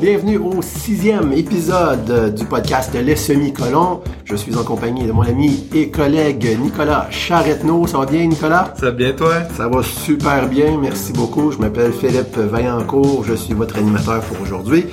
Bienvenue 0.00 0.38
au 0.38 0.62
sixième 0.62 1.30
épisode 1.34 2.34
du 2.34 2.46
podcast 2.46 2.94
Les 2.94 3.16
Semi-Colons. 3.16 4.00
Je 4.24 4.34
suis 4.34 4.56
en 4.56 4.64
compagnie 4.64 5.06
de 5.06 5.12
mon 5.12 5.20
ami 5.20 5.68
et 5.74 5.90
collègue 5.90 6.56
Nicolas 6.58 7.10
Charretneau. 7.10 7.86
Ça 7.86 7.98
va 7.98 8.06
bien, 8.06 8.24
Nicolas? 8.24 8.72
Ça 8.76 8.86
va 8.86 8.92
bien, 8.92 9.12
toi? 9.12 9.44
Ça 9.54 9.68
va 9.68 9.82
super 9.82 10.48
bien, 10.48 10.78
merci 10.78 11.12
beaucoup. 11.12 11.52
Je 11.52 11.58
m'appelle 11.58 11.92
Philippe 11.92 12.38
Vaillancourt, 12.38 13.24
je 13.24 13.34
suis 13.34 13.52
votre 13.52 13.76
animateur 13.76 14.22
pour 14.22 14.40
aujourd'hui. 14.40 14.86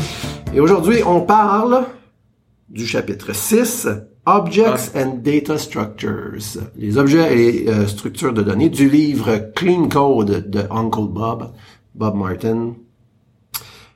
Et 0.54 0.60
aujourd'hui, 0.60 0.98
on 1.06 1.22
parle 1.22 1.86
du 2.68 2.86
chapitre 2.86 3.34
6, 3.34 3.88
Objects 4.26 4.92
and 4.94 5.20
Data 5.24 5.58
Structures, 5.58 6.60
les 6.76 6.98
objets 6.98 7.32
et 7.32 7.52
les 7.52 7.68
euh, 7.70 7.88
structures 7.88 8.34
de 8.34 8.44
données 8.44 8.70
du 8.70 8.90
livre 8.90 9.38
Clean 9.56 9.88
Code 9.88 10.50
de 10.50 10.64
Uncle 10.70 11.08
Bob, 11.08 11.54
Bob 11.96 12.16
Martin. 12.16 12.74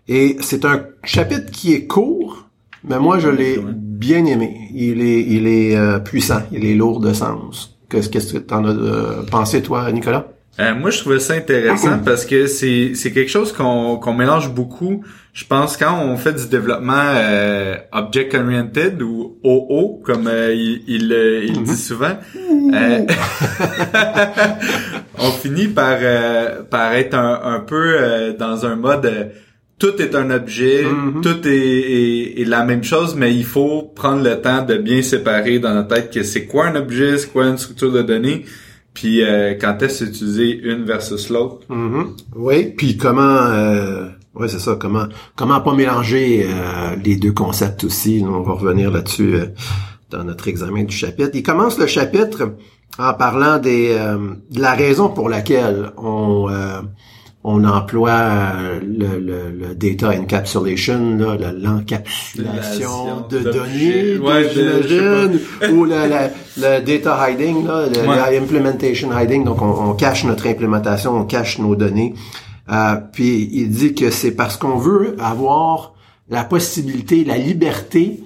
Et 0.07 0.37
c'est 0.41 0.65
un 0.65 0.85
chapitre 1.03 1.51
qui 1.51 1.73
est 1.73 1.85
court, 1.85 2.47
mais 2.83 2.99
moi 2.99 3.19
je 3.19 3.29
l'ai 3.29 3.59
bien 3.59 4.25
aimé. 4.25 4.69
Il 4.73 5.01
est, 5.01 5.21
il 5.21 5.47
est 5.47 5.77
euh, 5.77 5.99
puissant, 5.99 6.41
il 6.51 6.65
est 6.65 6.75
lourd 6.75 6.99
de 6.99 7.13
sens. 7.13 7.77
Qu'est-ce 7.91 8.09
que 8.09 8.37
tu 8.37 8.53
en 8.53 8.63
as 8.65 8.69
euh, 8.69 9.23
pensé 9.29 9.61
toi, 9.61 9.91
Nicolas? 9.91 10.27
Euh, 10.59 10.73
moi, 10.75 10.89
je 10.91 10.99
trouvais 10.99 11.19
ça 11.19 11.33
intéressant 11.33 11.99
parce 12.05 12.25
que 12.25 12.47
c'est 12.47 12.93
c'est 12.95 13.11
quelque 13.11 13.29
chose 13.29 13.51
qu'on 13.51 13.97
qu'on 13.97 14.13
mélange 14.13 14.53
beaucoup. 14.53 15.03
Je 15.33 15.45
pense 15.45 15.77
quand 15.77 15.97
on 16.03 16.17
fait 16.17 16.33
du 16.33 16.47
développement 16.47 16.93
euh, 17.15 17.75
object 17.93 18.33
oriented 18.33 19.01
ou 19.01 19.37
OO 19.43 20.01
comme 20.03 20.29
il 20.29 20.83
il, 20.87 21.11
il 21.47 21.63
dit 21.63 21.77
souvent, 21.77 22.17
on 25.19 25.31
finit 25.31 25.67
par 25.67 25.97
par 26.69 26.93
être 26.93 27.15
un, 27.15 27.41
un 27.43 27.59
peu 27.61 28.35
dans 28.37 28.65
un 28.65 28.75
mode 28.75 29.31
tout 29.81 29.99
est 29.99 30.13
un 30.13 30.29
objet, 30.29 30.85
tout 31.23 31.47
est, 31.47 32.39
est, 32.39 32.45
la 32.45 32.63
même 32.63 32.83
chose, 32.83 33.15
mais 33.15 33.33
il 33.33 33.43
faut 33.43 33.81
prendre 33.81 34.23
le 34.23 34.39
temps 34.39 34.63
de 34.63 34.77
bien 34.77 35.01
séparer 35.01 35.57
dans 35.57 35.73
notre 35.73 35.95
tête 35.95 36.13
que 36.13 36.21
c'est 36.21 36.45
quoi 36.45 36.67
un 36.67 36.75
objet, 36.75 37.17
c'est 37.17 37.31
quoi 37.31 37.47
une 37.47 37.57
structure 37.57 37.91
de 37.91 38.03
données 38.03 38.45
puis 38.93 39.23
euh, 39.23 39.55
quand 39.59 39.81
est-ce 39.81 40.03
utiliser 40.03 40.51
une 40.51 40.83
versus 40.83 41.29
l'autre. 41.29 41.65
Mm-hmm. 41.69 42.05
Oui, 42.35 42.65
puis 42.77 42.97
comment 42.97 43.21
euh, 43.21 44.07
ouais, 44.35 44.47
c'est 44.47 44.59
ça, 44.59 44.77
comment 44.79 45.05
comment 45.35 45.61
pas 45.61 45.73
mélanger 45.73 46.45
euh, 46.45 46.95
les 47.03 47.15
deux 47.15 47.31
concepts 47.31 47.83
aussi. 47.83 48.23
On 48.25 48.41
va 48.41 48.53
revenir 48.53 48.91
là-dessus 48.91 49.35
euh, 49.35 49.45
dans 50.09 50.23
notre 50.23 50.47
examen 50.47 50.83
du 50.83 50.95
chapitre. 50.95 51.31
Il 51.33 51.43
commence 51.43 51.79
le 51.79 51.87
chapitre 51.87 52.53
en 52.99 53.13
parlant 53.13 53.57
des 53.57 53.95
de 53.95 54.61
la 54.61 54.73
raison 54.73 55.07
pour 55.07 55.29
laquelle 55.29 55.91
on 55.97 56.49
on 57.43 57.63
emploie 57.63 58.11
euh, 58.11 58.79
le, 58.81 59.19
le, 59.19 59.51
le 59.51 59.75
data 59.75 60.11
encapsulation, 60.11 61.17
l'encapsulation 61.17 63.27
de 63.29 63.39
données, 63.39 64.15
j'imagine, 64.15 65.39
ou 65.71 65.85
le, 65.85 66.29
le, 66.57 66.81
data 66.81 67.29
hiding, 67.29 67.65
là, 67.65 67.87
le, 67.87 68.37
implementation 68.37 69.09
hiding. 69.17 69.43
Donc, 69.43 69.61
on, 69.61 69.89
on, 69.89 69.93
cache 69.93 70.23
notre 70.23 70.47
implémentation, 70.47 71.17
on 71.17 71.25
cache 71.25 71.57
nos 71.57 71.75
données. 71.75 72.13
Euh, 72.71 72.95
puis, 73.11 73.49
il 73.51 73.71
dit 73.71 73.95
que 73.95 74.11
c'est 74.11 74.31
parce 74.31 74.57
qu'on 74.57 74.77
veut 74.77 75.15
avoir 75.19 75.93
la 76.29 76.43
possibilité, 76.43 77.25
la 77.25 77.37
liberté 77.37 78.23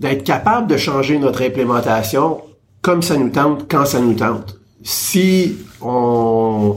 d'être 0.00 0.24
capable 0.24 0.66
de 0.66 0.76
changer 0.76 1.18
notre 1.18 1.42
implémentation 1.42 2.40
comme 2.82 3.02
ça 3.02 3.16
nous 3.16 3.30
tente, 3.30 3.70
quand 3.70 3.86
ça 3.86 4.00
nous 4.00 4.14
tente. 4.14 4.58
Si 4.82 5.56
on 5.80 6.76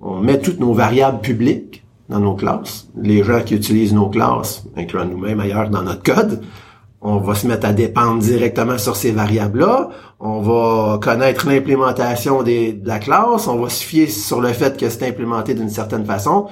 on 0.00 0.20
met 0.20 0.40
toutes 0.40 0.60
nos 0.60 0.72
variables 0.72 1.20
publiques 1.20 1.84
dans 2.08 2.20
nos 2.20 2.34
classes. 2.34 2.88
Les 2.96 3.22
gens 3.22 3.42
qui 3.42 3.54
utilisent 3.54 3.92
nos 3.92 4.08
classes, 4.08 4.64
incluant 4.76 5.04
nous-mêmes 5.04 5.40
ailleurs 5.40 5.68
dans 5.68 5.82
notre 5.82 6.02
code, 6.02 6.42
on 7.00 7.18
va 7.18 7.34
se 7.34 7.46
mettre 7.46 7.66
à 7.66 7.72
dépendre 7.72 8.20
directement 8.20 8.76
sur 8.76 8.96
ces 8.96 9.12
variables-là. 9.12 9.90
On 10.18 10.40
va 10.40 10.98
connaître 10.98 11.46
l'implémentation 11.46 12.42
de 12.42 12.76
la 12.84 12.98
classe. 12.98 13.46
On 13.46 13.60
va 13.60 13.68
se 13.68 13.84
fier 13.84 14.08
sur 14.08 14.40
le 14.40 14.48
fait 14.48 14.76
que 14.76 14.88
c'est 14.88 15.06
implémenté 15.06 15.54
d'une 15.54 15.68
certaine 15.68 16.04
façon. 16.04 16.48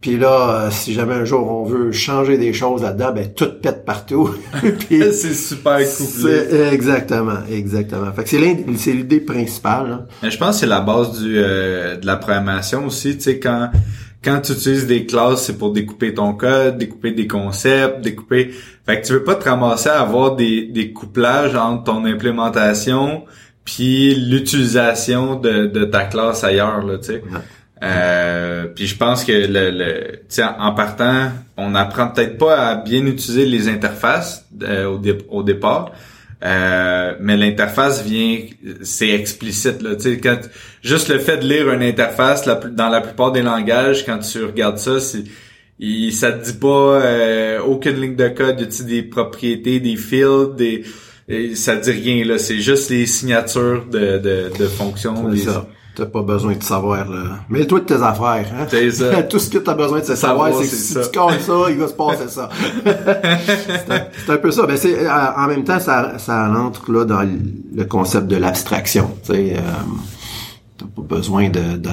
Puis 0.00 0.16
là, 0.16 0.64
euh, 0.66 0.70
si 0.70 0.94
jamais 0.94 1.12
un 1.12 1.26
jour 1.26 1.46
on 1.46 1.64
veut 1.64 1.92
changer 1.92 2.38
des 2.38 2.54
choses 2.54 2.82
là-dedans, 2.82 3.12
ben 3.12 3.28
tout 3.34 3.50
pète 3.60 3.84
partout. 3.84 4.34
c'est 4.88 5.34
super 5.34 5.78
couplé. 5.78 6.70
Exactement, 6.72 7.40
exactement. 7.50 8.10
Fait 8.12 8.24
que 8.24 8.76
c'est 8.78 8.92
l'idée 8.92 9.20
principale. 9.20 10.06
Mais 10.22 10.30
je 10.30 10.38
pense 10.38 10.56
que 10.56 10.60
c'est 10.60 10.66
la 10.66 10.80
base 10.80 11.20
du 11.20 11.34
euh, 11.36 11.96
de 11.96 12.06
la 12.06 12.16
programmation 12.16 12.86
aussi. 12.86 13.16
Tu 13.18 13.24
sais 13.24 13.38
quand 13.38 13.70
quand 14.24 14.40
tu 14.40 14.52
utilises 14.52 14.86
des 14.86 15.04
classes, 15.04 15.44
c'est 15.44 15.58
pour 15.58 15.72
découper 15.72 16.14
ton 16.14 16.32
code, 16.32 16.78
découper 16.78 17.12
des 17.12 17.26
concepts, 17.26 18.00
découper. 18.00 18.52
Fait 18.86 19.00
que 19.00 19.06
tu 19.06 19.12
veux 19.12 19.24
pas 19.24 19.34
te 19.34 19.48
ramasser 19.48 19.90
à 19.90 20.00
avoir 20.00 20.34
des 20.34 20.66
des 20.66 20.92
couplages 20.92 21.54
entre 21.54 21.84
ton 21.84 22.06
implémentation 22.06 23.24
puis 23.66 24.14
l'utilisation 24.14 25.36
de, 25.36 25.66
de 25.66 25.84
ta 25.84 26.04
classe 26.04 26.42
ailleurs 26.42 26.82
là. 26.86 26.96
Tu 26.96 27.08
sais. 27.08 27.22
Euh, 27.82 28.66
puis 28.66 28.86
je 28.86 28.96
pense 28.96 29.24
que 29.24 29.32
le, 29.32 29.70
le 29.70 30.20
en 30.58 30.72
partant, 30.74 31.30
on 31.56 31.74
apprend 31.74 32.08
peut-être 32.08 32.36
pas 32.36 32.56
à 32.56 32.74
bien 32.76 33.06
utiliser 33.06 33.46
les 33.46 33.68
interfaces 33.68 34.46
euh, 34.62 34.86
au, 34.86 35.00
au, 35.30 35.42
départ, 35.42 35.92
euh, 36.44 37.14
mais 37.20 37.38
l'interface 37.38 38.04
vient, 38.04 38.40
c'est 38.82 39.08
explicite 39.08 39.80
là. 39.80 39.96
Tu 39.96 40.20
quand 40.20 40.38
juste 40.82 41.08
le 41.08 41.18
fait 41.18 41.38
de 41.38 41.46
lire 41.46 41.72
une 41.72 41.82
interface, 41.82 42.46
dans 42.46 42.88
la 42.90 43.00
plupart 43.00 43.32
des 43.32 43.42
langages, 43.42 44.04
quand 44.04 44.18
tu 44.18 44.44
regardes 44.44 44.78
ça, 44.78 45.00
c'est 45.00 45.24
il, 45.78 46.12
ça 46.12 46.32
te 46.32 46.44
dit 46.44 46.58
pas 46.58 46.66
euh, 46.68 47.60
aucune 47.62 47.98
ligne 47.98 48.16
de 48.16 48.28
code, 48.28 48.60
y 48.60 48.84
des 48.84 49.02
propriétés, 49.02 49.80
des 49.80 49.96
fields, 49.96 50.54
des 50.54 50.84
ça 51.54 51.76
te 51.76 51.84
dit 51.84 51.92
rien 51.92 52.24
là. 52.26 52.36
C'est 52.38 52.60
juste 52.60 52.90
les 52.90 53.06
signatures 53.06 53.86
de 53.86 54.18
de, 54.18 54.50
de 54.58 54.66
fonctions. 54.66 55.34
Ça. 55.36 55.66
T'as 55.96 56.06
pas 56.06 56.22
besoin 56.22 56.54
de 56.54 56.62
savoir, 56.62 57.08
là. 57.10 57.40
Mets-toi 57.48 57.80
de 57.80 57.84
tes 57.84 58.02
affaires, 58.02 58.46
hein. 58.54 59.22
Tout 59.28 59.38
ce 59.40 59.50
que 59.50 59.58
t'as 59.58 59.74
besoin 59.74 60.00
de 60.00 60.04
savoir, 60.04 60.54
c'est 60.54 60.68
que 60.68 60.76
si 60.76 60.94
tu 60.94 61.10
casses 61.10 61.40
ça, 61.40 61.52
il 61.68 61.78
va 61.78 61.88
se 61.88 61.94
passer 61.94 62.28
ça. 62.28 62.48
c'est 62.86 64.32
un, 64.32 64.36
peu 64.36 64.50
ça. 64.52 64.66
Ben, 64.66 64.76
c'est, 64.76 65.06
euh, 65.06 65.32
en 65.36 65.48
même 65.48 65.64
temps, 65.64 65.80
ça, 65.80 66.18
ça 66.18 66.48
entre, 66.48 66.92
là, 66.92 67.04
dans 67.04 67.22
le 67.22 67.84
concept 67.84 68.28
de 68.28 68.36
l'abstraction. 68.36 69.10
Tu 69.24 69.32
sais, 69.32 69.56
euh, 69.56 69.60
t'as 70.78 70.86
pas 70.86 71.16
besoin 71.16 71.48
de, 71.48 71.76
de 71.76 71.90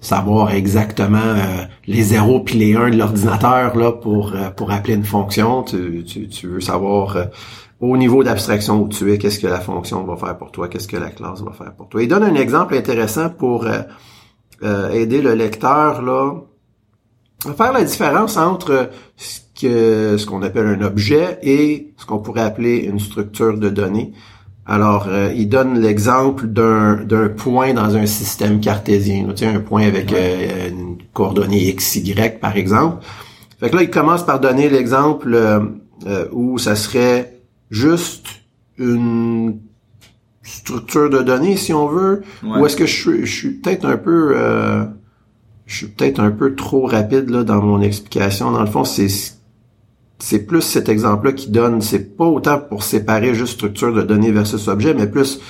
savoir 0.00 0.52
exactement 0.52 1.18
euh, 1.18 1.64
les 1.86 2.02
zéros 2.02 2.40
puis 2.40 2.58
les 2.58 2.74
1 2.74 2.90
de 2.90 2.96
l'ordinateur, 2.96 3.76
là, 3.76 3.92
pour, 3.92 4.34
pour 4.56 4.72
appeler 4.72 4.94
une 4.94 5.04
fonction. 5.04 5.62
Tu, 5.62 6.04
tu, 6.04 6.28
tu 6.28 6.48
veux 6.48 6.60
savoir, 6.60 7.16
au 7.80 7.96
niveau 7.96 8.24
d'abstraction 8.24 8.82
où 8.82 8.88
tu 8.88 9.12
es, 9.12 9.18
qu'est-ce 9.18 9.38
que 9.38 9.46
la 9.46 9.60
fonction 9.60 10.02
va 10.04 10.16
faire 10.16 10.36
pour 10.38 10.50
toi, 10.50 10.68
qu'est-ce 10.68 10.88
que 10.88 10.96
la 10.96 11.10
classe 11.10 11.42
va 11.42 11.52
faire 11.52 11.74
pour 11.74 11.88
toi? 11.88 12.02
Il 12.02 12.08
donne 12.08 12.22
un 12.22 12.34
exemple 12.34 12.74
intéressant 12.74 13.28
pour 13.28 13.66
euh, 13.66 13.80
euh, 14.62 14.90
aider 14.90 15.20
le 15.20 15.34
lecteur 15.34 16.02
là 16.02 16.32
à 17.46 17.52
faire 17.52 17.72
la 17.72 17.84
différence 17.84 18.38
entre 18.38 18.90
ce 19.16 19.40
que 19.60 20.16
ce 20.16 20.26
qu'on 20.26 20.42
appelle 20.42 20.66
un 20.66 20.82
objet 20.82 21.38
et 21.42 21.92
ce 21.98 22.06
qu'on 22.06 22.18
pourrait 22.18 22.42
appeler 22.42 22.78
une 22.78 22.98
structure 22.98 23.58
de 23.58 23.68
données. 23.68 24.12
Alors, 24.66 25.06
euh, 25.08 25.32
il 25.36 25.48
donne 25.48 25.78
l'exemple 25.78 26.46
d'un, 26.46 26.96
d'un 27.04 27.28
point 27.28 27.72
dans 27.72 27.94
un 27.94 28.06
système 28.06 28.60
cartésien. 28.60 29.26
Tu 29.28 29.44
sais, 29.44 29.46
un 29.46 29.60
point 29.60 29.86
avec 29.86 30.12
une 30.12 30.96
coordonnée 31.12 31.68
x, 31.68 31.96
y, 31.96 32.40
par 32.40 32.56
exemple. 32.56 33.04
Fait 33.60 33.70
que 33.70 33.76
là, 33.76 33.82
il 33.82 33.90
commence 33.90 34.24
par 34.26 34.40
donner 34.40 34.68
l'exemple 34.68 35.38
où 36.32 36.58
ça 36.58 36.74
serait 36.74 37.35
juste 37.70 38.26
une 38.78 39.58
structure 40.42 41.10
de 41.10 41.22
données, 41.22 41.56
si 41.56 41.72
on 41.72 41.88
veut, 41.88 42.22
ou 42.42 42.64
est-ce 42.66 42.76
que 42.76 42.86
je 42.86 42.94
suis, 42.94 43.26
je 43.26 43.34
suis 43.34 43.50
peut-être 43.50 43.84
un 43.84 43.96
peu, 43.96 44.34
euh, 44.36 44.84
je 45.66 45.76
suis 45.76 45.86
peut-être 45.86 46.20
un 46.20 46.30
peu 46.30 46.54
trop 46.54 46.86
rapide 46.86 47.30
là 47.30 47.42
dans 47.42 47.60
mon 47.60 47.80
explication. 47.80 48.50
Dans 48.52 48.60
le 48.60 48.70
fond, 48.70 48.84
c'est 48.84 49.08
c'est 50.18 50.46
plus 50.46 50.62
cet 50.62 50.88
exemple-là 50.88 51.32
qui 51.32 51.50
donne. 51.50 51.82
C'est 51.82 52.16
pas 52.16 52.24
autant 52.24 52.58
pour 52.58 52.84
séparer 52.84 53.34
juste 53.34 53.54
structure 53.54 53.92
de 53.92 54.02
données 54.02 54.30
versus 54.30 54.68
objet, 54.68 54.94
mais 54.94 55.06
plus 55.06 55.40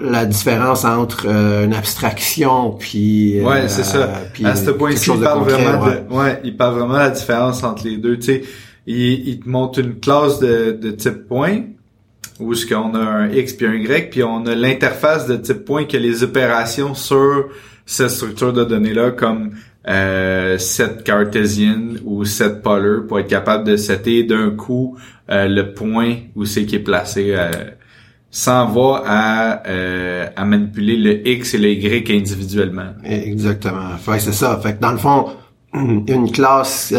la 0.00 0.24
différence 0.26 0.84
entre 0.84 1.26
euh, 1.26 1.64
une 1.64 1.74
abstraction 1.74 2.72
puis 2.72 3.40
ouais 3.42 3.68
c'est 3.68 3.82
ça 3.82 3.98
euh, 3.98 4.44
à 4.44 4.54
ce 4.54 4.70
point-ci 4.70 5.10
il 5.12 5.20
parle 5.20 5.42
vraiment 5.42 5.86
de, 5.86 6.14
ouais 6.14 6.40
il 6.44 6.56
parle 6.56 6.78
vraiment 6.78 6.94
de 6.94 6.98
la 6.98 7.10
différence 7.10 7.64
entre 7.64 7.84
les 7.84 7.96
deux 7.96 8.16
tu 8.16 8.26
sais 8.26 8.42
il, 8.88 9.40
te 9.40 9.48
montre 9.48 9.80
une 9.80 10.00
classe 10.00 10.38
de, 10.38 10.72
de 10.72 10.90
type 10.90 11.28
point 11.28 11.60
où 12.40 12.54
ce 12.54 12.66
qu'on 12.66 12.94
a 12.94 13.00
un 13.00 13.30
X 13.30 13.52
puis 13.52 13.66
un 13.66 13.74
Y, 13.74 14.10
puis 14.10 14.22
on 14.22 14.46
a 14.46 14.54
l'interface 14.54 15.26
de 15.26 15.36
type 15.36 15.64
point 15.64 15.84
qui 15.84 15.96
a 15.96 16.00
les 16.00 16.22
opérations 16.22 16.94
sur 16.94 17.48
cette 17.84 18.10
structure 18.10 18.52
de 18.52 18.64
données-là, 18.64 19.12
comme 19.12 19.52
euh, 19.88 20.58
set 20.58 21.02
cartésienne 21.02 21.98
ou 22.04 22.24
set 22.24 22.62
polar 22.62 23.06
pour 23.06 23.18
être 23.18 23.28
capable 23.28 23.64
de 23.64 23.76
setter 23.76 24.24
d'un 24.24 24.50
coup 24.50 24.96
euh, 25.30 25.48
le 25.48 25.72
point 25.72 26.16
où 26.36 26.44
c'est 26.44 26.66
qui 26.66 26.76
est 26.76 26.80
placé 26.80 27.34
euh, 27.34 27.50
sans 28.30 28.62
avoir 28.68 29.04
à, 29.06 29.62
euh, 29.66 30.26
à 30.36 30.44
manipuler 30.44 30.96
le 30.96 31.28
X 31.28 31.54
et 31.54 31.58
le 31.58 31.70
Y 31.70 32.10
individuellement. 32.10 32.92
Exactement. 33.04 33.96
Fait 33.98 34.20
c'est 34.20 34.32
ça. 34.32 34.58
Fait 34.62 34.74
que 34.74 34.80
dans 34.80 34.92
le 34.92 34.98
fond, 34.98 35.30
une 35.74 36.30
classe 36.30 36.94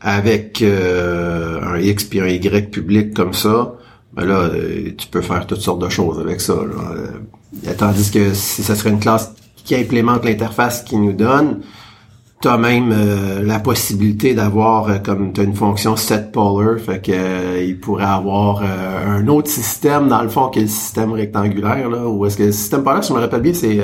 avec 0.00 0.62
euh, 0.62 1.60
un 1.62 1.78
X 1.78 2.04
puis 2.04 2.20
un 2.20 2.26
Y 2.26 2.70
public 2.70 3.14
comme 3.14 3.34
ça, 3.34 3.74
ben 4.14 4.24
là, 4.24 4.34
euh, 4.34 4.90
tu 4.96 5.06
peux 5.08 5.20
faire 5.20 5.46
toutes 5.46 5.60
sortes 5.60 5.82
de 5.82 5.88
choses 5.88 6.18
avec 6.18 6.40
ça. 6.40 6.54
Là. 6.54 7.72
Tandis 7.76 8.10
que 8.10 8.32
si 8.32 8.62
ça 8.62 8.74
serait 8.74 8.90
une 8.90 9.00
classe 9.00 9.34
qui 9.64 9.74
implémente 9.74 10.24
l'interface 10.24 10.82
qui 10.82 10.96
nous 10.96 11.12
donne, 11.12 11.60
tu 12.40 12.48
as 12.48 12.56
même 12.56 12.94
la 13.42 13.60
possibilité 13.60 14.32
d'avoir 14.32 15.02
comme 15.02 15.34
tu 15.34 15.42
as 15.42 15.44
une 15.44 15.54
fonction 15.54 15.94
set 15.94 16.32
polar, 16.32 16.78
fait 16.78 17.04
que 17.04 17.62
il 17.62 17.78
pourrait 17.78 18.04
avoir 18.04 18.62
un 18.62 19.28
autre 19.28 19.50
système 19.50 20.08
dans 20.08 20.22
le 20.22 20.30
fond 20.30 20.48
que 20.48 20.60
le 20.60 20.66
système 20.66 21.12
rectangulaire 21.12 21.90
là, 21.90 22.08
ou 22.08 22.24
est-ce 22.24 22.38
que 22.38 22.44
le 22.44 22.52
système 22.52 22.82
polar, 22.82 23.04
si 23.04 23.10
je 23.10 23.14
me 23.14 23.20
rappelle 23.20 23.42
bien, 23.42 23.52
c'est 23.52 23.80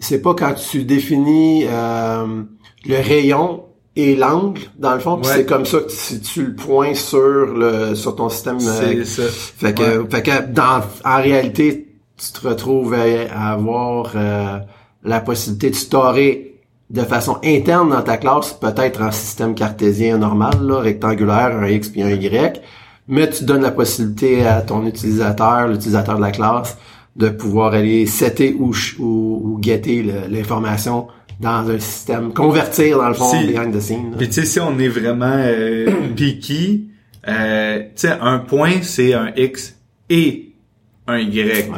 c'est 0.00 0.20
pas 0.20 0.34
quand 0.34 0.54
tu 0.54 0.82
définis 0.82 1.64
le 1.64 2.96
rayon 2.96 3.62
et 3.96 4.16
l'angle 4.16 4.62
dans 4.78 4.94
le 4.94 5.00
fond 5.00 5.20
c'est 5.22 5.46
comme 5.46 5.64
ça 5.64 5.78
que 5.78 5.88
tu, 5.88 6.20
tu 6.20 6.46
le 6.46 6.54
points 6.54 6.94
sur 6.94 7.46
le 7.46 7.94
sur 7.94 8.16
ton 8.16 8.28
système 8.28 8.58
c'est 8.58 9.04
ça. 9.04 9.22
fait 9.28 9.74
que 9.74 10.04
fait 10.10 10.22
que 10.22 10.46
dans 10.50 10.82
en 11.04 11.16
réalité 11.22 11.88
tu 12.16 12.32
te 12.32 12.48
retrouves 12.48 12.94
à, 12.94 13.52
avoir 13.52 14.12
euh, 14.16 14.58
la 15.04 15.20
possibilité 15.20 15.70
de 15.70 15.76
storer 15.76 16.60
de 16.90 17.02
façon 17.02 17.38
interne 17.44 17.90
dans 17.90 18.02
ta 18.02 18.16
classe 18.16 18.52
peut-être 18.54 19.00
en 19.00 19.12
système 19.12 19.54
cartésien 19.54 20.18
normal 20.18 20.54
là, 20.62 20.80
rectangulaire 20.80 21.56
un 21.56 21.68
x 21.68 21.88
puis 21.88 22.02
un 22.02 22.10
y 22.10 22.52
mais 23.06 23.28
tu 23.30 23.44
donnes 23.44 23.62
la 23.62 23.70
possibilité 23.70 24.44
à 24.44 24.62
ton 24.62 24.84
utilisateur 24.86 25.68
l'utilisateur 25.68 26.16
de 26.16 26.22
la 26.22 26.32
classe 26.32 26.76
de 27.14 27.28
pouvoir 27.28 27.74
aller 27.74 28.06
setter 28.06 28.56
ou 28.58 28.72
ou, 28.98 29.40
ou 29.44 29.58
guetter 29.60 30.02
l'information 30.28 31.06
dans 31.40 31.68
un 31.70 31.78
système, 31.78 32.32
convertir 32.32 32.98
dans 32.98 33.08
le 33.08 33.14
fond 33.14 33.30
si, 33.30 33.46
behind 33.46 33.74
the 33.74 33.80
scenes. 33.80 34.14
Puis 34.16 34.28
tu 34.28 34.34
sais, 34.34 34.44
si 34.46 34.60
on 34.60 34.78
est 34.78 34.88
vraiment 34.88 35.36
euh, 35.36 35.90
picky, 36.16 36.88
euh, 37.28 37.80
tu 37.80 37.88
sais, 37.96 38.16
un 38.20 38.38
point 38.38 38.82
c'est 38.82 39.14
un 39.14 39.32
X 39.36 39.76
et 40.10 40.52
un 41.06 41.18
Y. 41.18 41.70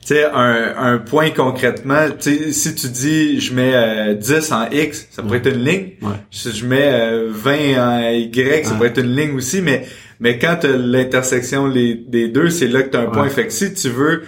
Tu 0.00 0.08
sais, 0.08 0.24
un, 0.24 0.74
un 0.76 0.98
point 0.98 1.30
concrètement, 1.30 2.08
tu 2.18 2.52
sais, 2.52 2.52
si 2.52 2.74
tu 2.74 2.88
dis 2.88 3.40
je 3.40 3.54
mets 3.54 3.74
euh, 3.74 4.14
10 4.14 4.52
en 4.52 4.68
X, 4.70 5.08
ça 5.10 5.22
pourrait 5.22 5.38
être 5.38 5.54
une 5.54 5.64
ligne. 5.64 5.90
Si 6.30 6.52
je 6.52 6.66
mets 6.66 7.28
20 7.28 7.50
euh, 7.50 7.78
en 7.78 8.10
Y, 8.10 8.66
ça 8.66 8.74
pourrait 8.74 8.88
être 8.88 9.00
une 9.00 9.16
ligne 9.16 9.34
aussi, 9.34 9.62
mais 9.62 9.86
mais 10.20 10.38
quand 10.38 10.58
tu 10.60 10.68
l'intersection 10.76 11.68
des 11.68 12.28
deux, 12.28 12.50
c'est 12.50 12.68
là 12.68 12.82
que 12.82 12.90
tu 12.90 12.96
as 12.96 13.00
un 13.00 13.06
point. 13.06 13.28
Fait 13.28 13.46
que 13.46 13.52
si 13.52 13.72
tu 13.74 13.88
veux 13.88 14.24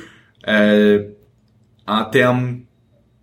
euh, 0.48 1.04
en 1.86 2.04
termes 2.04 2.60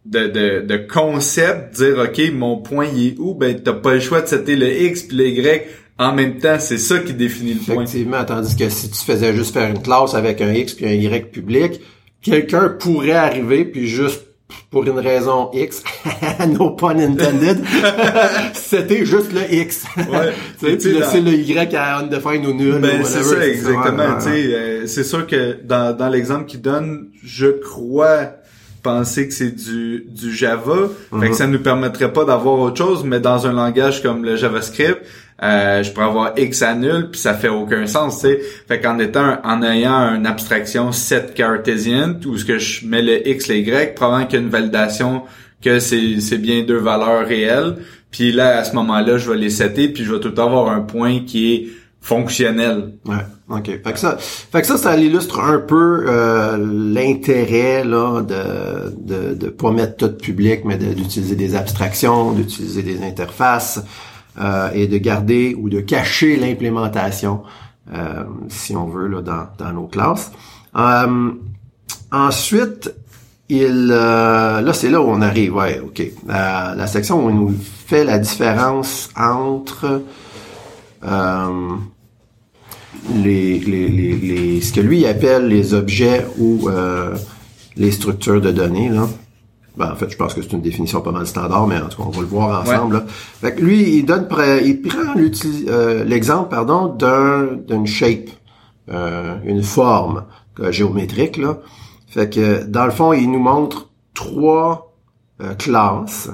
de, 0.05 0.27
de, 0.27 0.61
de 0.61 0.77
concept, 0.77 1.75
dire 1.75 1.97
OK, 1.97 2.21
mon 2.33 2.57
point 2.57 2.87
il 2.93 3.07
est 3.07 3.15
où, 3.19 3.33
ben 3.35 3.59
t'as 3.61 3.73
pas 3.73 3.93
le 3.93 3.99
choix 3.99 4.21
de 4.21 4.27
setter 4.27 4.55
le 4.55 4.69
X 4.69 5.03
puis 5.03 5.17
le 5.17 5.27
Y 5.27 5.67
en 5.99 6.13
même 6.13 6.37
temps, 6.39 6.57
c'est 6.59 6.79
ça 6.79 6.99
qui 6.99 7.13
définit 7.13 7.53
le 7.53 7.59
point. 7.59 7.83
Effectivement, 7.83 8.23
tandis 8.25 8.55
que 8.55 8.67
si 8.69 8.89
tu 8.89 8.99
faisais 8.99 9.33
juste 9.33 9.53
faire 9.53 9.69
une 9.69 9.81
classe 9.81 10.15
avec 10.15 10.41
un 10.41 10.51
X 10.51 10.73
puis 10.73 10.87
un 10.87 10.93
Y 10.93 11.31
public, 11.31 11.81
quelqu'un 12.21 12.69
pourrait 12.69 13.11
arriver 13.11 13.63
puis 13.65 13.87
juste 13.87 14.21
pour 14.69 14.83
une 14.85 14.99
raison 14.99 15.51
X, 15.53 15.83
no 16.47 16.71
pun 16.71 16.99
intended, 16.99 17.63
c'était 18.53 19.05
juste 19.05 19.31
le 19.33 19.51
X. 19.53 19.83
Ouais. 19.97 20.33
tu 20.59 20.79
sais, 20.79 20.89
laisser 20.91 21.21
le 21.21 21.33
Y 21.33 21.75
à 21.75 21.99
undefined 21.99 22.45
ou 22.45 22.53
nul. 22.53 22.79
Ben, 22.79 23.03
c'est 23.03 23.23
ça, 23.23 23.47
exactement. 23.47 24.15
tu 24.17 24.23
sais, 24.23 24.53
euh, 24.53 24.87
c'est 24.87 25.03
sûr 25.03 25.25
que 25.27 25.59
dans, 25.63 25.95
dans 25.95 26.09
l'exemple 26.09 26.45
qu'il 26.45 26.61
donne, 26.61 27.09
je 27.23 27.47
crois 27.47 28.33
penser 28.83 29.27
que 29.27 29.33
c'est 29.33 29.51
du, 29.51 30.05
du 30.07 30.35
Java. 30.35 30.89
Fait 31.11 31.19
que 31.19 31.25
mhm. 31.27 31.33
ça 31.33 31.47
nous 31.47 31.59
permettrait 31.59 32.13
pas 32.13 32.25
d'avoir 32.25 32.59
autre 32.59 32.77
chose, 32.77 33.03
mais 33.03 33.19
dans 33.19 33.47
un 33.47 33.53
langage 33.53 34.03
comme 34.03 34.23
le 34.23 34.35
JavaScript, 34.35 34.99
euh, 35.41 35.81
je 35.81 35.91
pourrais 35.91 36.05
avoir 36.05 36.33
X 36.37 36.61
à 36.61 36.75
nul, 36.75 37.09
puis 37.11 37.19
ça 37.19 37.33
fait 37.33 37.49
aucun 37.49 37.87
sens, 37.87 38.19
tu 38.19 38.27
sais. 38.27 38.39
Fait 38.67 38.79
qu'en 38.79 38.99
étant, 38.99 39.39
en 39.43 39.63
ayant 39.63 40.13
une 40.13 40.27
abstraction 40.27 40.91
set 40.91 41.33
cartésienne, 41.33 42.19
où 42.25 42.37
ce 42.37 42.45
que 42.45 42.59
je 42.59 42.85
mets 42.85 43.01
le 43.01 43.27
X, 43.27 43.47
le 43.47 43.55
Y, 43.57 43.95
probablement 43.95 44.27
qu'il 44.27 44.39
y 44.39 44.41
a 44.41 44.45
une 44.45 44.51
validation 44.51 45.23
que 45.61 45.79
c'est, 45.79 46.19
c'est 46.19 46.37
bien 46.37 46.63
deux 46.63 46.77
valeurs 46.77 47.25
réelles. 47.25 47.77
Puis 48.11 48.31
là, 48.31 48.59
à 48.59 48.63
ce 48.63 48.75
moment-là, 48.75 49.17
je 49.17 49.31
vais 49.31 49.37
les 49.37 49.49
setter, 49.49 49.87
puis 49.87 50.03
je 50.03 50.13
vais 50.13 50.19
tout 50.19 50.39
avoir 50.39 50.69
un 50.69 50.81
point 50.81 51.21
qui 51.25 51.53
est 51.53 51.67
fonctionnel. 52.03 52.95
Ouais, 53.05 53.15
ok. 53.49 53.65
Fait 53.65 53.93
que 53.93 53.97
ça, 53.97 54.17
fait 54.19 54.61
que 54.61 54.67
ça, 54.67 54.77
ça 54.77 54.97
illustre 54.97 55.39
un 55.39 55.57
peu 55.59 56.03
euh, 56.05 56.57
l'intérêt 56.57 57.85
là 57.85 58.21
de, 58.21 58.93
de 58.97 59.33
de 59.33 59.47
pas 59.47 59.71
mettre 59.71 59.95
tout 59.95 60.17
public, 60.17 60.63
mais 60.65 60.77
d'utiliser 60.77 61.35
des 61.37 61.55
abstractions, 61.55 62.33
d'utiliser 62.33 62.83
des 62.83 63.01
interfaces 63.03 63.81
euh, 64.39 64.69
et 64.73 64.87
de 64.87 64.97
garder 64.97 65.55
ou 65.57 65.69
de 65.69 65.79
cacher 65.79 66.35
l'implémentation, 66.35 67.43
euh, 67.93 68.25
si 68.49 68.75
on 68.75 68.85
veut 68.87 69.07
là 69.07 69.21
dans 69.21 69.47
dans 69.57 69.71
nos 69.71 69.87
classes. 69.87 70.29
ensuite, 72.11 72.93
il 73.47 73.87
là 73.87 74.73
c'est 74.73 74.89
là 74.89 75.01
où 75.01 75.07
on 75.07 75.21
arrive. 75.21 75.55
Ouais, 75.55 75.79
ok. 75.79 76.03
la 76.27 76.85
section 76.87 77.25
où 77.25 77.29
il 77.29 77.35
nous 77.37 77.55
fait 77.87 78.03
la 78.03 78.19
différence 78.19 79.09
entre 79.15 80.01
les, 83.11 83.59
les, 83.59 83.87
les, 83.89 84.61
ce 84.61 84.73
que 84.73 84.81
lui 84.81 85.05
appelle 85.05 85.47
les 85.47 85.73
objets 85.73 86.25
ou 86.37 86.69
euh, 86.69 87.15
les 87.75 87.91
structures 87.91 88.41
de 88.41 88.51
données. 88.51 88.89
Là. 88.89 89.07
Ben, 89.75 89.91
en 89.91 89.95
fait, 89.95 90.09
je 90.09 90.17
pense 90.17 90.33
que 90.33 90.41
c'est 90.41 90.53
une 90.53 90.61
définition 90.61 91.01
pas 91.01 91.11
mal 91.11 91.25
standard, 91.25 91.67
mais 91.67 91.77
en 91.77 91.87
tout 91.87 91.97
cas, 91.97 92.07
on 92.07 92.11
va 92.11 92.21
le 92.21 92.27
voir 92.27 92.61
ensemble. 92.61 92.95
Là. 92.95 93.05
Fait 93.07 93.55
que 93.55 93.61
lui, 93.61 93.97
il 93.97 94.05
donne 94.05 94.27
il 94.63 94.81
prend 94.81 95.15
euh, 95.17 96.03
l'exemple 96.03 96.49
pardon 96.49 96.87
d'un 96.87 97.57
d'une 97.67 97.87
shape, 97.87 98.29
euh, 98.89 99.35
une 99.45 99.63
forme 99.63 100.25
géométrique. 100.69 101.37
Là. 101.37 101.57
Fait 102.07 102.29
que 102.29 102.63
dans 102.65 102.85
le 102.85 102.91
fond, 102.91 103.13
il 103.13 103.31
nous 103.31 103.39
montre 103.39 103.89
trois 104.13 104.93
classes. 105.57 106.29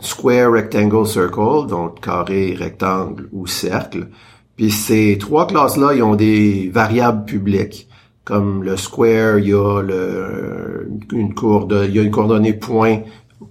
square, 0.00 0.52
rectangle, 0.52 1.06
circle, 1.06 1.66
donc 1.68 2.00
carré, 2.00 2.56
rectangle 2.58 3.28
ou 3.32 3.46
cercle. 3.46 4.08
Puis 4.56 4.70
ces 4.70 5.18
trois 5.18 5.46
classes-là, 5.46 5.94
ils 5.94 6.02
ont 6.02 6.14
des 6.16 6.70
variables 6.72 7.24
publiques. 7.24 7.88
Comme 8.24 8.64
le 8.64 8.76
square, 8.76 9.38
il 9.38 9.48
y 9.48 9.52
a 9.52 9.82
le, 9.82 10.88
une 11.12 11.34
coordonnée, 11.34 11.88
il 11.88 11.94
y 11.94 11.98
a 12.00 12.02
une 12.02 12.10
coordonnée 12.10 12.54
point 12.54 13.02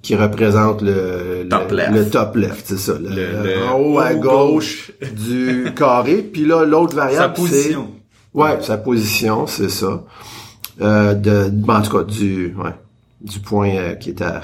qui 0.01 0.15
représente 0.15 0.81
le 0.81 1.47
top 1.49 1.71
le, 1.71 1.77
left, 1.77 1.93
le 1.93 2.09
top 2.09 2.35
left, 2.35 2.65
c'est 2.65 2.77
ça, 2.77 2.93
le, 2.99 3.67
en 3.69 3.79
haut 3.79 3.99
à 3.99 4.13
gauche, 4.15 4.91
du 5.15 5.71
carré. 5.75 6.17
Puis 6.17 6.45
là, 6.45 6.65
l'autre 6.65 6.95
variable, 6.95 7.23
sa 7.23 7.29
position. 7.29 7.91
Ouais, 8.33 8.61
sa 8.61 8.77
position, 8.77 9.47
c'est 9.47 9.69
ça. 9.69 10.03
Euh, 10.81 11.13
de, 11.13 11.51
en 11.67 11.81
tout 11.81 11.97
cas, 11.97 12.03
du, 12.03 12.53
ouais, 12.55 12.73
du 13.21 13.39
point 13.39 13.69
euh, 13.69 13.95
qui 13.95 14.09
est 14.09 14.21
à, 14.21 14.41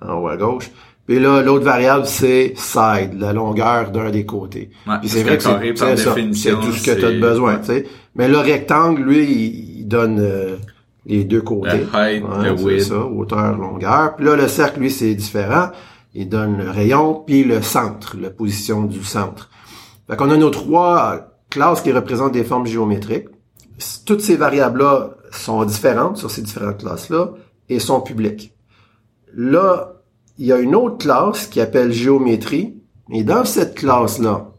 en 0.00 0.14
haut 0.14 0.28
à 0.28 0.36
gauche. 0.36 0.70
Puis 1.12 1.20
là, 1.20 1.42
l'autre 1.42 1.66
variable, 1.66 2.06
c'est 2.06 2.54
side, 2.56 3.20
la 3.20 3.34
longueur 3.34 3.90
d'un 3.90 4.08
des 4.08 4.24
côtés. 4.24 4.70
Puis 5.02 5.10
c'est 5.10 5.22
vrai 5.22 5.36
que 5.36 5.42
c'est 5.42 6.32
c'est 6.32 6.52
tout 6.52 6.72
ce 6.72 6.82
que 6.82 6.98
tu 6.98 7.04
as 7.04 7.10
besoin, 7.10 7.58
tu 7.58 7.66
sais. 7.66 7.86
Mais 8.14 8.28
le 8.28 8.38
rectangle, 8.38 9.02
lui, 9.02 9.26
il, 9.80 9.86
donne 9.86 10.18
euh, 10.18 10.56
les 11.04 11.24
deux 11.24 11.42
côtés. 11.42 11.84
Le 11.92 12.00
height, 12.00 12.24
le 12.42 12.52
width. 12.52 12.84
ça, 12.84 13.04
hauteur, 13.04 13.58
longueur. 13.58 14.16
Puis 14.16 14.24
là, 14.24 14.36
le 14.36 14.48
cercle, 14.48 14.80
lui, 14.80 14.90
c'est 14.90 15.14
différent. 15.14 15.68
Il 16.14 16.30
donne 16.30 16.56
le 16.56 16.70
rayon, 16.70 17.22
puis 17.26 17.44
le 17.44 17.60
centre, 17.60 18.16
la 18.18 18.30
position 18.30 18.84
du 18.84 19.04
centre. 19.04 19.50
Fait 20.08 20.16
qu'on 20.16 20.30
a 20.30 20.38
nos 20.38 20.48
trois 20.48 21.26
classes 21.50 21.82
qui 21.82 21.92
représentent 21.92 22.32
des 22.32 22.44
formes 22.44 22.64
géométriques. 22.64 23.28
Toutes 24.06 24.22
ces 24.22 24.36
variables-là 24.36 25.10
sont 25.30 25.62
différentes 25.66 26.16
sur 26.16 26.30
ces 26.30 26.40
différentes 26.40 26.78
classes-là 26.78 27.32
et 27.68 27.80
sont 27.80 28.00
publiques. 28.00 28.54
Là, 29.34 29.91
il 30.38 30.46
y 30.46 30.52
a 30.52 30.58
une 30.58 30.74
autre 30.74 30.98
classe 30.98 31.46
qui 31.46 31.60
appelle 31.60 31.92
géométrie. 31.92 32.74
Et 33.10 33.24
dans 33.24 33.44
cette 33.44 33.74
classe-là, 33.74 34.52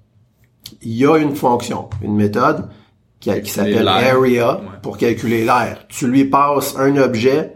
il 0.81 0.93
y 0.93 1.05
a 1.05 1.17
une 1.17 1.35
fonction, 1.35 1.89
une 2.01 2.15
méthode 2.15 2.69
qui, 3.19 3.31
s'appelle 3.45 3.87
area 3.87 4.59
pour 4.81 4.97
calculer 4.97 5.45
l'air. 5.45 5.85
Tu 5.87 6.07
lui 6.07 6.25
passes 6.25 6.75
un 6.77 6.97
objet 6.97 7.55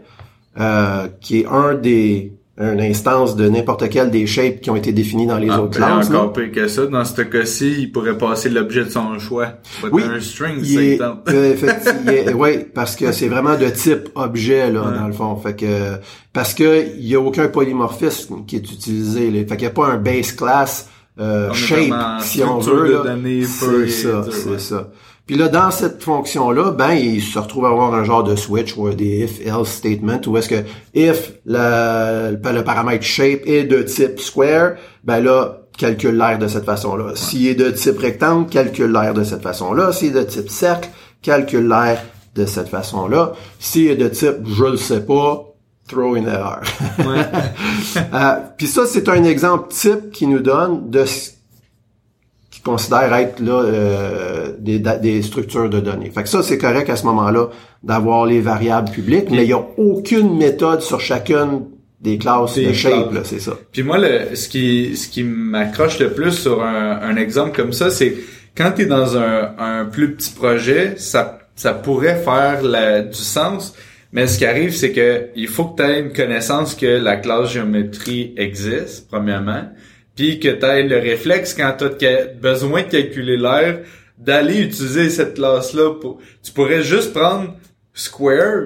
euh, 0.58 1.08
qui 1.20 1.40
est 1.40 1.46
un 1.46 1.74
des 1.74 2.37
une 2.58 2.80
instance 2.80 3.36
de 3.36 3.48
n'importe 3.48 3.88
quel 3.88 4.10
des 4.10 4.26
shapes 4.26 4.60
qui 4.60 4.70
ont 4.70 4.76
été 4.76 4.92
définis 4.92 5.26
dans 5.26 5.38
les 5.38 5.50
autres 5.50 5.76
classes. 5.76 6.08
Encore 6.08 6.32
pire 6.32 6.50
que 6.50 6.66
ça, 6.66 6.86
dans 6.86 7.04
ce 7.04 7.22
cas-ci, 7.22 7.76
il 7.78 7.92
pourrait 7.92 8.18
passer 8.18 8.48
l'objet 8.48 8.84
de 8.84 8.90
son 8.90 9.18
choix. 9.18 9.54
Oui, 9.92 10.02
un 10.02 10.20
string, 10.20 10.64
c'est 10.64 10.98
euh, 11.28 11.52
effectivement, 11.52 12.12
oui, 12.34 12.64
parce 12.74 12.96
que 12.96 13.12
c'est 13.12 13.28
vraiment 13.28 13.56
de 13.56 13.68
type 13.68 14.08
objet 14.16 14.70
là 14.70 14.92
dans 14.98 15.06
le 15.06 15.12
fond. 15.12 15.36
Fait 15.36 15.54
que 15.54 15.98
parce 16.32 16.52
que 16.52 16.86
il 16.98 17.06
y 17.06 17.14
a 17.14 17.20
aucun 17.20 17.48
polymorphisme 17.48 18.44
qui 18.46 18.56
est 18.56 18.72
utilisé. 18.72 19.30
Là. 19.30 19.40
Fait 19.40 19.56
qu'il 19.56 19.60
n'y 19.60 19.66
a 19.66 19.70
pas 19.70 19.86
un 19.86 19.98
base 19.98 20.32
class 20.32 20.88
euh, 21.20 21.52
shape 21.52 22.20
si 22.20 22.42
on 22.42 22.58
veut. 22.58 23.02
C'est 23.46 23.88
ça, 23.88 24.24
c'est 24.30 24.60
ça. 24.60 24.90
Puis 25.28 25.36
là, 25.36 25.48
dans 25.48 25.70
cette 25.70 26.02
fonction-là, 26.02 26.70
ben, 26.70 26.92
il 26.92 27.20
se 27.20 27.38
retrouve 27.38 27.66
à 27.66 27.68
avoir 27.68 27.92
un 27.92 28.02
genre 28.02 28.24
de 28.24 28.34
switch 28.34 28.74
ou 28.78 28.88
des 28.88 29.24
if-else 29.24 29.68
statement 29.68 30.22
où 30.26 30.38
est-ce 30.38 30.48
que 30.48 30.64
if 30.94 31.32
le, 31.44 32.30
le 32.30 32.64
paramètre 32.64 33.04
shape 33.04 33.42
est 33.44 33.64
de 33.64 33.82
type 33.82 34.20
square, 34.20 34.76
ben 35.04 35.20
là, 35.20 35.64
calcule 35.76 36.16
l'air 36.16 36.38
de 36.38 36.48
cette 36.48 36.64
façon-là. 36.64 37.12
S'il 37.14 37.46
est 37.46 37.54
de 37.54 37.70
type 37.70 37.98
rectangle, 37.98 38.48
calcule 38.48 38.90
l'air 38.90 39.12
de 39.12 39.22
cette 39.22 39.42
façon-là. 39.42 39.92
S'il 39.92 40.16
est 40.16 40.20
de 40.20 40.22
type 40.22 40.48
cercle, 40.48 40.88
calcule 41.20 41.68
l'air 41.68 42.02
de 42.34 42.46
cette 42.46 42.70
façon-là. 42.70 43.34
S'il 43.58 43.90
est 43.90 43.96
de 43.96 44.08
type 44.08 44.46
je 44.46 44.64
le 44.64 44.76
sais 44.78 45.04
pas, 45.04 45.44
throw 45.86 46.14
in 46.14 46.24
error. 46.24 46.62
euh, 48.14 48.34
Puis 48.56 48.66
ça, 48.66 48.86
c'est 48.86 49.10
un 49.10 49.24
exemple 49.24 49.68
type 49.74 50.10
qui 50.10 50.26
nous 50.26 50.40
donne 50.40 50.88
de 50.88 51.04
ce 51.04 51.32
considère 52.70 53.14
être 53.14 53.40
là 53.40 53.62
euh, 53.62 54.52
des, 54.58 54.78
des, 54.78 55.22
structures 55.22 55.70
de 55.70 55.80
données. 55.80 56.10
Fait 56.10 56.22
que 56.22 56.28
ça, 56.28 56.42
c'est 56.42 56.58
correct 56.58 56.90
à 56.90 56.96
ce 56.96 57.06
moment-là 57.06 57.48
d'avoir 57.82 58.26
les 58.26 58.40
variables 58.40 58.90
publiques, 58.90 59.30
mais 59.30 59.44
il 59.44 59.46
n'y 59.46 59.52
a 59.52 59.64
aucune 59.78 60.36
méthode 60.36 60.82
sur 60.82 61.00
chacune 61.00 61.66
des 62.00 62.18
classes 62.18 62.56
de 62.56 62.72
shape, 62.72 63.12
là, 63.12 63.20
c'est 63.24 63.40
ça. 63.40 63.52
Puis 63.72 63.82
moi, 63.82 63.98
le, 63.98 64.34
ce 64.34 64.48
qui, 64.48 64.96
ce 64.96 65.08
qui 65.08 65.24
m'accroche 65.24 65.98
le 65.98 66.12
plus 66.12 66.32
sur 66.32 66.62
un, 66.62 67.00
un 67.02 67.16
exemple 67.16 67.56
comme 67.56 67.72
ça, 67.72 67.90
c'est 67.90 68.14
quand 68.56 68.72
tu 68.76 68.82
es 68.82 68.86
dans 68.86 69.16
un, 69.16 69.54
un 69.58 69.84
plus 69.84 70.14
petit 70.14 70.30
projet, 70.30 70.94
ça, 70.96 71.38
ça 71.56 71.72
pourrait 71.74 72.16
faire 72.16 72.62
la, 72.62 73.02
du 73.02 73.18
sens, 73.18 73.74
mais 74.12 74.26
ce 74.26 74.38
qui 74.38 74.46
arrive, 74.46 74.74
c'est 74.74 74.92
que 74.92 75.28
il 75.34 75.48
faut 75.48 75.64
que 75.64 75.82
tu 75.82 75.88
aies 75.88 76.00
une 76.00 76.12
connaissance 76.12 76.74
que 76.74 76.86
la 76.86 77.16
classe 77.16 77.52
géométrie 77.52 78.34
existe, 78.36 79.08
premièrement, 79.08 79.64
puis 80.18 80.40
que 80.40 80.48
tu 80.48 80.66
aies 80.66 80.82
le 80.82 80.98
réflexe 80.98 81.54
quand 81.54 81.76
tu 81.78 82.04
as 82.04 82.24
besoin 82.24 82.82
de 82.82 82.88
calculer 82.88 83.36
l'air, 83.36 83.82
d'aller 84.18 84.62
utiliser 84.62 85.10
cette 85.10 85.34
classe-là. 85.34 85.94
Pour... 86.00 86.18
Tu 86.42 86.50
pourrais 86.50 86.82
juste 86.82 87.14
prendre 87.14 87.54
square, 87.94 88.64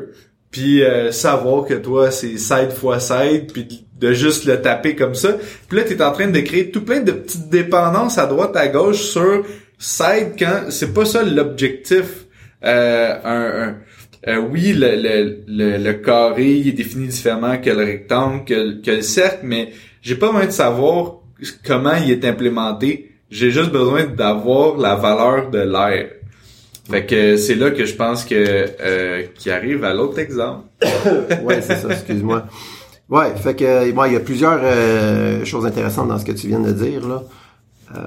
puis 0.50 0.82
euh, 0.82 1.12
savoir 1.12 1.66
que 1.66 1.74
toi 1.74 2.10
c'est 2.10 2.38
side 2.38 2.70
fois 2.70 3.00
side 3.00 3.52
puis 3.52 3.84
de 3.98 4.12
juste 4.12 4.46
le 4.46 4.62
taper 4.62 4.96
comme 4.96 5.14
ça 5.14 5.36
puis 5.68 5.78
là 5.78 5.84
tu 5.84 5.92
es 5.92 6.02
en 6.02 6.12
train 6.12 6.28
de 6.28 6.40
créer 6.40 6.70
tout 6.70 6.82
plein 6.82 7.00
de 7.00 7.12
petites 7.12 7.48
dépendances 7.48 8.18
à 8.18 8.26
droite 8.26 8.54
à 8.54 8.68
gauche 8.68 9.00
sur 9.00 9.46
side 9.78 10.34
quand 10.38 10.70
c'est 10.70 10.92
pas 10.92 11.06
ça 11.06 11.22
l'objectif 11.22 12.26
euh, 12.64 13.14
un, 13.24 13.76
euh, 14.28 14.36
oui 14.50 14.74
le, 14.74 15.42
le, 15.46 15.78
le, 15.78 15.92
carré 15.94 16.50
il 16.50 16.68
est 16.68 16.72
défini 16.72 17.08
différemment 17.08 17.56
que 17.56 17.70
le 17.70 17.84
rectangle 17.84 18.44
que, 18.44 18.82
que 18.82 18.90
le 18.90 19.02
cercle 19.02 19.40
mais 19.44 19.70
j'ai 20.02 20.16
pas 20.16 20.26
besoin 20.26 20.46
de 20.46 20.50
savoir 20.50 21.21
comment 21.64 21.94
il 21.94 22.10
est 22.10 22.24
implémenté 22.24 23.10
j'ai 23.30 23.50
juste 23.50 23.70
besoin 23.70 24.04
d'avoir 24.04 24.76
la 24.76 24.94
valeur 24.94 25.50
de 25.50 25.58
l'air 25.58 26.10
fait 26.90 27.06
que 27.06 27.36
c'est 27.36 27.54
là 27.54 27.70
que 27.70 27.84
je 27.84 27.94
pense 27.94 28.24
que 28.24 28.34
euh, 28.34 29.22
qui 29.36 29.50
arrive 29.50 29.84
à 29.84 29.94
l'autre 29.94 30.18
exemple. 30.18 30.64
ouais, 31.44 31.62
c'est 31.62 31.76
ça, 31.76 31.88
excuse-moi. 31.90 32.44
Ouais, 33.08 33.34
fait 33.36 33.54
que 33.54 33.92
moi 33.92 34.08
il 34.08 34.14
y 34.14 34.16
a 34.16 34.20
plusieurs 34.20 34.60
euh, 34.62 35.44
choses 35.44 35.66
intéressantes 35.66 36.08
dans 36.08 36.18
ce 36.18 36.24
que 36.24 36.32
tu 36.32 36.48
viens 36.48 36.60
de 36.60 36.72
dire 36.72 37.06
là. 37.06 37.22
Euh, 37.94 37.98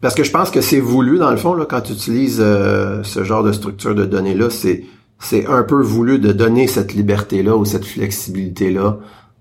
parce 0.00 0.14
que 0.14 0.24
je 0.24 0.30
pense 0.30 0.50
que 0.50 0.60
c'est 0.60 0.80
voulu 0.80 1.18
dans 1.18 1.30
le 1.30 1.36
fond 1.36 1.54
là 1.54 1.64
quand 1.64 1.80
tu 1.80 1.92
utilises 1.92 2.38
euh, 2.40 3.02
ce 3.04 3.22
genre 3.22 3.44
de 3.44 3.52
structure 3.52 3.94
de 3.94 4.04
données 4.04 4.34
là, 4.34 4.50
c'est 4.50 4.84
c'est 5.20 5.46
un 5.46 5.62
peu 5.62 5.80
voulu 5.80 6.18
de 6.18 6.32
donner 6.32 6.66
cette 6.66 6.92
liberté 6.92 7.44
là 7.44 7.56
ou 7.56 7.64
cette 7.64 7.84
flexibilité 7.84 8.72
là 8.72 8.98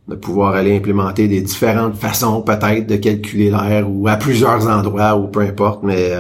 de 0.08 0.16
pouvoir 0.16 0.56
aller 0.56 0.76
implémenter 0.76 1.28
des 1.28 1.42
différentes 1.42 1.96
façons 1.96 2.42
peut-être 2.42 2.88
de 2.88 2.96
calculer 2.96 3.50
l'air 3.50 3.86
ou 3.90 4.08
à 4.08 4.16
plusieurs 4.16 4.68
endroits 4.68 5.16
ou 5.16 5.28
peu 5.28 5.42
importe 5.42 5.84
mais 5.84 6.14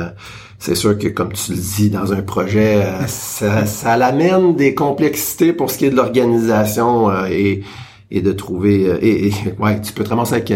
c'est 0.61 0.75
sûr 0.75 0.95
que 0.95 1.07
comme 1.07 1.33
tu 1.33 1.53
le 1.53 1.57
dis 1.57 1.89
dans 1.89 2.13
un 2.13 2.21
projet, 2.21 2.83
euh, 2.83 3.01
ça, 3.07 3.65
ça 3.65 3.97
l'amène 3.97 4.55
des 4.55 4.75
complexités 4.75 5.53
pour 5.53 5.71
ce 5.71 5.79
qui 5.79 5.85
est 5.85 5.89
de 5.89 5.95
l'organisation 5.95 7.09
euh, 7.09 7.25
et, 7.29 7.63
et 8.11 8.21
de 8.21 8.31
trouver 8.31 8.88
euh, 8.88 9.00
et, 9.01 9.31
ouais, 9.59 9.81
tu 9.81 9.91
peux 9.91 10.03
te 10.03 10.09
ramasser 10.09 10.35
avec 10.35 10.45
tu 10.45 10.55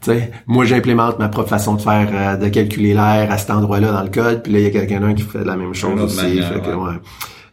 sais, 0.00 0.32
moi 0.46 0.64
j'implémente 0.64 1.20
ma 1.20 1.28
propre 1.28 1.48
façon 1.48 1.74
de 1.74 1.80
faire 1.80 2.38
de 2.38 2.48
calculer 2.48 2.92
l'air 2.92 3.28
à 3.30 3.38
cet 3.38 3.50
endroit-là 3.50 3.92
dans 3.92 4.02
le 4.02 4.10
code, 4.10 4.42
puis 4.42 4.52
là 4.52 4.58
il 4.58 4.64
y 4.64 4.66
a 4.66 4.70
quelqu'un 4.70 5.14
qui 5.14 5.22
fait 5.22 5.44
la 5.44 5.56
même 5.56 5.74
chose 5.74 5.98
aussi. 6.00 6.42
fait 6.42 6.60
que, 6.60 6.74
ouais. 6.74 6.98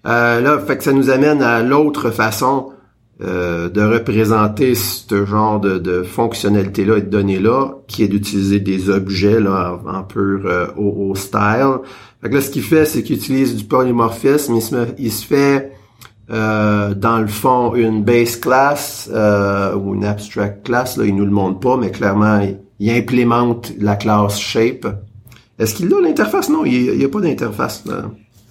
là, 0.03 0.59
fait 0.59 0.77
que 0.77 0.83
ça 0.83 0.91
nous 0.91 1.09
amène 1.09 1.41
à 1.41 1.61
l'autre 1.61 2.09
façon 2.09 2.72
euh, 3.21 3.69
de 3.69 3.81
représenter 3.81 4.73
ce 4.73 5.23
genre 5.23 5.59
de, 5.59 5.77
de 5.77 6.01
fonctionnalité-là 6.01 6.97
et 6.97 7.01
de 7.01 7.09
données-là, 7.09 7.75
qui 7.87 8.03
est 8.03 8.07
d'utiliser 8.07 8.59
des 8.59 8.89
objets 8.89 9.39
là, 9.39 9.79
en, 9.85 10.01
pur 10.01 10.41
euh, 10.45 10.65
au, 10.75 11.13
style. 11.13 11.77
Fait 12.21 12.29
que 12.29 12.33
là, 12.33 12.41
ce 12.41 12.49
qu'il 12.49 12.63
fait, 12.63 12.85
c'est 12.85 13.03
qu'il 13.03 13.17
utilise 13.17 13.55
du 13.55 13.65
polymorphisme. 13.65 14.55
Il 14.55 14.61
se, 14.63 14.75
il 14.97 15.11
se 15.11 15.25
fait, 15.27 15.73
euh, 16.31 16.95
dans 16.95 17.19
le 17.19 17.27
fond, 17.27 17.75
une 17.75 18.03
base 18.03 18.35
class 18.35 19.07
ou 19.09 19.93
une 19.93 20.05
abstract 20.05 20.65
class. 20.65 20.97
Là, 20.97 21.05
il 21.05 21.15
nous 21.15 21.25
le 21.25 21.31
montre 21.31 21.59
pas, 21.59 21.77
mais 21.77 21.91
clairement, 21.91 22.41
il, 22.79 22.89
implémente 22.89 23.73
la 23.79 23.95
classe 23.95 24.39
shape. 24.39 24.87
Est-ce 25.59 25.75
qu'il 25.75 25.93
a 25.93 26.01
l'interface? 26.01 26.49
Non, 26.49 26.65
il 26.65 26.97
n'y 26.97 27.05
a, 27.05 27.09
pas 27.09 27.21
d'interface. 27.21 27.83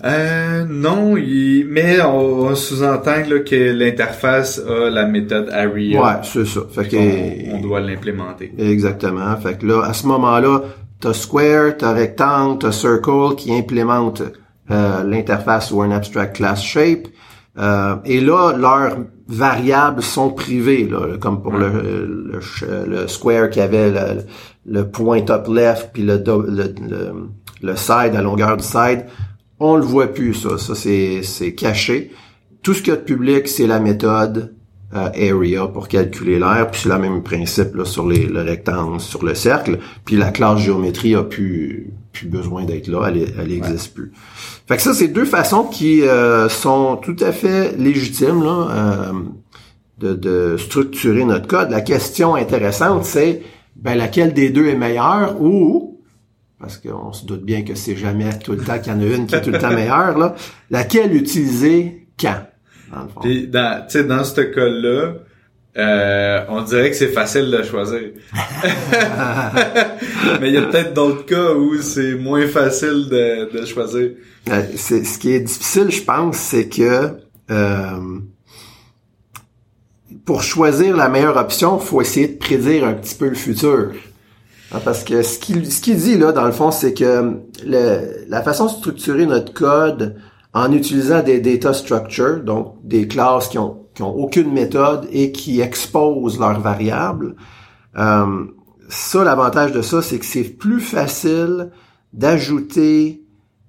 Euh, 0.04 0.64
non, 0.68 1.16
il... 1.16 1.66
mais 1.68 2.02
on, 2.02 2.54
sous-entend 2.54 3.23
que 3.23 3.73
l'interface 3.73 4.61
a 4.61 4.90
la 4.90 5.06
méthode 5.06 5.49
ARIA. 5.50 6.02
Ouais, 6.02 6.21
c'est 6.25 6.47
ça. 6.47 6.61
Fait 6.71 6.88
que 6.88 7.54
on, 7.54 7.61
doit 7.61 7.80
l'implémenter. 7.80 8.52
Exactement. 8.59 9.37
Fait 9.37 9.59
que 9.59 9.66
là, 9.66 9.82
à 9.85 9.92
ce 9.92 10.06
moment-là, 10.09 10.62
t'as 11.00 11.12
Square, 11.12 11.76
t'as 11.78 11.92
Rectangle, 11.92 12.59
t'as 12.59 12.73
Circle 12.73 13.37
qui 13.37 13.54
implémente 13.54 14.23
euh, 14.71 15.04
l'interface 15.04 15.71
ou 15.71 15.82
un 15.82 15.92
abstract 15.92 16.37
class 16.37 16.62
shape. 16.62 17.06
Euh, 17.59 17.97
et 18.04 18.21
là, 18.21 18.54
leurs 18.56 18.97
variables 19.28 20.02
sont 20.02 20.30
privées, 20.30 20.88
là, 20.88 21.16
comme 21.21 21.42
pour 21.42 21.52
le, 21.52 21.68
le, 21.68 22.40
le, 22.87 23.09
Square 23.09 23.50
qui 23.50 23.61
avait 23.61 23.90
le, 23.90 24.23
le 24.66 24.88
point 24.88 25.21
top 25.21 25.49
left 25.49 25.90
puis 25.92 26.02
le, 26.02 26.16
le, 26.26 26.75
le 27.62 27.76
side 27.76 28.16
à 28.16 28.23
longueur 28.23 28.56
du 28.56 28.64
side 28.64 29.04
on 29.62 29.76
le 29.76 29.85
voit 29.85 30.09
plus, 30.09 30.35
ça. 30.35 30.59
Ça, 30.59 30.75
c'est 30.75 31.54
caché. 31.54 32.11
Tout 32.62 32.75
ce 32.75 32.83
qu'il 32.83 32.92
y 32.92 32.97
a 32.97 32.99
de 32.99 33.04
public, 33.04 33.49
c'est 33.49 33.66
la 33.66 33.81
méthode 33.81 34.54
euh, 34.95 35.09
area 35.16 35.66
pour 35.69 35.88
calculer 35.88 36.38
l'air, 36.38 36.71
puis 36.71 36.83
c'est 36.83 36.88
le 36.88 36.99
même 36.99 37.23
principe 37.23 37.75
là, 37.75 37.85
sur 37.85 38.07
les, 38.07 38.26
le 38.26 38.42
rectangle, 38.42 39.00
sur 39.00 39.25
le 39.25 39.35
cercle. 39.35 39.78
Puis 40.04 40.16
la 40.16 40.31
classe 40.31 40.61
géométrie 40.61 41.14
a 41.14 41.23
plus, 41.23 41.90
plus 42.12 42.26
besoin 42.26 42.64
d'être 42.64 42.88
là, 42.88 43.07
elle, 43.09 43.33
elle 43.40 43.52
existe 43.52 43.95
plus. 43.95 44.12
Fait 44.69 44.76
que 44.76 44.83
ça, 44.83 44.95
c'est 44.95 45.09
deux 45.09 45.25
façons 45.25 45.64
qui 45.64 46.02
euh, 46.02 46.49
sont 46.49 46.97
tout 46.97 47.16
à 47.21 47.33
fait 47.33 47.76
légitimes 47.78 48.42
là, 48.42 48.69
euh, 48.71 49.12
de, 49.99 50.14
de, 50.14 50.57
structurer 50.57 51.25
notre 51.25 51.47
code. 51.47 51.71
La 51.71 51.81
question 51.81 52.35
intéressante, 52.35 53.04
c'est 53.04 53.42
ben, 53.76 53.95
laquelle 53.95 54.35
des 54.35 54.50
deux 54.50 54.66
est 54.66 54.76
meilleure 54.76 55.40
ou 55.40 55.91
parce 56.62 56.78
qu'on 56.78 57.12
se 57.12 57.26
doute 57.26 57.42
bien 57.42 57.62
que 57.62 57.75
c'est 57.75 57.97
jamais 57.97 58.38
tout 58.38 58.52
le 58.52 58.62
temps 58.62 58.78
qu'il 58.78 58.92
y 58.92 58.97
en 58.97 59.00
a 59.00 59.04
une 59.04 59.26
qui 59.26 59.35
est 59.35 59.42
tout 59.42 59.50
le 59.50 59.59
temps 59.59 59.73
meilleure, 59.73 60.16
là. 60.16 60.35
Laquelle 60.71 61.14
utiliser 61.14 62.07
quand, 62.19 62.47
dans 62.92 63.02
le 63.02 63.09
fond? 63.09 63.21
Puis, 63.21 63.49
dans, 63.49 63.85
dans 64.07 64.25
ce 64.25 64.40
cas-là, 64.40 65.14
euh, 65.76 66.45
on 66.49 66.62
dirait 66.62 66.90
que 66.90 66.97
c'est 66.97 67.09
facile 67.09 67.50
de 67.50 67.62
choisir. 67.64 68.12
Mais 70.40 70.49
il 70.49 70.54
y 70.54 70.57
a 70.57 70.62
peut-être 70.62 70.95
d'autres 70.95 71.26
cas 71.26 71.52
où 71.52 71.76
c'est 71.83 72.14
moins 72.14 72.47
facile 72.47 73.09
de, 73.11 73.59
de 73.59 73.66
choisir. 73.66 74.12
Euh, 74.50 74.62
c'est, 74.76 75.04
ce 75.04 75.19
qui 75.19 75.33
est 75.33 75.40
difficile, 75.40 75.90
je 75.90 76.02
pense, 76.02 76.37
c'est 76.37 76.69
que 76.69 77.16
euh, 77.50 78.19
pour 80.25 80.42
choisir 80.42 80.97
la 80.97 81.09
meilleure 81.09 81.37
option, 81.37 81.81
faut 81.81 82.00
essayer 82.00 82.28
de 82.28 82.38
prédire 82.38 82.85
un 82.85 82.95
petit 82.95 83.16
peu 83.16 83.28
le 83.28 83.35
futur. 83.35 83.90
Ah, 84.75 84.81
parce 84.83 85.05
que 85.05 85.23
ce 85.23 85.38
qu'il 85.38 85.71
ce 85.71 85.81
qu'il 85.83 85.97
dit 85.97 86.17
là, 86.17 86.33
dans 86.33 86.47
le 86.47 86.52
fond, 86.52 86.71
c'est 86.71 86.95
que 86.95 87.41
le, 87.67 88.25
la 88.29 88.43
façon 88.43 88.67
de 88.67 88.71
structurer 88.71 89.26
notre 89.26 89.52
code 89.52 90.17
en 90.55 90.73
utilisant 90.73 91.23
des 91.23 91.41
data 91.41 91.75
structures, 91.75 92.43
donc 92.43 92.76
des 92.83 93.07
classes 93.07 93.49
qui 93.49 93.59
ont, 93.59 93.87
qui 93.95 94.02
ont 94.02 94.14
aucune 94.14 94.52
méthode 94.52 95.07
et 95.11 95.33
qui 95.33 95.61
exposent 95.61 96.38
leurs 96.38 96.61
variables, 96.61 97.37
euh, 97.99 98.45
ça, 98.88 99.25
l'avantage 99.25 99.73
de 99.73 99.83
ça, 99.83 100.02
c'est 100.02 100.19
que 100.19 100.26
c'est 100.26 100.45
plus 100.45 100.81
facile 100.81 101.71
d'ajouter 102.12 103.25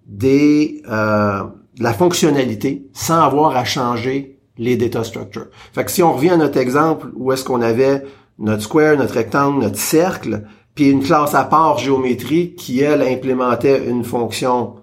des 0.06 0.82
euh, 0.90 1.44
de 1.78 1.84
la 1.84 1.94
fonctionnalité 1.94 2.88
sans 2.94 3.22
avoir 3.22 3.56
à 3.56 3.66
changer 3.66 4.40
les 4.58 4.78
data 4.78 5.04
structures. 5.04 5.48
Fait 5.74 5.84
que 5.84 5.92
si 5.92 6.04
on 6.04 6.14
revient 6.14 6.32
à 6.32 6.38
notre 6.38 6.60
exemple 6.60 7.08
où 7.16 7.32
est-ce 7.32 7.44
qu'on 7.44 7.62
avait 7.62 8.04
notre 8.38 8.64
square, 8.64 8.98
notre 8.98 9.16
rectangle, 9.16 9.60
notre 9.60 9.78
cercle, 9.78 10.44
puis 10.76 10.90
une 10.90 11.04
classe 11.04 11.36
à 11.36 11.44
part 11.44 11.78
géométrie 11.78 12.56
qui, 12.56 12.82
elle, 12.82 13.02
implémentait 13.02 13.88
une 13.88 14.04
fonction 14.04 14.76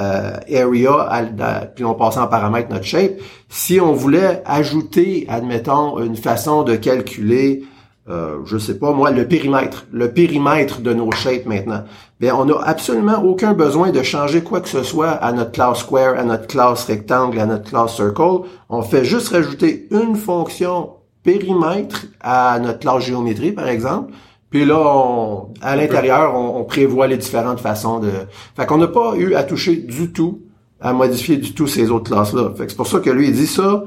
euh, 0.00 0.36
area, 0.50 1.26
puis 1.74 1.84
on 1.84 1.94
passait 1.94 2.20
en 2.20 2.26
paramètre 2.26 2.70
notre 2.70 2.84
shape. 2.84 3.20
Si 3.48 3.80
on 3.80 3.92
voulait 3.92 4.42
ajouter, 4.46 5.26
admettons, 5.28 5.98
une 5.98 6.16
façon 6.16 6.62
de 6.62 6.74
calculer, 6.74 7.64
euh, 8.08 8.38
je 8.46 8.56
sais 8.56 8.78
pas 8.78 8.92
moi, 8.92 9.10
le 9.10 9.28
périmètre, 9.28 9.86
le 9.92 10.10
périmètre 10.10 10.80
de 10.80 10.94
nos 10.94 11.12
shapes 11.12 11.44
maintenant, 11.44 11.84
bien, 12.18 12.34
on 12.34 12.46
n'a 12.46 12.58
absolument 12.64 13.22
aucun 13.22 13.52
besoin 13.52 13.90
de 13.90 14.02
changer 14.02 14.42
quoi 14.42 14.62
que 14.62 14.70
ce 14.70 14.82
soit 14.82 15.10
à 15.10 15.32
notre 15.32 15.52
classe 15.52 15.80
square, 15.80 16.18
à 16.18 16.24
notre 16.24 16.46
classe 16.46 16.84
rectangle, 16.84 17.38
à 17.38 17.44
notre 17.44 17.68
classe 17.68 17.96
circle. 17.96 18.48
On 18.70 18.80
fait 18.80 19.04
juste 19.04 19.28
rajouter 19.28 19.86
une 19.90 20.16
fonction 20.16 20.94
périmètre 21.22 22.06
à 22.20 22.58
notre 22.58 22.78
classe 22.78 23.04
géométrie, 23.04 23.52
par 23.52 23.68
exemple, 23.68 24.14
Puis 24.50 24.64
là, 24.64 25.44
à 25.62 25.76
l'intérieur, 25.76 26.34
on, 26.34 26.64
prévoit 26.64 27.06
les 27.06 27.16
différentes 27.16 27.60
façons 27.60 28.00
de... 28.00 28.10
Fait 28.56 28.66
qu'on 28.66 28.78
n'a 28.78 28.88
pas 28.88 29.14
eu 29.16 29.34
à 29.34 29.44
toucher 29.44 29.76
du 29.76 30.12
tout, 30.12 30.42
à 30.80 30.92
modifier 30.92 31.36
du 31.36 31.54
tout 31.54 31.68
ces 31.68 31.90
autres 31.90 32.10
classes-là. 32.10 32.52
Fait 32.56 32.64
que 32.64 32.70
c'est 32.70 32.76
pour 32.76 32.88
ça 32.88 32.98
que 32.98 33.10
lui, 33.10 33.28
il 33.28 33.32
dit 33.32 33.46
ça, 33.46 33.84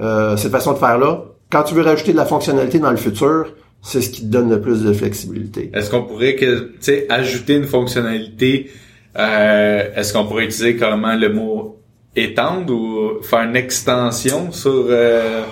euh, 0.00 0.36
cette 0.38 0.52
façon 0.52 0.72
de 0.72 0.78
faire-là. 0.78 1.24
Quand 1.50 1.62
tu 1.62 1.74
veux 1.74 1.82
rajouter 1.82 2.12
de 2.12 2.16
la 2.16 2.24
fonctionnalité 2.24 2.78
dans 2.78 2.90
le 2.90 2.96
futur, 2.96 3.52
c'est 3.82 4.00
ce 4.00 4.08
qui 4.08 4.22
te 4.22 4.26
donne 4.26 4.48
le 4.48 4.60
plus 4.60 4.82
de 4.82 4.92
flexibilité. 4.94 5.70
Est-ce 5.74 5.90
qu'on 5.90 6.02
pourrait 6.02 6.36
que, 6.36 6.60
tu 6.60 6.76
sais, 6.80 7.06
ajouter 7.10 7.56
une 7.56 7.66
fonctionnalité, 7.66 8.70
euh, 9.18 9.94
est-ce 9.94 10.14
qu'on 10.14 10.24
pourrait 10.24 10.44
utiliser 10.44 10.76
carrément 10.76 11.16
le 11.16 11.32
mot 11.32 11.80
étendre 12.16 12.72
ou 12.72 13.22
faire 13.22 13.42
une 13.42 13.56
extension 13.56 14.52
sur... 14.52 14.86
Euh... 14.88 15.42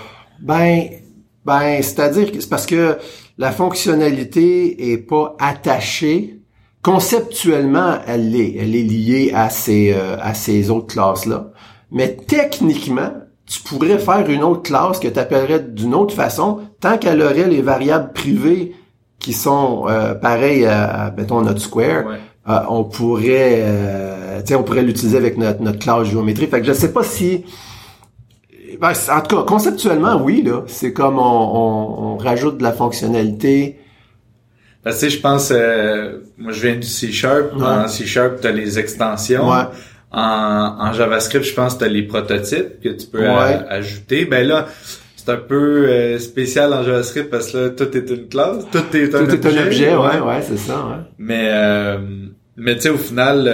Ben, 0.41 0.85
ben, 1.45 1.83
c'est-à-dire 1.83 2.33
que 2.33 2.41
c'est 2.41 2.49
parce 2.49 2.67
que 2.67 2.97
la 3.38 3.52
fonctionnalité 3.52 4.93
est 4.93 4.99
pas 4.99 5.37
attachée. 5.38 6.40
Conceptuellement, 6.83 7.99
elle 8.07 8.31
l'est. 8.31 8.57
Elle 8.59 8.76
est 8.76 8.83
liée 8.83 9.33
à 9.35 9.50
ces, 9.50 9.93
euh, 9.93 10.16
à 10.21 10.35
ces 10.35 10.71
autres 10.71 10.87
classes-là. 10.87 11.50
Mais 11.90 12.16
techniquement, 12.16 13.12
tu 13.47 13.61
pourrais 13.62 13.99
faire 13.99 14.28
une 14.28 14.43
autre 14.43 14.62
classe 14.62 14.99
que 14.99 15.09
tu 15.09 15.19
appellerais 15.19 15.61
d'une 15.61 15.95
autre 15.95 16.14
façon, 16.14 16.61
tant 16.81 16.99
qu'elle 16.99 17.23
aurait 17.23 17.49
les 17.49 17.62
variables 17.62 18.12
privées 18.12 18.75
qui 19.19 19.33
sont 19.33 19.87
euh, 19.88 20.14
pareilles 20.14 20.66
à, 20.66 21.12
mettons, 21.16 21.40
notre 21.40 21.61
square, 21.61 22.05
euh, 22.49 22.59
on 22.69 22.85
pourrait 22.85 23.62
euh, 23.62 24.40
on 24.52 24.62
pourrait 24.62 24.83
l'utiliser 24.83 25.16
avec 25.16 25.37
notre, 25.38 25.62
notre 25.62 25.78
classe 25.78 26.09
géométrie. 26.09 26.47
Fait 26.47 26.61
que 26.61 26.66
je 26.66 26.73
sais 26.73 26.93
pas 26.93 27.02
si 27.02 27.45
ben, 28.81 28.93
en 29.11 29.21
tout 29.21 29.37
cas, 29.37 29.43
conceptuellement, 29.43 30.21
oui, 30.23 30.43
là. 30.43 30.63
C'est 30.67 30.93
comme 30.93 31.19
on, 31.19 32.15
on, 32.15 32.17
rajoute 32.17 32.59
de 32.59 32.63
la 32.63 32.73
fonctionnalité. 32.73 33.79
tu 34.85 34.93
sais, 34.93 35.11
je 35.11 35.21
pense, 35.21 35.53
euh, 35.53 36.21
moi, 36.39 36.53
je 36.53 36.63
viens 36.63 36.77
du 36.77 36.87
C 36.87 37.13
Sharp. 37.13 37.53
En 37.61 37.89
C 37.89 38.07
Sharp, 38.07 38.41
tu 38.41 38.47
as 38.47 38.53
les 38.53 38.79
extensions. 38.79 39.49
En, 40.11 40.77
en, 40.79 40.93
JavaScript, 40.93 41.45
je 41.45 41.55
pense 41.55 41.75
que 41.75 41.81
tu 41.81 41.85
as 41.85 41.89
les 41.89 42.03
prototypes 42.03 42.81
que 42.83 42.89
tu 42.89 43.07
peux 43.07 43.29
ajouter. 43.29 44.25
Ben 44.25 44.47
là, 44.47 44.67
c'est 45.17 45.31
un 45.31 45.37
peu 45.37 45.89
euh, 45.89 46.19
spécial 46.19 46.73
en 46.73 46.83
JavaScript 46.83 47.31
parce 47.31 47.53
que 47.53 47.59
là, 47.59 47.71
tout 47.71 47.97
est 47.97 48.11
une 48.11 48.29
classe. 48.29 48.65
Tout 48.71 48.97
est 48.97 49.15
un 49.15 49.27
tout 49.27 49.35
objet. 49.35 49.49
Est 49.49 49.59
un 49.59 49.67
objet, 49.67 49.97
ouais, 49.97 50.21
ouais, 50.21 50.43
c'est 50.43 50.57
ça, 50.57 50.75
ouais. 50.87 51.03
Mais, 51.19 51.49
euh, 51.51 51.99
mais 52.57 52.77
tu 52.77 52.83
sais, 52.83 52.89
au 52.91 52.99
final, 52.99 53.49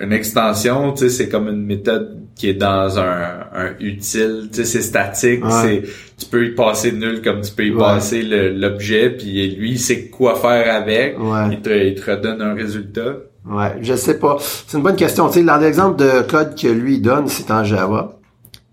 une 0.00 0.12
extension, 0.12 0.92
tu 0.92 1.00
sais, 1.00 1.08
c'est 1.10 1.28
comme 1.28 1.48
une 1.48 1.66
méthode 1.66 2.19
qui 2.40 2.48
est 2.48 2.54
dans 2.54 2.98
un, 2.98 3.44
un 3.54 3.74
utile, 3.80 4.48
tu 4.50 4.56
sais, 4.56 4.64
c'est 4.64 4.80
statique, 4.80 5.42
c'est 5.50 5.82
tu 6.16 6.24
peux 6.24 6.46
y 6.46 6.54
passer 6.54 6.90
nul 6.90 7.20
comme 7.20 7.42
tu 7.42 7.52
peux 7.52 7.66
y 7.66 7.76
passer 7.76 8.22
l'objet, 8.22 9.10
puis 9.10 9.56
lui, 9.56 9.72
il 9.72 9.78
sait 9.78 10.06
quoi 10.06 10.36
faire 10.36 10.74
avec, 10.74 11.18
il, 11.52 11.60
te, 11.60 11.68
il 11.68 11.94
te 11.94 12.10
redonne 12.10 12.40
un 12.40 12.54
résultat. 12.54 13.16
Ouais, 13.46 13.76
je 13.82 13.94
sais 13.94 14.18
pas. 14.18 14.38
C'est 14.40 14.78
une 14.78 14.82
bonne 14.82 14.96
question. 14.96 15.28
Tu 15.28 15.44
sais, 15.44 15.58
l'exemple 15.60 15.98
de 15.98 16.22
code 16.22 16.58
que 16.58 16.68
lui 16.68 16.98
donne, 16.98 17.28
c'est 17.28 17.50
en 17.50 17.62
Java. 17.62 18.16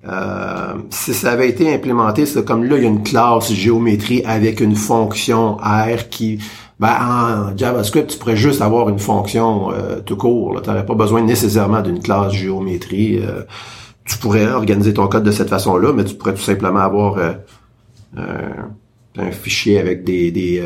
Euh, 0.07 0.73
si 0.89 1.13
ça 1.13 1.31
avait 1.31 1.49
été 1.49 1.73
implémenté, 1.73 2.25
c'est 2.25 2.45
comme 2.45 2.63
là, 2.63 2.77
il 2.77 2.83
y 2.83 2.85
a 2.85 2.89
une 2.89 3.03
classe 3.03 3.51
géométrie 3.51 4.23
avec 4.25 4.61
une 4.61 4.75
fonction 4.77 5.57
R 5.57 6.07
qui 6.09 6.39
ben, 6.79 6.89
en 6.89 7.57
JavaScript, 7.57 8.11
tu 8.11 8.17
pourrais 8.19 8.35
juste 8.35 8.61
avoir 8.61 8.89
une 8.89 8.99
fonction 8.99 9.71
euh, 9.71 9.99
tout 9.99 10.15
court. 10.15 10.61
Tu 10.61 10.69
n'aurais 10.69 10.85
pas 10.85 10.93
besoin 10.93 11.21
nécessairement 11.23 11.81
d'une 11.81 11.99
classe 11.99 12.33
géométrie. 12.33 13.17
Euh, 13.17 13.41
tu 14.05 14.17
pourrais 14.19 14.47
organiser 14.47 14.93
ton 14.93 15.07
code 15.07 15.23
de 15.23 15.31
cette 15.31 15.49
façon-là, 15.49 15.91
mais 15.91 16.03
tu 16.05 16.15
pourrais 16.15 16.35
tout 16.35 16.41
simplement 16.41 16.79
avoir 16.79 17.17
euh, 17.17 17.33
un 19.17 19.31
fichier 19.31 19.79
avec 19.79 20.03
des, 20.03 20.31
des, 20.31 20.63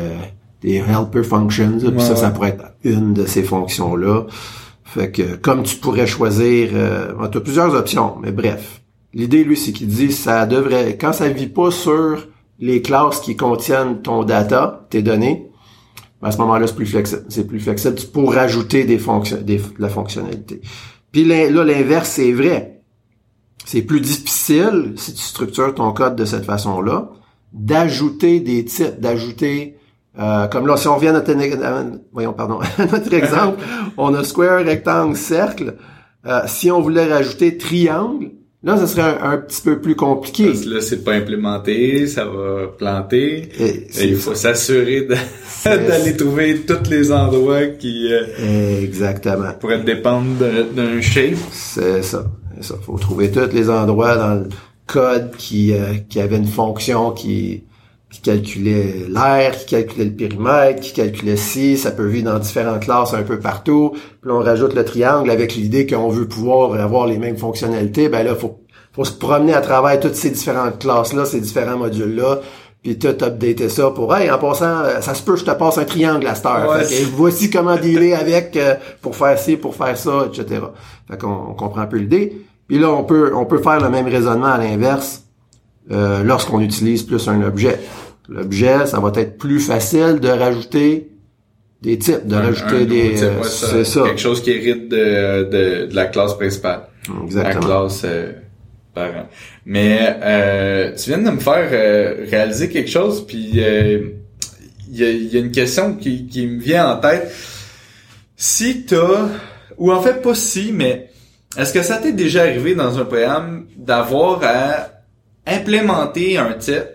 des 0.60 0.76
helper 0.76 1.24
functions. 1.24 1.78
puis 1.78 2.00
ça, 2.00 2.14
ça 2.14 2.30
pourrait 2.30 2.50
être 2.50 2.72
une 2.84 3.14
de 3.14 3.24
ces 3.24 3.42
fonctions-là. 3.42 4.26
Fait 4.84 5.10
que 5.10 5.36
comme 5.36 5.62
tu 5.62 5.76
pourrais 5.76 6.06
choisir, 6.06 6.68
tu 6.70 7.38
as 7.38 7.40
plusieurs 7.40 7.74
options, 7.74 8.16
mais 8.22 8.30
bref. 8.30 8.82
L'idée, 9.14 9.44
lui, 9.44 9.56
c'est 9.56 9.72
qu'il 9.72 9.88
dit 9.88 10.12
ça 10.12 10.46
devrait, 10.46 10.96
quand 10.98 11.12
ça 11.12 11.28
vit 11.28 11.48
pas 11.48 11.70
sur 11.70 12.28
les 12.60 12.80
classes 12.80 13.20
qui 13.20 13.34
contiennent 13.34 14.02
ton 14.02 14.22
data, 14.22 14.86
tes 14.90 15.02
données, 15.02 15.50
à 16.22 16.30
ce 16.30 16.38
moment-là, 16.38 16.66
c'est 16.66 16.76
plus 16.76 16.86
flexible. 16.86 17.24
C'est 17.28 17.46
plus 17.46 17.60
flexible 17.60 17.96
pour 18.12 18.34
rajouter 18.34 18.84
des 18.84 18.98
fonctions, 18.98 19.38
des, 19.40 19.56
de 19.56 19.62
la 19.78 19.88
fonctionnalité. 19.88 20.60
Puis 21.10 21.24
là, 21.24 21.48
l'inverse, 21.64 22.10
c'est 22.10 22.32
vrai. 22.32 22.82
C'est 23.64 23.82
plus 23.82 24.00
difficile, 24.00 24.94
si 24.96 25.14
tu 25.14 25.22
structures 25.22 25.74
ton 25.74 25.92
code 25.92 26.16
de 26.16 26.24
cette 26.24 26.44
façon-là, 26.44 27.10
d'ajouter 27.52 28.40
des 28.40 28.64
types, 28.64 28.98
d'ajouter 28.98 29.76
euh, 30.18 30.46
comme 30.46 30.66
là, 30.66 30.76
si 30.76 30.88
on 30.88 30.96
revient 30.96 31.08
à 31.08 31.12
notre, 31.12 31.32
voyons, 32.12 32.32
pardon, 32.32 32.60
notre 32.78 33.12
exemple, 33.14 33.62
on 33.96 34.14
a 34.14 34.24
square, 34.24 34.64
rectangle, 34.64 35.16
cercle. 35.16 35.76
Euh, 36.26 36.42
si 36.46 36.70
on 36.70 36.80
voulait 36.80 37.10
rajouter 37.10 37.56
triangle, 37.56 38.32
Là, 38.64 38.76
ça 38.76 38.86
serait 38.86 39.18
un, 39.20 39.38
petit 39.38 39.60
peu 39.60 39.80
plus 39.80 39.96
compliqué. 39.96 40.46
Parce 40.46 40.60
que 40.60 40.68
là, 40.68 40.80
c'est 40.80 41.02
pas 41.02 41.14
implémenté, 41.14 42.06
ça 42.06 42.24
va 42.24 42.68
planter. 42.68 43.48
Et, 43.58 43.88
il 44.00 44.16
faut 44.16 44.36
s'assurer 44.36 45.08
d'aller 45.64 46.16
trouver 46.16 46.60
tous 46.60 46.88
les 46.88 47.10
endroits 47.10 47.66
qui 47.66 48.12
euh, 48.12 48.80
exactement 48.80 49.52
pourraient 49.58 49.82
dépendre 49.82 50.28
d'un 50.74 51.00
shape. 51.00 51.38
C'est 51.50 52.02
ça. 52.02 52.24
Il 52.56 52.62
faut 52.62 52.98
trouver 52.98 53.32
tous 53.32 53.52
les 53.52 53.68
endroits 53.68 54.16
dans 54.16 54.34
le 54.34 54.48
code 54.86 55.32
qui 55.36 55.72
euh, 55.72 55.94
qui 56.08 56.20
avait 56.20 56.36
une 56.36 56.46
fonction 56.46 57.10
qui 57.10 57.64
qui 58.12 58.20
calculait 58.20 59.06
l'air, 59.08 59.56
qui 59.56 59.66
calculait 59.66 60.04
le 60.04 60.12
périmètre, 60.12 60.80
qui 60.80 60.92
calculait 60.92 61.36
si, 61.36 61.78
ça 61.78 61.90
peut 61.90 62.06
vivre 62.06 62.30
dans 62.30 62.38
différentes 62.38 62.80
classes 62.80 63.14
un 63.14 63.22
peu 63.22 63.38
partout. 63.38 63.92
Puis 64.20 64.30
on 64.30 64.40
rajoute 64.40 64.74
le 64.74 64.84
triangle 64.84 65.30
avec 65.30 65.54
l'idée 65.54 65.86
qu'on 65.86 66.10
veut 66.10 66.28
pouvoir 66.28 66.78
avoir 66.78 67.06
les 67.06 67.16
mêmes 67.16 67.38
fonctionnalités. 67.38 68.10
Ben 68.10 68.22
là, 68.22 68.36
faut 68.36 68.60
faut 68.92 69.06
se 69.06 69.12
promener 69.12 69.54
à 69.54 69.62
travers 69.62 69.98
toutes 69.98 70.14
ces 70.14 70.28
différentes 70.28 70.78
classes-là, 70.78 71.24
ces 71.24 71.40
différents 71.40 71.78
modules-là, 71.78 72.40
puis 72.82 72.98
tout 72.98 73.08
updater 73.08 73.70
ça 73.70 73.90
pour 73.90 74.14
hey 74.14 74.30
en 74.30 74.38
passant 74.38 74.80
euh, 74.80 75.00
ça 75.00 75.14
se 75.14 75.22
peut 75.22 75.36
je 75.36 75.44
te 75.46 75.50
passe 75.50 75.78
un 75.78 75.84
triangle 75.84 76.26
à 76.26 76.34
cette 76.34 76.44
heure. 76.44 76.78
Voici 77.14 77.48
comment 77.48 77.76
dealer 77.76 78.12
avec 78.12 78.54
euh, 78.58 78.74
pour 79.00 79.16
faire 79.16 79.38
ci 79.38 79.56
pour 79.56 79.74
faire 79.74 79.96
ça 79.96 80.26
etc 80.26 80.60
fait 81.08 81.16
qu'on 81.16 81.28
on 81.50 81.54
comprend 81.54 81.82
un 81.82 81.86
peu 81.86 81.96
l'idée. 81.96 82.44
Puis 82.68 82.78
là 82.78 82.90
on 82.90 83.04
peut 83.04 83.32
on 83.34 83.46
peut 83.46 83.62
faire 83.62 83.80
le 83.80 83.88
même 83.88 84.06
raisonnement 84.06 84.48
à 84.48 84.58
l'inverse 84.58 85.21
euh, 85.90 86.22
lorsqu'on 86.22 86.60
utilise 86.60 87.02
plus 87.02 87.28
un 87.28 87.42
objet 87.42 87.78
l'objet, 88.28 88.86
ça 88.86 89.00
va 89.00 89.12
être 89.16 89.38
plus 89.38 89.60
facile 89.60 90.18
de 90.20 90.28
rajouter 90.28 91.08
des 91.82 91.98
types, 91.98 92.26
de 92.26 92.36
rajouter 92.36 92.86
des... 92.86 93.22
Euh, 93.22 93.42
c'est 93.42 93.84
ça. 93.84 94.02
Quelque 94.04 94.20
chose 94.20 94.42
qui 94.42 94.50
hérite 94.50 94.88
de, 94.88 95.44
de, 95.44 95.86
de, 95.86 95.94
la 95.94 96.06
classe 96.06 96.34
principale. 96.34 96.82
Exactement. 97.24 97.60
La 97.60 97.66
classe 97.66 98.02
euh, 98.04 98.32
parent. 98.94 99.28
Mais 99.66 100.16
euh, 100.22 100.92
tu 100.94 101.10
viens 101.10 101.18
de 101.18 101.30
me 101.30 101.40
faire 101.40 101.68
euh, 101.72 102.26
réaliser 102.30 102.68
quelque 102.68 102.90
chose, 102.90 103.26
puis 103.26 103.38
il 103.38 103.56
y 103.56 105.04
a, 105.04 105.10
y, 105.10 105.36
a, 105.36 105.40
une 105.40 105.50
question 105.50 105.96
qui, 105.96 106.26
qui 106.26 106.46
me 106.46 106.60
vient 106.60 106.92
en 106.92 106.96
tête. 106.98 107.32
Si 108.36 108.84
t'as... 108.84 109.28
Ou 109.78 109.90
en 109.90 110.00
fait, 110.00 110.22
pas 110.22 110.34
si, 110.34 110.72
mais... 110.72 111.08
Est-ce 111.58 111.74
que 111.74 111.82
ça 111.82 111.98
t'est 111.98 112.12
déjà 112.12 112.42
arrivé 112.42 112.74
dans 112.74 112.98
un 112.98 113.04
programme 113.04 113.66
d'avoir 113.76 114.40
à 114.42 114.91
implémenter 115.46 116.38
un 116.38 116.54
type 116.54 116.88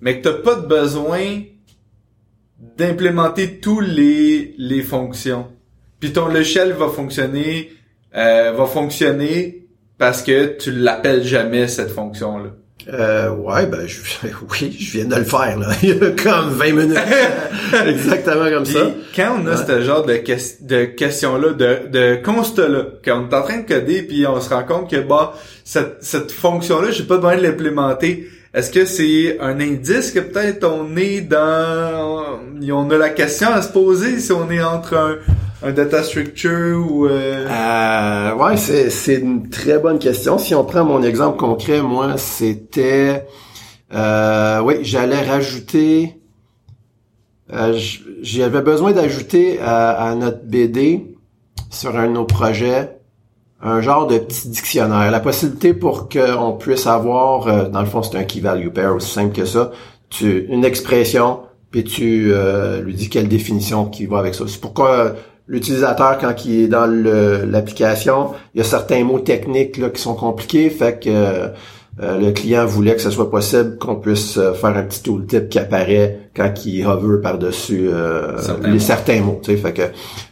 mais 0.00 0.20
que 0.20 0.28
t'as 0.28 0.42
pas 0.42 0.54
de 0.54 0.66
besoin 0.66 1.42
d'implémenter 2.58 3.60
tous 3.60 3.80
les 3.80 4.54
les 4.58 4.82
fonctions. 4.82 5.48
Puis 5.98 6.12
ton 6.12 6.28
logiciel 6.28 6.72
va 6.72 6.88
fonctionner 6.88 7.70
euh, 8.16 8.52
va 8.52 8.66
fonctionner 8.66 9.68
parce 9.98 10.22
que 10.22 10.56
tu 10.56 10.72
l'appelles 10.72 11.24
jamais 11.24 11.68
cette 11.68 11.90
fonction 11.90 12.38
là. 12.38 12.50
Euh, 12.88 13.30
ouais, 13.30 13.66
ben 13.66 13.86
je, 13.86 13.98
oui, 14.50 14.76
je 14.78 14.98
viens 14.98 15.04
de 15.04 15.16
le 15.16 15.24
faire 15.24 15.58
là. 15.58 15.68
Il 15.82 15.88
y 15.88 15.92
a 15.92 16.10
comme 16.10 16.50
20 16.50 16.72
minutes. 16.72 16.98
Exactement 17.86 18.50
comme 18.50 18.64
ça. 18.64 18.90
Quand 19.14 19.38
on 19.42 19.46
a 19.46 19.56
ce 19.56 19.82
genre 19.82 20.04
de, 20.04 20.20
de 20.62 20.84
questions 20.86 21.36
là, 21.36 21.50
de, 21.52 21.88
de 21.88 22.22
constat 22.24 22.68
là, 22.68 22.84
quand 23.04 23.26
on 23.26 23.30
est 23.30 23.34
en 23.34 23.42
train 23.42 23.58
de 23.58 23.66
coder 23.66 24.02
puis 24.02 24.26
on 24.26 24.40
se 24.40 24.48
rend 24.48 24.64
compte 24.64 24.90
que 24.90 25.00
bah 25.00 25.34
cette, 25.64 25.98
cette 26.00 26.32
fonction 26.32 26.80
là, 26.80 26.90
j'ai 26.90 27.04
pas 27.04 27.16
besoin 27.16 27.36
de 27.36 27.42
l'implémenter 27.42 28.28
est-ce 28.52 28.70
que 28.70 28.84
c'est 28.84 29.38
un 29.40 29.60
indice 29.60 30.10
que 30.10 30.18
peut-être 30.18 30.64
on 30.64 30.96
est 30.96 31.20
dans... 31.20 32.40
On 32.72 32.90
a 32.90 32.98
la 32.98 33.10
question 33.10 33.48
à 33.50 33.62
se 33.62 33.72
poser 33.72 34.18
si 34.18 34.32
on 34.32 34.50
est 34.50 34.62
entre 34.62 35.20
un, 35.62 35.72
data 35.72 36.02
structure 36.02 36.84
ou... 36.90 37.06
Euh... 37.06 37.46
euh 37.48 38.34
ouais, 38.34 38.56
c'est, 38.56 38.90
c'est 38.90 39.16
une 39.16 39.48
très 39.48 39.78
bonne 39.78 39.98
question. 40.00 40.36
Si 40.38 40.54
on 40.54 40.64
prend 40.64 40.84
mon 40.84 41.02
exemple 41.02 41.38
concret, 41.38 41.80
moi, 41.80 42.16
c'était... 42.16 43.24
Euh, 43.92 44.60
oui, 44.62 44.78
j'allais 44.82 45.22
rajouter... 45.22 46.16
Euh, 47.52 47.78
j'avais 48.22 48.62
besoin 48.62 48.92
d'ajouter 48.92 49.60
à, 49.60 49.90
à 49.90 50.14
notre 50.14 50.44
BD 50.44 51.16
sur 51.70 51.96
un 51.96 52.06
de 52.06 52.12
nos 52.12 52.24
projets 52.24 52.99
un 53.62 53.80
genre 53.80 54.06
de 54.06 54.18
petit 54.18 54.48
dictionnaire. 54.48 55.10
La 55.10 55.20
possibilité 55.20 55.74
pour 55.74 56.08
qu'on 56.08 56.52
puisse 56.52 56.86
avoir, 56.86 57.46
euh, 57.46 57.68
dans 57.68 57.80
le 57.80 57.86
fond, 57.86 58.02
c'est 58.02 58.16
un 58.16 58.24
key 58.24 58.40
value 58.40 58.68
pair 58.68 58.94
aussi 58.94 59.10
simple 59.10 59.34
que 59.34 59.44
ça, 59.44 59.70
tu, 60.08 60.46
une 60.48 60.64
expression, 60.64 61.40
puis 61.70 61.84
tu 61.84 62.32
lui 62.82 62.94
dis 62.94 63.08
quelle 63.08 63.28
définition 63.28 63.86
qui 63.86 64.06
va 64.06 64.18
avec 64.18 64.34
ça. 64.34 64.44
C'est 64.48 64.60
pourquoi 64.60 65.14
l'utilisateur, 65.46 66.18
quand 66.18 66.44
il 66.44 66.62
est 66.62 66.68
dans 66.68 66.86
l'application, 66.86 68.30
il 68.54 68.58
y 68.58 68.60
a 68.60 68.64
certains 68.64 69.04
mots 69.04 69.20
techniques 69.20 69.76
là, 69.76 69.90
qui 69.90 70.00
sont 70.00 70.14
compliqués, 70.14 70.68
fait 70.70 70.98
que 70.98 71.50
euh, 71.98 72.18
le 72.18 72.30
client 72.30 72.64
voulait 72.64 72.94
que 72.94 73.02
ce 73.02 73.10
soit 73.10 73.30
possible 73.30 73.76
qu'on 73.76 73.96
puisse 73.96 74.38
euh, 74.38 74.54
faire 74.54 74.76
un 74.76 74.84
petit 74.84 75.02
tooltip 75.02 75.48
qui 75.48 75.58
apparaît 75.58 76.30
quand 76.34 76.50
il 76.64 76.86
hover 76.86 77.20
par-dessus 77.20 77.88
euh, 77.92 78.38
les 78.62 78.78
certains 78.78 79.20
mots. 79.20 79.40
Tu 79.42 79.50
sais, 79.50 79.56
fait 79.58 79.72
que 79.72 79.82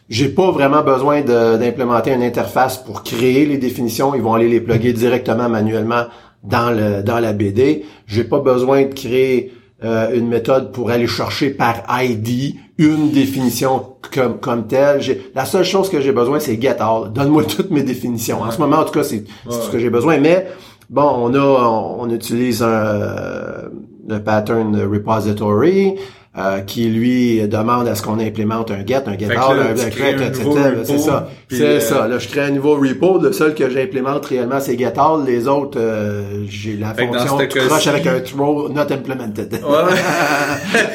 j'ai 0.08 0.28
pas 0.28 0.50
vraiment 0.50 0.82
besoin 0.82 1.20
d'implémenter 1.20 2.12
une 2.12 2.22
interface 2.22 2.78
pour 2.78 3.02
créer 3.02 3.44
les 3.44 3.58
définitions. 3.58 4.14
Ils 4.14 4.22
vont 4.22 4.34
aller 4.34 4.48
les 4.48 4.60
plugger 4.60 4.92
directement 4.92 5.48
manuellement 5.48 6.04
dans 6.42 6.70
le 6.70 7.02
dans 7.02 7.18
la 7.18 7.32
BD. 7.32 7.84
J'ai 8.06 8.24
pas 8.24 8.38
besoin 8.38 8.82
de 8.82 8.94
créer 8.94 9.52
une 9.82 10.26
méthode 10.26 10.72
pour 10.72 10.90
aller 10.90 11.06
chercher 11.06 11.50
par 11.50 11.84
ID 11.90 12.56
une 12.78 13.10
définition 13.10 13.96
comme 14.14 14.38
comme 14.38 14.66
telle. 14.66 15.00
La 15.34 15.44
seule 15.44 15.64
chose 15.64 15.90
que 15.90 16.00
j'ai 16.00 16.12
besoin, 16.12 16.40
c'est 16.40 16.60
get 16.60 16.76
all. 16.80 17.12
Donne-moi 17.12 17.44
toutes 17.48 17.70
mes 17.70 17.82
définitions. 17.82 18.40
En 18.40 18.50
ce 18.50 18.58
moment, 18.58 18.78
en 18.78 18.84
tout 18.84 18.92
cas, 18.92 19.04
c'est 19.04 19.24
ce 19.50 19.68
que 19.68 19.78
j'ai 19.78 19.90
besoin. 19.90 20.18
Mais 20.18 20.46
Bon, 20.90 21.26
on 21.26 21.34
a, 21.34 21.38
on, 21.38 22.08
utilise 22.10 22.62
un, 22.62 23.70
le 24.06 24.22
pattern 24.22 24.74
repository. 24.74 25.98
Euh, 26.38 26.60
qui 26.60 26.88
lui 26.88 27.48
demande 27.48 27.88
à 27.88 27.96
ce 27.96 28.02
qu'on 28.02 28.20
implémente 28.20 28.70
un 28.70 28.86
get, 28.86 29.02
un 29.06 29.18
get 29.18 29.34
all, 29.34 29.58
un, 29.58 29.74
get, 29.74 30.24
etc. 30.24 30.44
C'est 30.84 30.98
ça. 30.98 31.28
C'est 31.50 31.62
euh, 31.62 31.80
ça. 31.80 32.06
Là, 32.06 32.20
je 32.20 32.28
crée 32.28 32.42
un 32.42 32.50
nouveau 32.50 32.76
repo. 32.76 33.20
Le 33.20 33.32
seul 33.32 33.54
que 33.56 33.68
j'implémente 33.68 34.24
réellement, 34.26 34.60
c'est 34.60 34.78
get 34.78 34.92
all. 34.96 35.24
Les 35.26 35.48
autres, 35.48 35.80
euh, 35.80 36.44
j'ai 36.48 36.76
la 36.76 36.94
fonction 36.94 37.38
croche 37.38 37.88
avec 37.88 38.06
un 38.06 38.20
throw 38.20 38.68
not 38.68 38.82
implemented. 38.82 39.52
Ouais. 39.52 39.94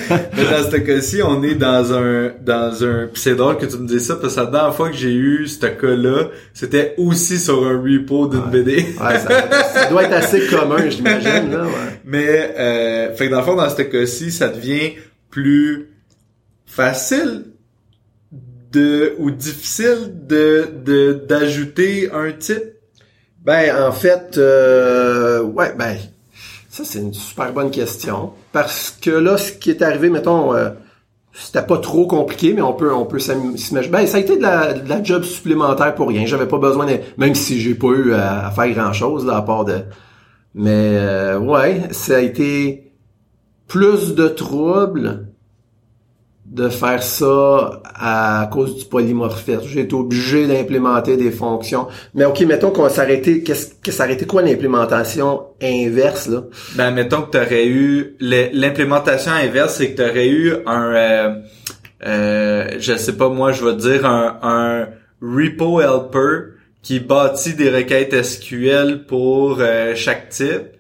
Mais 0.38 0.43
dans 0.45 0.71
ce 0.71 0.77
cas-ci, 0.77 1.21
on 1.21 1.43
est 1.43 1.56
dans 1.56 1.91
un, 1.91 2.32
dans 2.41 2.86
un, 2.86 3.10
c'est 3.13 3.36
drôle 3.36 3.58
que 3.58 3.65
tu 3.65 3.77
me 3.79 3.88
dises 3.88 4.08
ça 4.08 4.15
parce 4.15 4.36
que 4.36 4.39
la 4.39 4.45
dernière 4.45 4.73
fois 4.73 4.91
que 4.91 4.95
j'ai 4.95 5.13
eu 5.13 5.47
ce 5.47 5.65
cas-là, 5.65 6.29
c'était 6.53 6.93
aussi 6.97 7.38
sur 7.38 7.67
un 7.67 7.82
repo 7.82 8.27
d'une 8.27 8.49
BD. 8.49 8.75
ouais, 8.75 9.19
ça, 9.19 9.89
doit 9.89 10.03
être 10.03 10.13
assez 10.13 10.47
commun, 10.47 10.88
j'imagine, 10.88 11.51
là, 11.51 11.63
ouais. 11.63 11.69
Mais, 12.06 12.53
euh, 12.58 13.13
fait 13.13 13.25
que 13.25 13.32
dans 13.32 13.39
le 13.39 13.43
fond, 13.43 13.56
dans 13.56 13.69
ce 13.69 13.82
cas-ci, 13.82 14.32
ça 14.32 14.47
devient 14.47 14.93
plus 15.34 15.89
facile 16.67 17.46
de 18.72 19.15
ou 19.17 19.32
difficile 19.32 20.13
de 20.28 21.26
d'ajouter 21.28 22.12
un 22.12 22.32
type? 22.34 22.76
Ben 23.43 23.76
en 23.84 23.91
fait 23.91 24.38
euh, 24.38 25.41
ouais 25.41 25.74
ben 25.76 25.98
ça 26.69 26.84
c'est 26.86 27.00
une 27.00 27.15
super 27.15 27.52
bonne 27.52 27.72
question. 27.72 28.34
Parce 28.52 28.96
que 29.02 29.10
là 29.10 29.38
ce 29.38 29.54
qui 29.54 29.72
est 29.72 29.82
arrivé 29.82 30.12
mettons 30.12 30.54
euh, 30.54 30.69
c'était 31.34 31.65
pas 31.65 31.80
trop 31.80 32.06
compliqué 32.06 32.54
mais 32.54 32.62
on 32.62 32.74
peut 32.74 32.93
on 32.93 33.08
peut 33.08 33.17
s'imaginer. 33.17 33.88
Ben 33.88 34.06
ça 34.06 34.17
a 34.17 34.19
été 34.19 34.38
de 34.38 34.43
la, 34.43 34.74
de 34.74 34.88
la 34.88 35.02
job 35.02 35.24
supplémentaire 35.24 35.96
pour 35.96 36.10
rien. 36.10 36.28
J'avais 36.28 36.48
pas 36.48 36.60
besoin 36.60 36.86
de, 36.86 37.00
même 37.17 37.34
si 37.34 37.60
j'ai 37.60 37.74
pas 37.74 37.88
eu 37.88 38.13
à, 38.13 38.52
faire 38.52 38.69
grand 38.69 38.93
chose 38.93 39.26
là 39.26 39.38
à 39.38 39.41
part 39.41 39.65
de 39.65 39.80
mais 40.54 40.96
euh, 41.00 41.39
ouais 41.39 41.88
ça 41.89 42.17
a 42.17 42.19
été 42.19 42.92
plus 43.67 44.15
de 44.15 44.28
troubles 44.28 45.28
de 46.45 46.69
faire 46.69 47.02
ça 47.02 47.82
à 47.84 48.47
cause 48.52 48.78
du 48.78 48.86
polymorphisme. 48.86 49.62
J'ai 49.65 49.82
été 49.82 49.95
obligé 49.95 50.45
d'implémenter 50.45 51.17
des 51.17 51.32
fonctions. 51.32 51.88
Mais 52.13 52.26
ok, 52.26 52.41
mettons 52.41 52.69
qu'on 52.69 52.89
s'arrêtait, 52.89 53.41
qu'est-ce 53.41 53.73
que 53.82 53.91
ça 53.91 54.08
quoi 54.28 54.43
l'implémentation 54.43 55.41
inverse 55.62 56.28
là? 56.28 56.43
Ben 56.76 56.91
mettons 56.91 57.23
que 57.23 57.32
tu 57.32 57.38
aurais 57.38 57.65
eu 57.65 58.15
l'implémentation 58.19 59.32
inverse, 59.32 59.78
c'est 59.78 59.93
que 59.93 60.04
tu 60.04 60.10
aurais 60.10 60.28
eu 60.28 60.54
un, 60.67 60.93
euh, 60.93 61.36
euh, 62.06 62.67
je 62.78 62.97
sais 62.97 63.13
pas 63.13 63.30
moi, 63.30 63.52
je 63.52 63.65
vais 63.65 63.76
dire 63.76 64.06
un, 64.06 64.38
un 64.43 64.88
repo 65.21 65.82
helper 65.82 66.54
qui 66.84 66.99
bâtit 66.99 67.54
des 67.54 67.69
requêtes 67.69 68.21
SQL 68.21 69.06
pour 69.08 69.58
euh, 69.60 69.93
chaque 69.95 70.30
type 70.30 70.72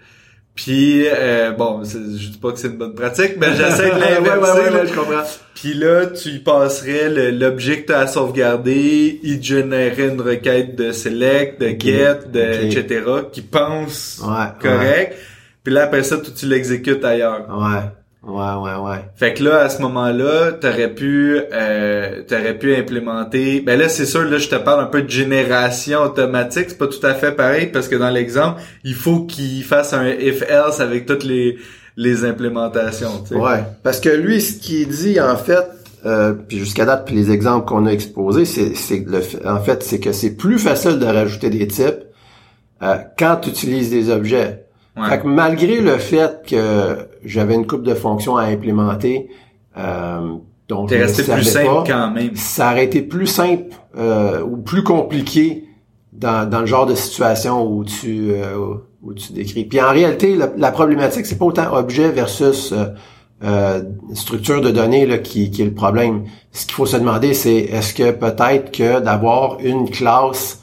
puis 0.55 1.05
euh, 1.07 1.51
bon, 1.51 1.83
je 1.83 1.97
dis 2.29 2.37
pas 2.37 2.51
que 2.51 2.59
c'est 2.59 2.67
une 2.67 2.77
bonne 2.77 2.93
pratique, 2.93 3.37
mais 3.37 3.55
j'essaie 3.55 3.89
de 3.89 3.99
l'inverser. 3.99 4.69
ouais, 4.69 4.87
je 4.87 4.93
comprends. 4.93 5.23
Puis 5.55 5.73
là, 5.73 6.05
tu 6.07 6.29
y 6.29 6.39
passerais 6.39 7.31
l'objet 7.31 7.81
que 7.81 7.87
tu 7.87 7.93
as 7.93 8.05
sauvegarder, 8.07 9.19
il 9.23 9.41
générerait 9.41 10.09
une 10.09 10.21
requête 10.21 10.75
de 10.75 10.91
select, 10.91 11.59
de 11.59 11.69
get, 11.69 12.29
de 12.31 12.65
etc. 12.65 13.01
qui 13.31 13.41
pense 13.41 14.21
correct. 14.61 15.15
Puis 15.63 15.73
là 15.73 15.83
après 15.83 16.03
ça, 16.03 16.17
tu 16.17 16.45
l'exécutes 16.45 17.03
ailleurs. 17.03 17.47
Ouais. 17.49 17.89
Ouais, 18.25 18.53
ouais, 18.55 18.75
ouais. 18.75 19.05
Fait 19.15 19.33
que 19.33 19.43
là, 19.43 19.59
à 19.59 19.69
ce 19.69 19.81
moment-là, 19.81 20.53
t'aurais 20.53 20.93
pu, 20.93 21.41
euh, 21.51 22.21
t'aurais 22.27 22.57
pu 22.57 22.73
implémenter. 22.73 23.59
Ben 23.59 23.77
là, 23.77 23.89
c'est 23.89 24.05
sûr, 24.05 24.23
là, 24.23 24.37
je 24.37 24.47
te 24.47 24.55
parle 24.55 24.81
un 24.81 24.87
peu 24.87 25.01
de 25.01 25.09
génération 25.09 26.01
automatique. 26.01 26.67
C'est 26.69 26.77
pas 26.77 26.87
tout 26.87 27.05
à 27.05 27.13
fait 27.13 27.33
pareil 27.33 27.67
parce 27.67 27.89
que 27.89 27.95
dans 27.95 28.09
l'exemple, 28.09 28.61
il 28.85 28.95
faut 28.95 29.25
qu'il 29.25 29.63
fasse 29.63 29.93
un 29.93 30.07
if-else 30.07 30.79
avec 30.79 31.05
toutes 31.05 31.25
les 31.25 31.57
les 31.95 32.25
implémentations. 32.25 33.23
Ouais, 33.31 33.63
parce 33.83 33.99
que 33.99 34.09
lui, 34.09 34.41
ce 34.41 34.59
qu'il 34.59 34.87
dit 34.87 35.19
en 35.19 35.35
fait, 35.35 35.67
euh, 36.05 36.33
puis 36.33 36.59
jusqu'à 36.59 36.85
date, 36.85 37.05
puis 37.05 37.15
les 37.15 37.31
exemples 37.31 37.67
qu'on 37.67 37.85
a 37.85 37.91
exposés, 37.91 38.45
c'est, 38.45 38.75
c'est 38.75 39.05
le, 39.07 39.21
en 39.47 39.59
fait, 39.59 39.83
c'est 39.83 39.99
que 39.99 40.11
c'est 40.11 40.35
plus 40.35 40.59
facile 40.59 40.99
de 40.99 41.05
rajouter 41.05 41.49
des 41.49 41.67
types 41.67 42.03
euh, 42.81 42.95
quand 43.17 43.37
tu 43.41 43.49
utilises 43.49 43.89
des 43.89 44.09
objets. 44.09 44.62
Fait 44.95 45.21
que 45.21 45.27
malgré 45.27 45.81
le 45.81 45.97
fait 45.97 46.43
que 46.47 47.07
j'avais 47.25 47.55
une 47.55 47.65
coupe 47.65 47.83
de 47.83 47.95
fonctions 47.95 48.37
à 48.37 48.43
implémenter, 48.43 49.27
euh, 49.77 50.35
donc 50.67 50.91
resté 50.91 51.23
plus 51.23 51.43
simple 51.43 51.83
quand 51.87 52.11
même. 52.11 52.35
Ça 52.35 52.71
aurait 52.71 52.85
été 52.85 53.01
plus 53.01 53.25
simple 53.25 53.75
euh, 53.97 54.43
ou 54.43 54.57
plus 54.57 54.83
compliqué 54.83 55.65
dans, 56.11 56.47
dans 56.47 56.59
le 56.59 56.67
genre 56.67 56.85
de 56.85 56.95
situation 56.95 57.65
où 57.67 57.83
tu 57.83 58.31
euh, 58.31 58.75
où 59.03 59.13
tu 59.13 59.33
décris. 59.33 59.65
Puis 59.65 59.81
en 59.81 59.91
réalité, 59.91 60.37
la, 60.57 60.71
problématique 60.71 61.25
c'est 61.25 61.37
pas 61.37 61.45
autant 61.45 61.73
objet 61.73 62.09
versus 62.09 62.71
euh, 62.71 62.85
euh, 63.43 63.83
structure 64.13 64.61
de 64.61 64.71
données 64.71 65.05
là, 65.05 65.17
qui, 65.17 65.51
qui 65.51 65.61
est 65.61 65.65
le 65.65 65.73
problème. 65.73 66.23
Ce 66.51 66.65
qu'il 66.65 66.75
faut 66.75 66.85
se 66.85 66.97
demander, 66.97 67.33
c'est 67.33 67.57
est-ce 67.57 67.93
que 67.93 68.11
peut-être 68.11 68.71
que 68.71 69.01
d'avoir 69.01 69.59
une 69.59 69.89
classe 69.89 70.61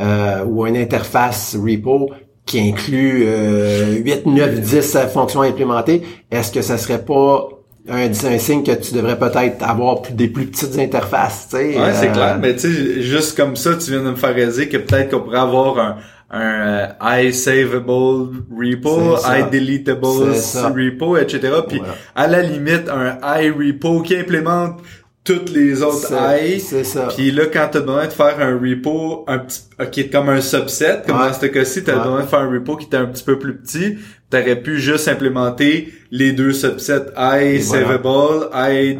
euh, 0.00 0.44
ou 0.44 0.66
une 0.66 0.76
interface 0.76 1.54
repo 1.54 2.10
qui 2.52 2.60
inclut 2.60 3.24
euh, 3.26 3.94
8, 4.04 4.26
9, 4.26 4.60
10 4.60 4.98
fonctions 5.10 5.40
implémentées, 5.40 6.02
est-ce 6.30 6.52
que 6.52 6.60
ça 6.60 6.76
serait 6.76 7.02
pas 7.02 7.48
un, 7.88 8.10
un 8.10 8.38
signe 8.38 8.62
que 8.62 8.72
tu 8.72 8.92
devrais 8.92 9.18
peut-être 9.18 9.66
avoir 9.66 10.02
des 10.10 10.28
plus 10.28 10.44
petites 10.44 10.78
interfaces, 10.78 11.48
tu 11.50 11.56
sais? 11.56 11.78
Ouais, 11.78 11.94
c'est 11.94 12.10
euh, 12.10 12.12
clair. 12.12 12.38
Mais 12.42 12.54
tu 12.54 12.70
sais, 12.70 13.00
juste 13.00 13.38
comme 13.38 13.56
ça, 13.56 13.74
tu 13.76 13.90
viens 13.90 14.02
de 14.02 14.10
me 14.10 14.16
faire 14.16 14.34
réaliser 14.34 14.68
que 14.68 14.76
peut-être 14.76 15.12
qu'on 15.12 15.20
pourrait 15.20 15.38
avoir 15.38 15.78
un, 15.78 15.96
un 16.30 16.90
euh, 17.00 17.32
savable 17.32 18.42
repo, 18.54 19.16
I 19.24 19.44
deletable 19.50 20.34
repo, 20.74 21.16
etc. 21.16 21.54
Puis 21.66 21.80
à 22.14 22.26
la 22.26 22.42
limite, 22.42 22.90
un 22.90 23.16
I 23.22 23.48
repo 23.48 24.02
qui 24.02 24.14
implémente 24.14 24.82
toutes 25.24 25.50
les 25.50 25.82
autres 25.82 26.12
AI. 26.12 26.58
C'est 26.58 26.84
ça. 26.84 27.08
Puis 27.16 27.30
là, 27.30 27.44
quand 27.46 27.68
t'as 27.70 27.80
besoin 27.80 28.06
de 28.06 28.12
faire 28.12 28.40
un 28.40 28.54
repo 28.54 29.24
un 29.28 29.38
petit, 29.38 29.60
qui 29.90 30.00
est 30.00 30.08
comme 30.10 30.28
un 30.28 30.40
subset, 30.40 31.02
comme 31.06 31.18
dans 31.18 31.32
ce 31.32 31.46
cas-ci, 31.46 31.84
t'as 31.84 31.98
besoin 31.98 32.22
de 32.22 32.26
faire 32.26 32.40
un 32.40 32.50
repo 32.50 32.76
qui 32.76 32.86
était 32.86 32.96
un 32.96 33.06
petit 33.06 33.24
peu 33.24 33.38
plus 33.38 33.56
petit, 33.56 33.98
t'aurais 34.30 34.60
pu 34.60 34.80
juste 34.80 35.08
implémenter 35.08 35.92
les 36.10 36.32
deux 36.32 36.52
subsets 36.52 37.06
I 37.16 37.62
savable, 37.62 38.48
I 38.52 38.98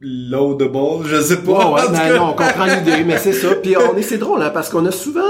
loadable, 0.00 1.06
je 1.06 1.20
sais 1.20 1.36
pas. 1.38 1.70
Ouais, 1.70 1.82
ouais, 1.82 2.18
non, 2.18 2.30
on 2.30 2.32
comprend 2.32 2.64
l'idée, 2.64 3.04
mais 3.04 3.18
c'est 3.18 3.32
ça. 3.32 3.54
Puis 3.54 3.76
on 3.76 3.96
est, 3.96 4.02
c'est 4.02 4.18
drôle, 4.18 4.42
hein, 4.42 4.50
parce 4.52 4.68
qu'on 4.68 4.84
a 4.86 4.90
souvent, 4.90 5.20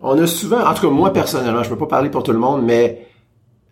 on 0.00 0.18
a 0.18 0.26
souvent, 0.26 0.64
en 0.64 0.74
tout 0.74 0.82
cas 0.82 0.88
moi 0.88 1.12
personnellement, 1.12 1.62
je 1.62 1.68
peux 1.68 1.76
pas 1.76 1.86
parler 1.86 2.08
pour 2.08 2.22
tout 2.22 2.32
le 2.32 2.38
monde, 2.38 2.62
mais 2.64 3.06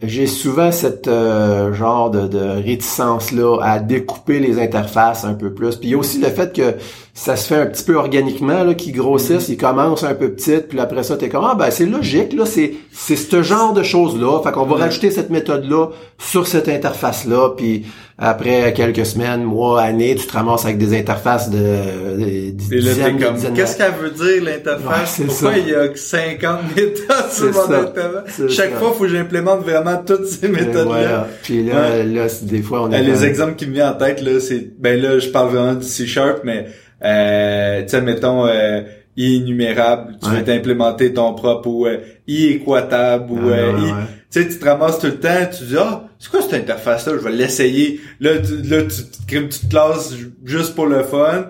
j'ai 0.00 0.28
souvent 0.28 0.70
cette 0.70 1.08
euh, 1.08 1.72
genre 1.72 2.10
de, 2.10 2.28
de 2.28 2.38
réticence 2.38 3.32
là 3.32 3.58
à 3.60 3.80
découper 3.80 4.38
les 4.38 4.60
interfaces 4.60 5.24
un 5.24 5.34
peu 5.34 5.52
plus. 5.52 5.74
Puis 5.74 5.88
il 5.88 5.92
y 5.92 5.94
a 5.94 5.98
aussi 5.98 6.20
le 6.20 6.28
fait 6.28 6.54
que 6.54 6.76
ça 7.14 7.34
se 7.34 7.48
fait 7.48 7.56
un 7.60 7.66
petit 7.66 7.82
peu 7.82 7.96
organiquement 7.96 8.62
là, 8.62 8.74
qui 8.74 8.92
grossissent, 8.92 9.48
mm-hmm. 9.48 9.52
ils 9.52 9.56
commencent 9.56 10.04
un 10.04 10.14
peu 10.14 10.30
petites, 10.30 10.68
puis 10.68 10.78
après 10.78 11.02
ça 11.02 11.16
t'es 11.16 11.28
comme 11.28 11.44
ah 11.44 11.56
ben 11.56 11.72
c'est 11.72 11.86
logique 11.86 12.32
là, 12.32 12.46
c'est 12.46 12.74
c'est 12.92 13.16
ce 13.16 13.42
genre 13.42 13.72
de 13.72 13.82
choses 13.82 14.16
là. 14.20 14.40
Fait 14.42 14.52
qu'on 14.52 14.66
va 14.66 14.76
rajouter 14.76 15.10
cette 15.10 15.30
méthode 15.30 15.68
là 15.68 15.88
sur 16.18 16.46
cette 16.46 16.68
interface 16.68 17.24
là, 17.24 17.50
puis 17.56 17.84
après 18.20 18.72
quelques 18.72 19.06
semaines, 19.06 19.44
mois, 19.44 19.80
années, 19.80 20.16
tu 20.16 20.26
te 20.26 20.32
ramasses 20.32 20.64
avec 20.64 20.78
des 20.78 20.98
interfaces 20.98 21.50
de, 21.50 21.58
de, 21.58 22.50
de 22.50 23.54
qu'est-ce 23.54 23.76
qu'elle 23.76 23.92
veut 23.92 24.10
dire 24.10 24.42
l'interface? 24.42 25.20
Pourquoi 25.24 25.56
il 25.58 25.68
y 25.68 25.74
a 25.74 25.94
50 25.94 26.76
méthodes 26.76 27.30
sur 27.30 27.52
mon 27.52 27.72
interface? 27.72 28.42
Chaque 28.48 28.74
fois, 28.74 28.90
il 28.92 28.98
faut 28.98 29.04
que 29.04 29.08
j'implémente 29.10 29.60
vraiment 29.60 30.02
toutes 30.04 30.26
ces 30.26 30.48
méthodes 30.48 30.88
là. 30.88 31.28
Puis 31.44 31.62
là, 31.62 32.02
là, 32.02 32.26
des 32.42 32.62
fois 32.62 32.82
on 32.82 32.90
est 32.90 33.02
les 33.02 33.24
exemples 33.24 33.54
qui 33.54 33.66
me 33.66 33.74
viennent 33.74 33.90
en 33.90 33.94
tête 33.94 34.20
là, 34.20 34.40
c'est 34.40 34.68
ben 34.78 35.00
là, 35.00 35.20
je 35.20 35.28
parle 35.28 35.50
vraiment 35.50 35.74
du 35.74 35.86
C# 35.86 36.04
mais 36.42 36.66
euh, 37.04 37.82
tu 37.82 37.88
sais 37.90 38.00
mettons 38.00 38.46
euh, 38.46 38.80
tu 39.16 40.28
veux 40.30 40.44
t'implémenter 40.44 41.12
ton 41.12 41.34
propre 41.34 41.68
ou 41.68 41.86
euh, 41.86 41.98
i 42.26 42.46
équatable 42.46 43.32
ou 43.32 43.48
euh, 43.48 43.72
i, 43.78 43.88
tu 44.30 44.42
sais 44.42 44.48
tu 44.48 44.58
te 44.58 44.64
ramasses 44.64 44.98
tout 44.98 45.06
le 45.06 45.18
temps, 45.18 45.46
tu 45.56 45.64
dis 45.64 45.76
ah 45.78 46.07
c'est 46.18 46.30
quoi 46.30 46.42
cette 46.42 46.54
interface-là? 46.54 47.12
Je 47.14 47.22
vais 47.22 47.32
l'essayer. 47.32 48.00
Là, 48.20 48.38
tu, 48.38 48.62
là, 48.62 48.82
tu, 48.82 49.02
crées 49.26 49.38
une 49.38 49.48
petite 49.48 49.70
classe 49.70 50.14
juste 50.44 50.74
pour 50.74 50.86
le 50.86 51.04
fun. 51.04 51.46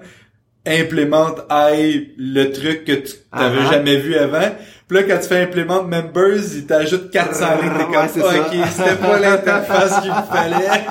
Implémente 0.66 1.40
I 1.50 2.12
le 2.18 2.50
truc 2.50 2.84
que 2.84 2.92
tu 2.92 3.14
n'avais 3.34 3.60
uh-huh. 3.60 3.70
jamais 3.70 3.96
vu 3.96 4.16
avant. 4.16 4.50
Puis 4.86 4.98
là, 4.98 5.04
quand 5.04 5.18
tu 5.18 5.28
fais 5.28 5.42
implémente 5.42 5.88
members, 5.88 6.40
il 6.54 6.66
t'ajoute 6.66 7.10
400 7.10 7.46
lignes. 7.62 7.72
T'es 7.78 8.20
comme, 8.20 8.30
ok, 8.40 8.68
c'était 8.70 8.96
pas 8.96 9.18
l'interface 9.18 10.00
qu'il 10.00 10.10
me 10.10 10.22
fallait. 10.22 10.86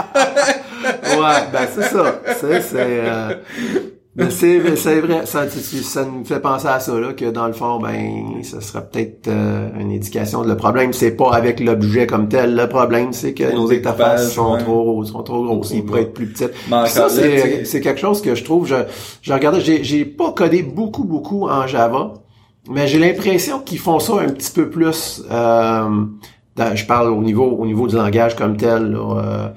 ouais, 1.19 1.51
ben 1.51 1.67
c'est 1.75 1.83
ça. 1.83 2.21
C'est, 2.39 2.61
c'est, 2.61 2.75
euh, 2.79 3.33
c'est, 4.29 4.75
c'est 4.75 4.99
vrai, 4.99 5.25
ça, 5.25 5.47
ça 5.49 6.05
nous 6.05 6.25
fait 6.25 6.39
penser 6.39 6.67
à 6.67 6.79
ça, 6.79 6.99
là, 6.99 7.13
que 7.13 7.29
dans 7.29 7.47
le 7.47 7.53
fond, 7.53 7.79
ben, 7.79 8.41
ce 8.43 8.59
serait 8.59 8.87
peut-être 8.89 9.27
euh, 9.27 9.69
une 9.79 9.91
indication. 9.91 10.43
Le 10.43 10.57
problème, 10.57 10.93
c'est 10.93 11.11
pas 11.11 11.31
avec 11.31 11.59
l'objet 11.59 12.07
comme 12.07 12.27
tel. 12.27 12.55
Le 12.55 12.67
problème, 12.67 13.13
c'est 13.13 13.33
que 13.33 13.53
nos 13.53 13.71
interfaces 13.71 14.33
sont 14.33 14.57
trop, 14.57 15.03
sont 15.05 15.23
trop 15.23 15.43
grosses. 15.43 15.71
Ils 15.71 15.85
pourraient 15.85 16.03
être 16.03 16.13
plus 16.13 16.27
petites. 16.27 16.53
ça, 16.87 17.09
c'est, 17.09 17.65
c'est 17.65 17.81
quelque 17.81 17.99
chose 17.99 18.21
que 18.21 18.35
je 18.35 18.43
trouve, 18.43 18.67
je, 18.67 18.75
je 19.21 19.33
regardais, 19.33 19.61
j'ai, 19.61 19.83
j'ai 19.83 20.05
pas 20.05 20.31
codé 20.31 20.63
beaucoup, 20.63 21.03
beaucoup 21.03 21.47
en 21.47 21.67
Java, 21.67 22.13
mais 22.69 22.87
j'ai 22.87 22.99
l'impression 22.99 23.59
qu'ils 23.59 23.79
font 23.79 23.99
ça 23.99 24.13
un 24.19 24.29
petit 24.29 24.51
peu 24.51 24.69
plus, 24.69 25.23
euh, 25.31 26.05
je 26.73 26.85
parle 26.85 27.09
au 27.09 27.21
niveau, 27.21 27.45
au 27.45 27.65
niveau 27.65 27.87
du 27.87 27.95
langage 27.95 28.35
comme 28.35 28.57
tel, 28.57 28.91
là, 28.91 28.97
euh, 28.99 29.47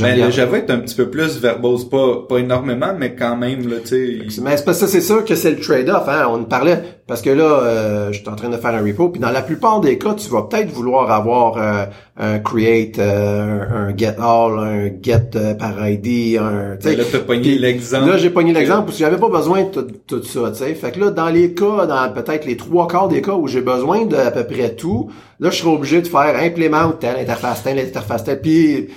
ben, 0.00 0.20
le 0.20 0.30
Java 0.30 0.58
est 0.58 0.70
un 0.70 0.78
petit 0.78 0.94
peu 0.94 1.08
plus 1.08 1.40
verbose, 1.40 1.88
pas, 1.88 2.26
pas 2.28 2.38
énormément, 2.38 2.94
mais 2.96 3.14
quand 3.14 3.36
même, 3.36 3.66
là, 3.68 3.76
tu 3.80 4.28
sais. 4.28 4.42
Mais 4.42 4.56
c'est 4.56 4.64
parce 4.64 4.80
que 4.80 4.86
c'est 4.86 5.00
sûr 5.00 5.24
que 5.24 5.34
c'est 5.34 5.50
le 5.50 5.60
trade-off, 5.60 6.06
hein. 6.08 6.26
On 6.30 6.44
parlait, 6.44 6.82
parce 7.06 7.22
que 7.22 7.30
là, 7.30 7.44
euh, 7.44 8.12
je 8.12 8.18
suis 8.18 8.28
en 8.28 8.36
train 8.36 8.50
de 8.50 8.58
faire 8.58 8.74
un 8.74 8.82
repo, 8.82 9.08
puis 9.08 9.20
dans 9.20 9.30
la 9.30 9.40
plupart 9.40 9.80
des 9.80 9.96
cas, 9.96 10.14
tu 10.14 10.28
vas 10.28 10.42
peut-être 10.42 10.70
vouloir 10.70 11.10
avoir 11.10 11.56
euh, 11.56 11.86
un 12.18 12.38
create, 12.38 12.98
euh, 12.98 13.60
un 13.70 13.96
get 13.96 14.16
all, 14.18 14.58
un 14.58 14.90
get 15.02 15.30
euh, 15.36 15.54
par 15.54 15.88
ID, 15.88 16.36
un, 16.36 16.76
tu 16.76 16.90
sais. 16.90 16.96
Là, 16.96 17.04
t'as 17.10 17.20
pogné 17.20 17.58
l'exemple. 17.58 18.10
Là, 18.10 18.18
j'ai 18.18 18.30
pogné 18.30 18.52
l'exemple 18.52 18.84
parce 18.84 18.98
que 18.98 19.04
j'avais 19.04 19.16
pas 19.16 19.30
besoin 19.30 19.62
de 19.62 19.86
tout, 20.06 20.22
ça, 20.22 20.50
tu 20.50 20.58
sais. 20.58 20.74
Fait 20.74 20.92
que 20.92 21.00
là, 21.00 21.10
dans 21.10 21.30
les 21.30 21.54
cas, 21.54 21.86
dans 21.86 22.12
peut-être 22.12 22.44
les 22.44 22.58
trois 22.58 22.88
quarts 22.88 23.08
des 23.08 23.22
cas 23.22 23.32
où 23.32 23.48
j'ai 23.48 23.62
besoin 23.62 24.04
de 24.04 24.16
à 24.16 24.30
peu 24.30 24.44
près 24.44 24.74
tout, 24.74 25.10
là, 25.40 25.48
je 25.48 25.56
serai 25.56 25.70
obligé 25.70 26.02
de 26.02 26.08
faire 26.08 26.36
implémente 26.38 26.98
telle 26.98 27.16
interface, 27.16 27.62
telle 27.62 27.78
interface, 27.78 28.24
telle, 28.24 28.42
puis 28.42 28.88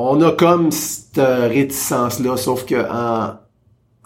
on 0.00 0.20
a 0.22 0.32
comme 0.32 0.70
cette 0.70 1.20
réticence-là, 1.20 2.36
sauf 2.36 2.64
que 2.64 2.76
en, 2.90 3.34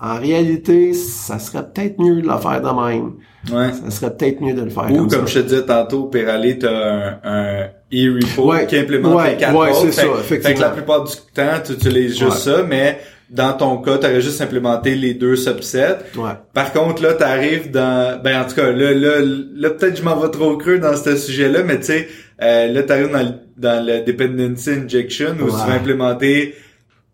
en 0.00 0.18
réalité, 0.18 0.92
ça 0.92 1.38
serait 1.38 1.64
peut-être 1.72 1.98
mieux 1.98 2.20
de 2.20 2.28
le 2.28 2.38
faire 2.38 2.60
de 2.60 2.90
même. 2.90 3.12
Ouais. 3.52 3.72
Ça 3.72 3.90
serait 3.90 4.16
peut-être 4.16 4.40
mieux 4.40 4.54
de 4.54 4.62
le 4.62 4.70
faire 4.70 4.90
Ou 4.90 5.06
comme, 5.06 5.28
je 5.28 5.34
te 5.34 5.38
disais 5.40 5.62
tantôt, 5.62 6.04
Peralé, 6.04 6.58
t'as 6.58 6.70
un, 6.70 7.18
un 7.24 7.66
e-repo 7.92 8.54
qui 8.66 8.76
implémente 8.76 9.26
les 9.26 9.36
quatre 9.36 9.56
ouais, 9.56 9.72
c'est 9.74 9.92
ça, 9.92 10.02
effectivement. 10.18 10.48
Fait 10.48 10.54
que 10.54 10.60
la 10.60 10.70
plupart 10.70 11.04
du 11.04 11.12
temps, 11.34 11.60
tu 11.64 11.72
utilises 11.72 12.18
juste 12.18 12.38
ça, 12.38 12.62
mais 12.66 13.00
dans 13.30 13.52
ton 13.52 13.78
cas, 13.78 13.98
tu 13.98 14.06
aurais 14.06 14.20
juste 14.20 14.40
implémenté 14.40 14.94
les 14.94 15.14
deux 15.14 15.36
subsets. 15.36 15.98
Ouais. 16.16 16.30
Par 16.52 16.72
contre, 16.72 17.02
là, 17.02 17.14
tu 17.14 17.22
arrives 17.22 17.70
dans... 17.70 18.20
Ben, 18.22 18.42
en 18.42 18.44
tout 18.48 18.54
cas, 18.54 18.70
là, 18.70 18.92
là, 18.92 19.20
là 19.20 19.70
peut-être 19.70 19.96
je 19.96 20.02
m'en 20.02 20.16
vais 20.16 20.30
trop 20.30 20.56
creux 20.56 20.78
dans 20.78 20.96
ce 20.96 21.16
sujet-là, 21.16 21.62
mais 21.64 21.78
tu 21.78 21.86
sais, 21.86 22.08
euh, 22.42 22.72
là, 22.72 22.82
tu 22.82 22.92
arrives 22.92 23.12
dans, 23.12 23.34
dans 23.56 23.84
le 23.84 24.04
dependency 24.04 24.70
injection 24.70 25.36
où 25.40 25.46
tu 25.46 25.56
vas 25.56 25.74
implémenter 25.74 26.54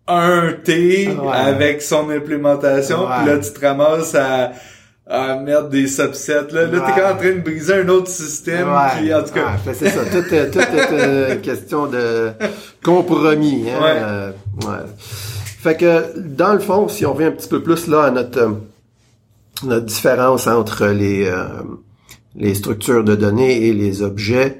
un 0.06 0.52
T 0.64 1.08
avec 1.32 1.82
son 1.82 2.10
implémentation, 2.10 3.06
puis 3.06 3.26
là, 3.26 3.38
tu 3.38 3.52
te 3.52 3.64
ramasses 3.64 4.14
à 4.14 4.52
ah 5.12 5.36
merde 5.44 5.70
des 5.70 5.88
subsets 5.88 6.52
là. 6.52 6.66
Là 6.66 6.80
t'es 6.80 6.92
quand 6.92 7.08
même 7.08 7.16
en 7.16 7.18
train 7.18 7.32
de 7.32 7.40
briser 7.40 7.74
un 7.74 7.88
autre 7.88 8.06
système 8.06 8.68
qui 8.96 9.12
en 9.12 9.24
tout 9.24 9.32
cas. 9.32 9.56
C'est 9.74 9.88
ça. 9.88 10.04
Tout 10.04 10.32
est, 10.32 10.50
tout 10.52 10.60
est 10.60 11.32
une 11.34 11.40
question 11.42 11.86
de 11.86 12.30
compromis 12.84 13.64
hein? 13.68 13.82
ouais. 13.82 13.96
Euh, 13.96 14.30
ouais. 14.66 14.86
fait 14.96 15.76
que 15.76 16.16
dans 16.16 16.52
le 16.52 16.60
fond 16.60 16.86
si 16.86 17.04
on 17.04 17.12
revient 17.12 17.24
un 17.24 17.32
petit 17.32 17.48
peu 17.48 17.60
plus 17.60 17.88
là 17.88 18.04
à 18.04 18.10
notre 18.12 18.38
euh, 18.38 18.50
notre 19.64 19.86
différence 19.86 20.46
entre 20.46 20.86
les 20.86 21.26
euh, 21.26 21.44
les 22.36 22.54
structures 22.54 23.02
de 23.02 23.16
données 23.16 23.66
et 23.66 23.72
les 23.72 24.02
objets 24.02 24.59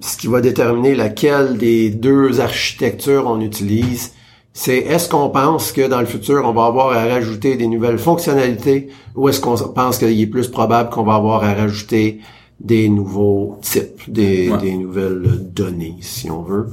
ce 0.00 0.16
qui 0.16 0.26
va 0.26 0.40
déterminer 0.40 0.94
laquelle 0.94 1.58
des 1.58 1.90
deux 1.90 2.40
architectures 2.40 3.24
on 3.26 3.40
utilise, 3.40 4.12
c'est 4.56 4.78
est-ce 4.78 5.08
qu'on 5.08 5.30
pense 5.30 5.72
que 5.72 5.86
dans 5.88 6.00
le 6.00 6.06
futur, 6.06 6.42
on 6.44 6.52
va 6.52 6.66
avoir 6.66 6.96
à 6.96 7.04
rajouter 7.04 7.56
des 7.56 7.66
nouvelles 7.66 7.98
fonctionnalités 7.98 8.88
ou 9.16 9.28
est-ce 9.28 9.40
qu'on 9.40 9.56
pense 9.56 9.98
qu'il 9.98 10.20
est 10.20 10.26
plus 10.26 10.48
probable 10.48 10.90
qu'on 10.90 11.02
va 11.02 11.14
avoir 11.14 11.42
à 11.42 11.54
rajouter 11.54 12.20
des 12.60 12.88
nouveaux 12.88 13.58
types, 13.62 14.08
des, 14.08 14.48
nouvelles 14.78 15.40
données, 15.52 15.96
si 16.00 16.30
on 16.30 16.42
veut. 16.42 16.68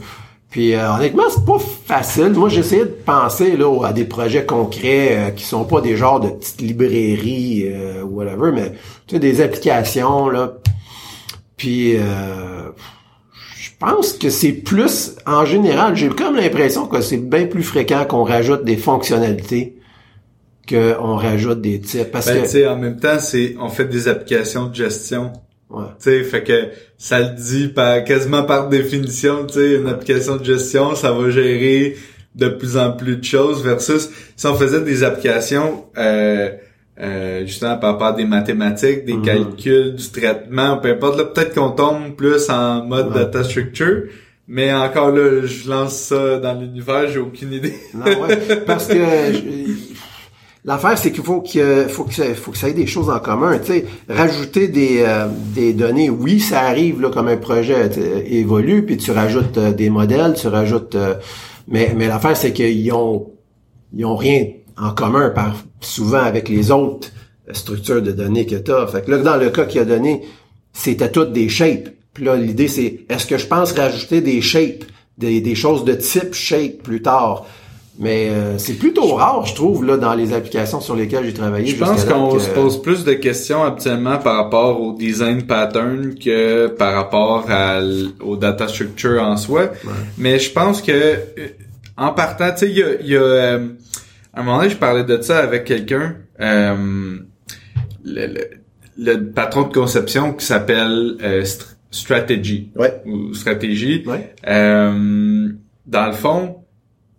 Puis 0.51 0.75
euh, 0.75 0.93
honnêtement, 0.93 1.23
c'est 1.29 1.45
pas 1.45 1.57
facile. 1.59 2.33
Moi, 2.33 2.49
j'essayais 2.49 2.85
de 2.85 2.97
penser 3.05 3.57
là 3.57 3.83
à 3.83 3.93
des 3.93 4.05
projets 4.05 4.45
concrets 4.45 5.17
euh, 5.17 5.29
qui 5.31 5.43
sont 5.43 5.63
pas 5.63 5.81
des 5.81 5.95
genres 5.97 6.19
de 6.19 6.29
petites 6.29 6.61
librairies 6.61 7.67
ou 8.03 8.17
whatever, 8.17 8.51
mais 8.53 8.73
tu 9.07 9.15
sais, 9.15 9.19
des 9.19 9.41
applications 9.41 10.29
là 10.29 10.53
puis 11.61 11.95
euh, 11.95 12.71
je 13.55 13.69
pense 13.77 14.13
que 14.13 14.31
c'est 14.31 14.51
plus, 14.51 15.11
en 15.27 15.45
général, 15.45 15.95
j'ai 15.95 16.09
comme 16.09 16.35
l'impression 16.35 16.87
que 16.87 17.01
c'est 17.01 17.17
bien 17.17 17.45
plus 17.45 17.61
fréquent 17.61 18.03
qu'on 18.05 18.23
rajoute 18.23 18.65
des 18.65 18.77
fonctionnalités 18.77 19.77
qu'on 20.67 21.17
rajoute 21.17 21.61
des 21.61 21.79
types. 21.79 22.09
Parce 22.11 22.25
ben, 22.25 22.41
que 22.41 22.67
en 22.67 22.77
même 22.77 22.99
temps, 22.99 23.19
c'est 23.19 23.55
on 23.59 23.69
fait 23.69 23.85
des 23.85 24.07
applications 24.07 24.69
de 24.69 24.73
gestion. 24.73 25.33
Ouais. 25.69 25.83
Tu 25.99 26.09
sais, 26.09 26.23
fait 26.23 26.43
que 26.43 26.69
ça 26.97 27.19
le 27.19 27.35
dit 27.35 27.67
par, 27.67 28.03
quasiment 28.05 28.41
par 28.41 28.67
définition, 28.67 29.45
tu 29.45 29.53
sais, 29.53 29.75
une 29.75 29.87
application 29.87 30.37
de 30.37 30.43
gestion, 30.43 30.95
ça 30.95 31.11
va 31.11 31.29
gérer 31.29 31.95
de 32.33 32.47
plus 32.47 32.75
en 32.75 32.93
plus 32.93 33.17
de 33.17 33.23
choses 33.23 33.63
versus 33.63 34.09
si 34.35 34.47
on 34.47 34.55
faisait 34.55 34.81
des 34.81 35.03
applications 35.03 35.85
euh, 35.95 36.49
euh, 37.01 37.45
justement 37.45 37.77
par 37.77 37.93
rapport 37.93 38.07
à 38.07 38.13
des 38.13 38.25
mathématiques, 38.25 39.05
des 39.05 39.13
mhm. 39.13 39.23
calculs, 39.23 39.95
du 39.95 40.11
traitement, 40.11 40.77
peu 40.77 40.89
importe. 40.89 41.17
Là, 41.17 41.25
peut-être 41.25 41.55
qu'on 41.55 41.71
tombe 41.71 42.15
plus 42.15 42.49
en 42.49 42.85
mode 42.85 43.13
data 43.13 43.43
structure. 43.43 44.03
Mais 44.47 44.73
encore 44.73 45.11
là, 45.11 45.45
je 45.45 45.69
lance 45.69 45.95
ça 45.95 46.37
dans 46.37 46.59
l'univers, 46.59 47.07
j'ai 47.07 47.19
aucune 47.19 47.53
idée. 47.53 47.73
non, 47.93 48.05
ouais, 48.05 48.57
parce 48.65 48.87
que 48.87 48.95
l'affaire, 50.65 50.97
c'est 50.97 51.11
qu'il 51.11 51.23
faut 51.23 51.41
qu'il 51.41 51.87
faut 51.87 52.03
que 52.03 52.13
ça, 52.13 52.25
faut 52.35 52.51
que 52.51 52.57
ça 52.57 52.67
ait 52.69 52.73
des 52.73 52.87
choses 52.87 53.09
en 53.09 53.19
commun. 53.19 53.57
Tu 53.59 53.71
sais, 53.71 53.85
rajouter 54.09 54.67
des, 54.67 55.03
euh, 55.07 55.27
des 55.55 55.73
données, 55.73 56.09
oui, 56.09 56.39
ça 56.39 56.61
arrive 56.61 57.01
là 57.01 57.09
comme 57.09 57.29
un 57.29 57.37
projet 57.37 57.89
évolue, 58.25 58.85
puis 58.85 58.97
tu 58.97 59.11
rajoutes 59.11 59.57
euh, 59.57 59.71
des 59.71 59.89
modèles, 59.89 60.33
tu 60.33 60.47
rajoutes. 60.47 60.95
Euh, 60.95 61.15
mais 61.67 61.93
mais 61.95 62.07
l'affaire, 62.07 62.35
c'est 62.35 62.51
qu'ils 62.51 62.91
ont 62.91 63.31
ils 63.93 64.05
ont 64.05 64.15
rien 64.15 64.45
en 64.77 64.91
commun 64.91 65.29
par 65.29 65.55
souvent 65.79 66.21
avec 66.21 66.49
les 66.49 66.71
autres 66.71 67.09
structures 67.51 68.01
de 68.01 68.11
données 68.11 68.45
que 68.45 68.55
tu 68.55 68.71
as. 68.71 68.87
Fait 68.87 69.03
que 69.03 69.11
là, 69.11 69.17
dans 69.17 69.37
le 69.37 69.49
cas 69.49 69.65
qu'il 69.65 69.81
a 69.81 69.85
donné, 69.85 70.21
c'était 70.73 71.11
toutes 71.11 71.33
des 71.33 71.49
shapes. 71.49 71.89
Puis 72.13 72.25
là, 72.25 72.35
l'idée, 72.35 72.67
c'est 72.67 73.01
est-ce 73.09 73.25
que 73.25 73.37
je 73.37 73.47
pense 73.47 73.71
rajouter 73.73 74.21
des 74.21 74.41
shapes, 74.41 74.85
des, 75.17 75.41
des 75.41 75.55
choses 75.55 75.85
de 75.85 75.93
type 75.93 76.33
shape 76.33 76.83
plus 76.83 77.01
tard? 77.01 77.45
Mais 77.99 78.29
euh, 78.29 78.57
c'est 78.57 78.75
plutôt 78.75 79.13
rare, 79.15 79.45
je 79.45 79.53
trouve, 79.53 79.85
là, 79.85 79.97
dans 79.97 80.13
les 80.13 80.33
applications 80.33 80.81
sur 80.81 80.95
lesquelles 80.95 81.25
j'ai 81.25 81.33
travaillé. 81.33 81.67
Je 81.67 81.75
pense 81.77 82.05
qu'on 82.05 82.39
se 82.39 82.49
pose 82.49 82.81
plus 82.81 83.03
de 83.03 83.13
questions 83.13 83.63
habituellement 83.63 84.17
par 84.17 84.37
rapport 84.37 84.81
au 84.81 84.93
design 84.93 85.43
pattern 85.43 86.15
que 86.15 86.67
par 86.67 86.93
rapport 86.95 87.45
à, 87.49 87.81
au 88.21 88.37
data 88.37 88.67
structure 88.67 89.21
en 89.21 89.37
soi. 89.37 89.71
Mais 90.17 90.39
je 90.39 90.51
pense 90.51 90.81
que 90.81 90.91
euh, 90.91 91.17
en 91.97 92.11
partant, 92.13 92.51
tu 92.51 92.59
sais, 92.59 92.69
il 92.69 92.77
y 92.77 92.83
a, 92.83 93.01
y 93.01 93.15
a 93.15 93.21
euh, 93.21 93.67
à 94.33 94.39
un 94.39 94.43
moment 94.43 94.57
donné, 94.57 94.69
je 94.69 94.77
parlais 94.77 95.03
de 95.03 95.21
ça 95.21 95.39
avec 95.39 95.65
quelqu'un, 95.65 96.15
euh, 96.39 97.17
le, 98.03 98.47
le, 98.97 99.31
patron 99.31 99.63
de 99.63 99.73
conception 99.73 100.33
qui 100.33 100.45
s'appelle 100.45 101.17
euh, 101.21 101.43
Strategy 101.91 102.71
ouais. 102.75 103.01
ou 103.05 103.33
Stratégie. 103.33 104.03
Ouais. 104.05 104.33
Euh, 104.47 105.49
dans 105.85 106.05
le 106.05 106.13
fond, 106.13 106.63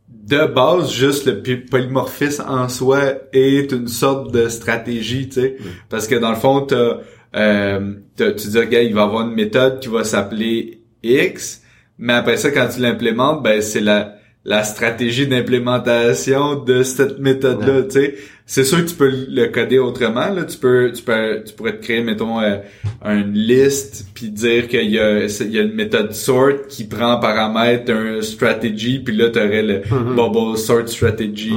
de 0.09 0.47
base, 0.47 0.93
juste 0.93 1.27
le 1.27 1.65
polymorphisme 1.67 2.45
en 2.49 2.69
soi 2.69 3.01
est 3.33 3.73
une 3.73 3.89
sorte 3.89 4.33
de 4.33 4.49
stratégie, 4.49 5.29
tu 5.29 5.41
sais, 5.41 5.57
parce 5.89 6.07
que 6.07 6.15
dans 6.15 6.31
le 6.31 6.37
fond, 6.37 6.63
t'as, 6.63 6.99
euh, 7.35 7.95
tu 8.17 8.49
dis, 8.49 8.59
regarde, 8.59 8.87
il 8.87 8.95
va 8.95 9.03
avoir 9.03 9.27
une 9.29 9.35
méthode 9.35 9.81
qui 9.81 9.89
va 9.89 10.05
s'appeler 10.05 10.83
X, 11.03 11.63
mais 11.99 12.15
après 12.15 12.37
ça, 12.37 12.51
quand 12.51 12.69
tu 12.69 12.81
l'implémentes, 12.81 13.43
ben 13.43 13.61
c'est 13.61 13.81
la 13.81 14.17
la 14.45 14.65
stratégie 14.65 15.27
d'implémentation 15.27 16.57
de 16.57 16.83
cette 16.83 17.19
méthode-là, 17.19 17.83
tu 17.83 17.91
sais. 17.91 18.15
C'est 18.45 18.65
sûr 18.65 18.85
que 18.85 18.91
tu 18.91 18.97
peux 18.97 19.09
le 19.09 19.47
coder 19.47 19.79
autrement, 19.79 20.29
là. 20.29 20.45
Tu 20.45 20.59
peux, 20.59 20.91
tu 20.93 21.03
peux, 21.03 21.43
tu 21.47 21.55
pourrais 21.55 21.77
te 21.77 21.83
créer, 21.83 22.03
mettons, 22.03 22.41
euh, 22.41 22.57
une 23.05 23.33
liste 23.33 24.09
puis 24.15 24.31
dire 24.31 24.67
qu'il 24.67 24.91
y 24.91 24.99
a, 24.99 25.25
il 25.25 25.51
y 25.51 25.59
a 25.59 25.63
une 25.63 25.75
méthode 25.75 26.13
sort 26.13 26.67
qui 26.69 26.85
prend 26.85 27.13
en 27.13 27.21
paramètre 27.21 27.93
un 27.93 28.21
strategy 28.21 28.99
puis 28.99 29.17
là, 29.17 29.31
tu 29.31 29.39
aurais 29.39 29.63
le 29.63 29.79
mm-hmm. 29.81 30.15
bubble 30.17 30.59
sort 30.59 30.89
strategy, 30.89 31.55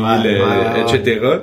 etc. 0.78 1.40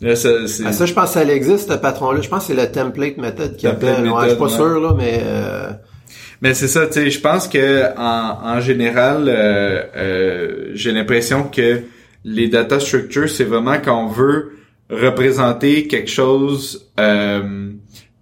Là, 0.00 0.16
ça, 0.16 0.28
ah, 0.64 0.72
ça, 0.72 0.86
je 0.86 0.92
pense 0.92 1.06
que 1.06 1.14
ça 1.14 1.24
existe, 1.24 1.70
ce 1.70 1.76
patron-là. 1.76 2.20
Je 2.20 2.28
pense 2.28 2.46
que 2.46 2.54
c'est 2.54 2.60
le 2.60 2.70
template 2.70 3.16
method 3.16 3.56
qui 3.56 3.66
appelle. 3.66 4.04
je 4.22 4.28
suis 4.28 4.38
pas 4.38 4.48
sûr, 4.48 4.80
là, 4.80 4.94
mais... 4.96 5.20
Euh... 5.24 5.70
Mais 6.40 6.54
c'est 6.54 6.68
ça, 6.68 6.86
tu 6.86 6.94
sais, 6.94 7.10
je 7.10 7.20
pense 7.20 7.48
que 7.48 7.96
en, 7.96 8.56
en 8.56 8.60
général, 8.60 9.24
euh, 9.28 9.82
euh, 9.96 10.70
j'ai 10.74 10.92
l'impression 10.92 11.44
que 11.44 11.82
les 12.24 12.48
data 12.48 12.80
structures, 12.80 13.28
c'est 13.28 13.44
vraiment 13.44 13.76
quand 13.82 14.04
on 14.04 14.08
veut 14.08 14.52
représenter 14.90 15.86
quelque 15.86 16.10
chose, 16.10 16.90
euh, 17.00 17.70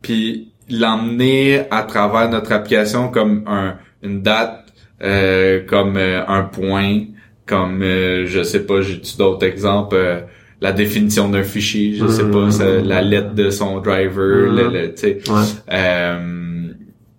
puis 0.01 0.53
l'emmener 0.69 1.65
à 1.71 1.83
travers 1.83 2.29
notre 2.31 2.53
application 2.53 3.09
comme 3.09 3.45
un, 3.47 3.77
une 4.03 4.23
date, 4.23 4.67
euh, 5.03 5.65
comme 5.67 5.97
euh, 5.97 6.25
un 6.27 6.45
point, 6.45 7.01
comme 7.47 7.83
je 7.83 8.43
sais 8.45 8.65
pas, 8.65 8.81
j'ai 8.83 9.01
d'autres 9.19 9.45
exemples 9.45 10.25
la 10.61 10.73
définition 10.73 11.29
d'un 11.29 11.43
fichier, 11.43 11.97
je 11.97 12.07
sais 12.07 12.31
pas, 12.31 12.49
la 12.85 13.03
lettre 13.03 13.35
de 13.35 13.51
son 13.51 13.81
driver, 13.81 14.49
mm. 14.49 14.73
le, 14.73 14.95
tu 14.95 15.21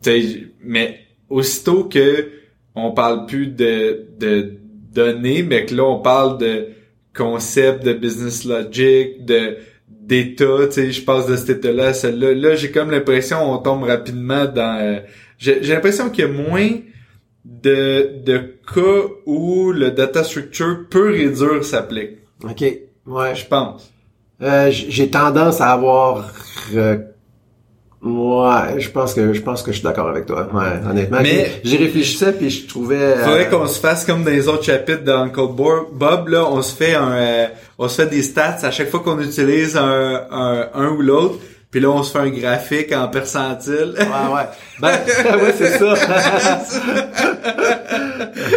sais. 0.01 0.52
Mais 0.63 0.99
aussitôt 1.29 1.85
que 1.85 2.29
on 2.75 2.91
parle 2.91 3.25
plus 3.25 3.47
de, 3.47 4.07
de 4.19 4.53
données, 4.93 5.43
mais 5.43 5.65
que 5.65 5.75
là 5.75 5.83
on 5.83 5.99
parle 5.99 6.37
de 6.37 6.67
concept, 7.15 7.83
de 7.83 7.93
business 7.93 8.45
logic, 8.45 9.25
de 9.25 9.57
d'état, 9.87 10.67
tu 10.67 10.73
sais, 10.73 10.91
je 10.91 11.03
passe 11.03 11.27
de 11.27 11.35
cet 11.35 11.57
état-là 11.57 11.87
à 11.87 11.93
celle-là. 11.93 12.33
Là, 12.33 12.55
j'ai 12.55 12.71
comme 12.71 12.91
l'impression 12.91 13.53
on 13.53 13.57
tombe 13.57 13.83
rapidement 13.83 14.45
dans... 14.45 14.77
Euh, 14.81 14.99
j'ai 15.37 15.61
l'impression 15.61 16.09
qu'il 16.09 16.25
y 16.25 16.27
a 16.27 16.31
moins 16.31 16.69
de, 17.45 18.21
de 18.23 18.37
cas 18.73 19.09
où 19.25 19.71
le 19.71 19.91
data 19.91 20.23
structure 20.23 20.85
peut 20.89 21.09
réduire 21.09 21.63
s'applique. 21.63 22.17
OK. 22.43 22.61
Ouais. 23.05 23.35
Je 23.35 23.45
pense. 23.45 23.91
Euh, 24.41 24.69
j'ai 24.71 25.09
tendance 25.09 25.61
à 25.61 25.71
avoir 25.71 26.31
euh, 26.75 26.97
Ouais, 28.03 28.79
je 28.81 28.89
pense 28.89 29.13
que 29.13 29.31
je 29.31 29.41
pense 29.41 29.63
que 29.63 29.71
je 29.71 29.77
suis 29.77 29.83
d'accord 29.83 30.09
avec 30.09 30.25
toi. 30.25 30.45
Ouais, 30.53 30.89
honnêtement. 30.89 31.19
Mais 31.21 31.61
j'y 31.63 31.77
réfléchissais 31.77 32.33
puis 32.33 32.49
je 32.49 32.67
trouvais. 32.67 32.97
Euh... 32.97 33.23
Faudrait 33.23 33.47
qu'on 33.47 33.67
se 33.67 33.79
fasse 33.79 34.05
comme 34.05 34.25
dans 34.25 34.31
les 34.31 34.49
autres 34.49 34.65
chapitres 34.65 35.03
d'Uncle 35.03 35.47
Bob 35.47 36.27
là, 36.27 36.45
on 36.49 36.61
se 36.61 36.75
fait 36.75 36.95
un, 36.95 37.11
euh, 37.13 37.47
on 37.79 37.87
se 37.87 38.01
fait 38.01 38.09
des 38.09 38.21
stats 38.21 38.57
à 38.63 38.71
chaque 38.71 38.89
fois 38.89 38.99
qu'on 38.99 39.21
utilise 39.21 39.77
un, 39.77 40.21
un, 40.29 40.67
un 40.73 40.89
ou 40.89 41.01
l'autre. 41.01 41.35
Puis 41.71 41.79
là, 41.79 41.89
on 41.89 42.03
se 42.03 42.11
fait 42.11 42.19
un 42.19 42.29
graphique 42.29 42.91
en 42.93 43.07
percentile. 43.07 43.95
Ouais, 43.97 44.03
ouais. 44.03 44.43
Ben, 44.79 44.89
ouais, 45.41 45.53
c'est 45.57 45.79
ça. 45.79 45.95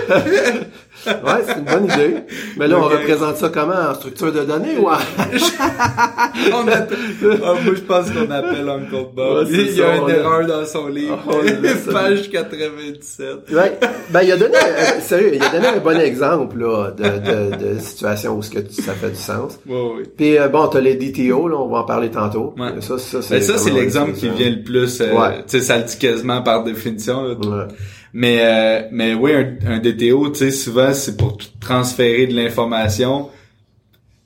ouais, 1.06 1.44
c'est 1.46 1.58
une 1.58 1.64
bonne 1.64 1.84
idée. 1.84 2.16
Mais 2.56 2.68
là, 2.68 2.78
on 2.78 2.88
représente 2.88 3.36
ça 3.36 3.48
comment? 3.48 3.90
En 3.90 3.94
structure 3.94 4.32
de 4.32 4.44
données 4.44 4.76
ou 4.78 4.88
en... 4.88 4.92
on 6.52 6.68
appelle... 6.68 6.98
Ah, 7.44 7.54
moi, 7.64 7.74
je 7.74 7.80
pense 7.80 8.10
qu'on 8.10 8.30
appelle 8.30 8.68
Uncle 8.68 9.06
Bob. 9.14 9.46
il 9.50 9.72
y 9.72 9.82
a 9.82 9.96
une 9.96 10.10
erreur 10.10 10.46
dans 10.46 10.64
son 10.66 10.88
livre. 10.88 11.18
Oh, 11.28 11.42
Page 11.92 12.30
97. 12.30 13.28
Ouais. 13.52 13.78
Ben, 14.10 14.22
il 14.22 14.32
a 14.32 14.36
donné, 14.36 14.56
euh, 14.56 15.00
sérieux, 15.00 15.32
il 15.34 15.42
a 15.42 15.50
donné 15.50 15.66
un 15.68 15.78
bon 15.78 15.98
exemple, 15.98 16.58
là, 16.58 16.90
de, 16.90 17.04
de, 17.04 17.74
de 17.74 17.78
situation 17.78 18.36
où 18.36 18.42
ce 18.42 18.50
que 18.50 18.58
ça 18.70 18.92
fait 18.92 19.10
du 19.10 19.16
sens. 19.16 19.58
Ouais, 19.66 19.90
oui. 19.96 20.02
Puis, 20.16 20.38
euh, 20.38 20.48
bon, 20.48 20.66
t'as 20.68 20.80
les 20.80 20.94
DTO, 20.94 21.48
là, 21.48 21.56
on 21.56 21.68
va 21.68 21.78
en 21.78 21.84
parler 21.84 22.10
tantôt. 22.10 22.54
Ouais. 22.58 22.80
Ça, 22.80 22.98
ça, 22.98 23.22
c'est, 23.22 23.36
ben, 23.36 23.42
ça, 23.42 23.58
c'est 23.58 23.70
l'exemple 23.70 24.12
qui 24.12 24.28
vient 24.28 24.50
le 24.50 24.62
plus, 24.62 25.00
euh, 25.00 25.06
tu 25.46 25.58
sais, 25.58 25.60
ça 25.60 25.78
le 25.78 25.84
dit 25.84 25.98
quasiment 25.98 26.42
par 26.42 26.64
définition, 26.64 27.22
là. 27.24 27.68
Ouais. 28.14 28.20
Mais 28.20 28.38
euh, 28.40 28.88
mais 28.92 29.14
oui, 29.14 29.32
un, 29.34 29.78
DTO, 29.78 30.30
tu 30.30 30.38
sais, 30.38 30.50
souvent 30.50 30.92
c'est 30.92 31.16
pour 31.16 31.38
transférer 31.60 32.26
de 32.26 32.34
l'information. 32.34 33.30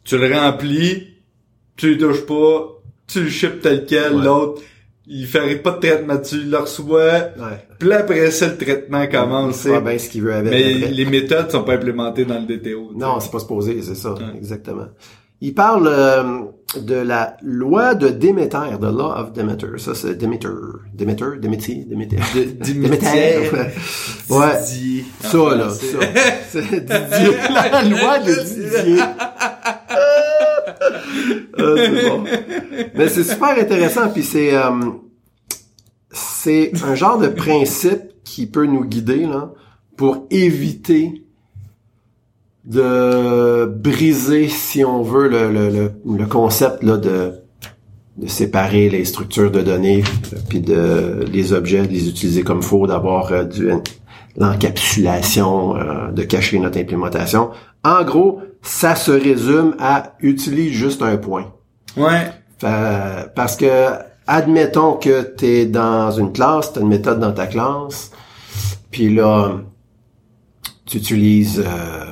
Tu 0.05 0.16
le 0.19 0.35
remplis, 0.35 1.09
tu 1.77 1.95
le 1.95 1.99
touches 1.99 2.27
pas, 2.27 2.81
tu 3.07 3.23
le 3.23 3.29
ships 3.29 3.61
tel 3.61 3.85
quel, 3.87 4.23
l'autre 4.23 4.62
il 5.12 5.27
ferait 5.27 5.57
pas 5.57 5.73
de 5.73 5.81
traitement 5.81 6.19
tu 6.19 6.40
le 6.40 6.57
reçois. 6.57 7.03
Ouais. 7.37 7.66
Puis 7.79 7.93
après 7.93 8.31
ça, 8.31 8.47
le 8.47 8.57
traitement 8.57 9.07
commence. 9.09 9.64
Il 9.64 9.81
bien 9.81 9.99
ce 9.99 10.09
qu'il 10.09 10.23
veut 10.23 10.35
avec. 10.35 10.53
Mais 10.53 10.73
les 10.73 11.05
méthodes 11.05 11.51
sont 11.51 11.64
pas 11.64 11.75
implémentées 11.75 12.25
dans 12.25 12.38
le 12.38 12.47
DTO. 12.47 12.93
Non, 12.95 13.19
c'est 13.19 13.33
pas 13.33 13.40
supposé, 13.40 13.83
c'est 13.83 13.97
ça, 13.97 14.14
exactement. 14.37 14.87
Il 15.42 15.55
parle 15.55 15.88
euh, 15.88 16.40
de 16.79 16.94
la 16.94 17.37
loi 17.42 17.94
de 17.94 18.09
Déméter, 18.09 18.76
the 18.79 18.85
law 18.85 19.12
of 19.16 19.33
Demeter. 19.33 19.79
Ça, 19.79 19.94
c'est 19.94 20.14
Demeter. 20.14 20.50
Demeter, 20.94 21.38
Demeter, 21.40 21.85
Demeter. 21.87 22.18
Demeter. 22.61 23.50
ouais. 24.29 25.05
Ça, 25.22 25.57
là, 25.57 25.70
ça. 25.70 25.98
C'est 26.50 26.85
Didier. 26.85 27.37
La 27.72 27.83
loi 27.83 28.18
de 28.18 28.35
Didier. 28.35 29.03
Ah, 31.59 31.74
c'est 31.76 32.09
bon. 32.09 32.24
Mais 32.94 33.09
c'est 33.09 33.24
super 33.24 33.50
intéressant, 33.59 34.09
puis 34.09 34.22
c'est 34.22 34.55
euh, 34.55 34.70
c'est 36.11 36.72
un 36.85 36.94
genre 36.94 37.18
de 37.18 37.29
principe 37.29 38.00
qui 38.24 38.46
peut 38.46 38.66
nous 38.66 38.85
guider 38.85 39.26
là 39.26 39.53
pour 39.96 40.26
éviter 40.31 41.24
de 42.64 43.64
briser, 43.64 44.49
si 44.49 44.85
on 44.85 45.03
veut, 45.03 45.29
le, 45.29 45.51
le, 45.51 45.92
le, 46.05 46.27
concept 46.27 46.83
là, 46.83 46.96
de, 46.96 47.33
de 48.18 48.27
séparer 48.27 48.90
les 48.90 49.05
structures 49.05 49.51
de 49.51 49.62
données 49.62 50.05
puis 50.49 50.61
de 50.61 51.25
les 51.33 51.53
objets, 51.53 51.87
de 51.87 51.92
les 51.92 52.09
utiliser 52.09 52.42
comme 52.42 52.62
faux, 52.62 52.87
d'avoir 52.87 53.33
euh, 53.33 53.44
du 53.44 53.70
l'encapsulation, 54.37 55.77
euh, 55.77 56.12
de 56.12 56.23
cacher 56.23 56.59
notre 56.59 56.79
implémentation. 56.79 57.51
En 57.83 58.05
gros, 58.05 58.40
ça 58.62 58.94
se 58.94 59.11
résume 59.11 59.75
à 59.81 60.14
utilise 60.20 60.73
juste 60.73 61.03
un 61.03 61.16
point. 61.16 61.53
Ouais. 61.96 62.31
parce 62.61 63.57
que 63.57 63.88
admettons 64.29 64.92
que 64.92 65.35
tu 65.37 65.46
es 65.46 65.66
dans 65.66 66.12
une 66.12 66.33
classe, 66.33 66.73
tu 66.73 66.79
as 66.79 66.83
une 66.83 66.88
méthode 66.88 67.18
dans 67.18 67.33
ta 67.33 67.49
classe, 67.49 68.12
puis 68.92 69.12
là, 69.12 69.61
tu 70.87 70.99
utilises 70.99 71.64
euh, 71.66 72.05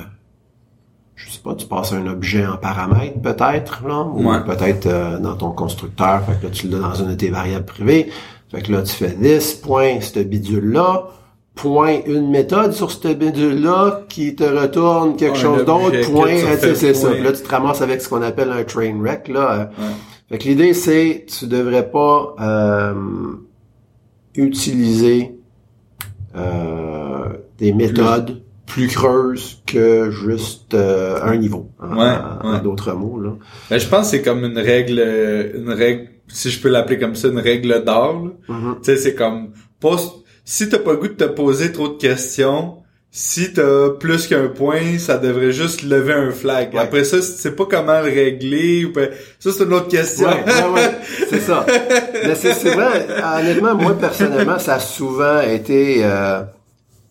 pas, 1.49 1.55
tu 1.55 1.65
passes 1.65 1.93
un 1.93 2.05
objet 2.07 2.45
en 2.45 2.57
paramètre 2.57 3.19
peut-être, 3.21 3.83
là, 3.87 4.03
ou 4.03 4.23
peut-être 4.45 4.85
euh, 4.87 5.19
dans 5.19 5.35
ton 5.35 5.51
constructeur, 5.51 6.21
fait 6.23 6.39
que 6.39 6.45
là, 6.45 6.51
tu 6.51 6.67
le 6.67 6.73
donnes 6.73 6.81
dans 6.81 6.95
une 6.95 7.09
de 7.09 7.15
tes 7.15 7.29
variables 7.29 7.65
privées. 7.65 8.09
Fait 8.51 8.61
que 8.61 8.71
là, 8.71 8.81
tu 8.81 8.93
fais 8.93 9.13
this, 9.13 9.53
point, 9.53 10.01
cette 10.01 10.29
bidule-là, 10.29 11.07
point, 11.55 11.99
une 12.05 12.29
méthode 12.29 12.73
sur 12.73 12.91
cette 12.91 13.17
bidule-là 13.17 14.01
qui 14.09 14.35
te 14.35 14.43
retourne 14.43 15.15
quelque 15.15 15.37
chose 15.37 15.65
d'autre, 15.65 16.11
point, 16.11 16.35
c'est 16.59 16.93
ça. 16.93 17.13
Là, 17.13 17.31
tu 17.31 17.41
te 17.41 17.49
ramasses 17.49 17.81
avec 17.81 18.01
ce 18.01 18.09
qu'on 18.09 18.21
appelle 18.21 18.51
un 18.51 18.63
train 18.63 18.97
wreck, 18.99 19.27
là. 19.27 19.69
Fait 20.29 20.37
que 20.37 20.43
l'idée, 20.43 20.73
c'est, 20.73 21.25
tu 21.27 21.47
devrais 21.47 21.89
pas 21.89 22.35
euh, 22.39 22.93
utiliser 24.35 25.35
euh, 26.35 27.29
des 27.57 27.73
méthodes 27.73 28.41
plus 28.69 28.87
creuse 28.87 29.61
que 29.65 30.11
juste 30.11 30.73
euh, 30.73 31.19
un 31.21 31.35
niveau. 31.35 31.71
En, 31.79 32.59
d'autres 32.59 32.93
mots, 32.93 33.19
là. 33.19 33.31
Ben, 33.69 33.79
je 33.79 33.87
pense 33.87 34.11
que 34.11 34.17
c'est 34.17 34.21
comme 34.21 34.45
une 34.45 34.59
règle, 34.59 34.99
une 35.55 35.71
règle, 35.71 36.09
si 36.27 36.51
je 36.51 36.61
peux 36.61 36.69
l'appeler 36.69 36.99
comme 36.99 37.15
ça, 37.15 37.27
une 37.27 37.39
règle 37.39 37.83
d'or. 37.83 38.29
Mm-hmm. 38.47 38.75
Tu 38.75 38.83
sais, 38.83 38.97
c'est 38.97 39.15
comme, 39.15 39.49
pose, 39.79 40.23
si 40.45 40.69
t'as 40.69 40.79
pas 40.79 40.91
le 40.91 40.97
goût 40.97 41.07
de 41.07 41.13
te 41.13 41.25
poser 41.25 41.71
trop 41.71 41.89
de 41.89 41.97
questions, 41.97 42.77
si 43.11 43.53
t'as 43.53 43.89
plus 43.99 44.27
qu'un 44.27 44.49
point, 44.49 44.99
ça 44.99 45.17
devrait 45.17 45.51
juste 45.51 45.81
lever 45.81 46.13
un 46.13 46.31
flag. 46.31 46.77
Après 46.77 47.03
ça, 47.03 47.23
c'est 47.23 47.55
pas 47.55 47.65
comment 47.65 48.01
le 48.01 48.11
régler, 48.11 48.85
ou 48.85 48.93
ça 49.39 49.51
c'est 49.51 49.63
une 49.63 49.73
autre 49.73 49.87
question. 49.87 50.27
Ouais, 50.27 50.91
c'est 51.27 51.39
ça. 51.39 51.65
Mais 52.23 52.35
c'est 52.35 52.53
vrai, 52.69 53.07
honnêtement, 53.39 53.75
moi 53.75 53.97
personnellement, 53.97 54.59
ça 54.59 54.75
a 54.75 54.79
souvent 54.79 55.41
été 55.41 56.01
euh, 56.03 56.43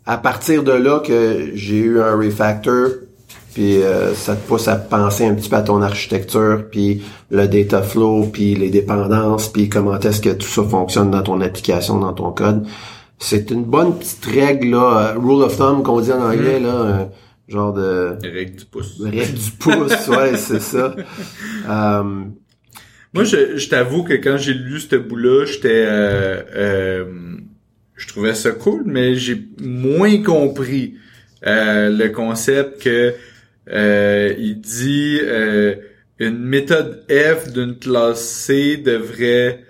à 0.08 0.16
partir 0.16 0.62
de 0.62 0.72
là 0.72 1.00
que 1.00 1.50
j'ai 1.52 1.76
eu 1.76 2.00
un 2.00 2.16
refactor, 2.16 2.88
puis 3.52 3.82
euh, 3.82 4.14
ça 4.14 4.36
te 4.36 4.48
pousse 4.48 4.66
à 4.66 4.76
penser 4.76 5.26
un 5.26 5.34
petit 5.34 5.50
peu 5.50 5.56
à 5.56 5.60
ton 5.60 5.82
architecture, 5.82 6.64
puis 6.70 7.02
le 7.30 7.46
data 7.46 7.82
flow, 7.82 8.26
puis 8.32 8.54
les 8.54 8.70
dépendances, 8.70 9.48
puis 9.48 9.68
comment 9.68 10.00
est-ce 10.00 10.22
que 10.22 10.30
tout 10.30 10.48
ça 10.48 10.64
fonctionne 10.64 11.10
dans 11.10 11.22
ton 11.22 11.42
application, 11.42 11.98
dans 11.98 12.14
ton 12.14 12.32
code. 12.32 12.66
C'est 13.18 13.50
une 13.50 13.64
bonne 13.64 13.98
petite 13.98 14.24
règle, 14.24 14.70
là, 14.70 15.12
euh, 15.12 15.18
rule 15.18 15.42
of 15.42 15.58
thumb 15.58 15.82
qu'on 15.82 16.00
dit 16.00 16.12
en 16.12 16.22
anglais, 16.22 16.58
là, 16.58 16.68
euh, 16.68 17.04
genre 17.46 17.74
de... 17.74 18.16
Règle 18.22 18.56
du 18.56 18.64
pouce. 18.64 19.02
Règle 19.02 19.34
du 19.34 19.50
pouce, 19.58 20.08
ouais, 20.08 20.36
c'est 20.38 20.62
ça. 20.62 20.96
Moi, 23.12 23.24
je, 23.24 23.58
je 23.58 23.68
t'avoue 23.68 24.04
que 24.04 24.14
quand 24.14 24.38
j'ai 24.38 24.54
lu 24.54 24.80
ce 24.80 24.96
bout-là, 24.96 25.44
j'étais 25.44 25.86
je 27.98 28.06
trouvais 28.06 28.34
ça 28.34 28.52
cool, 28.52 28.84
mais 28.86 29.16
j'ai 29.16 29.42
moins 29.60 30.22
compris 30.22 30.94
euh, 31.46 31.90
le 31.90 32.08
concept 32.08 32.82
que 32.82 33.14
euh, 33.70 34.34
il 34.38 34.60
dit 34.60 35.18
euh, 35.22 35.74
une 36.18 36.38
méthode 36.38 37.04
F 37.10 37.52
d'une 37.52 37.76
classe 37.76 38.24
C 38.24 38.76
devrait 38.76 39.64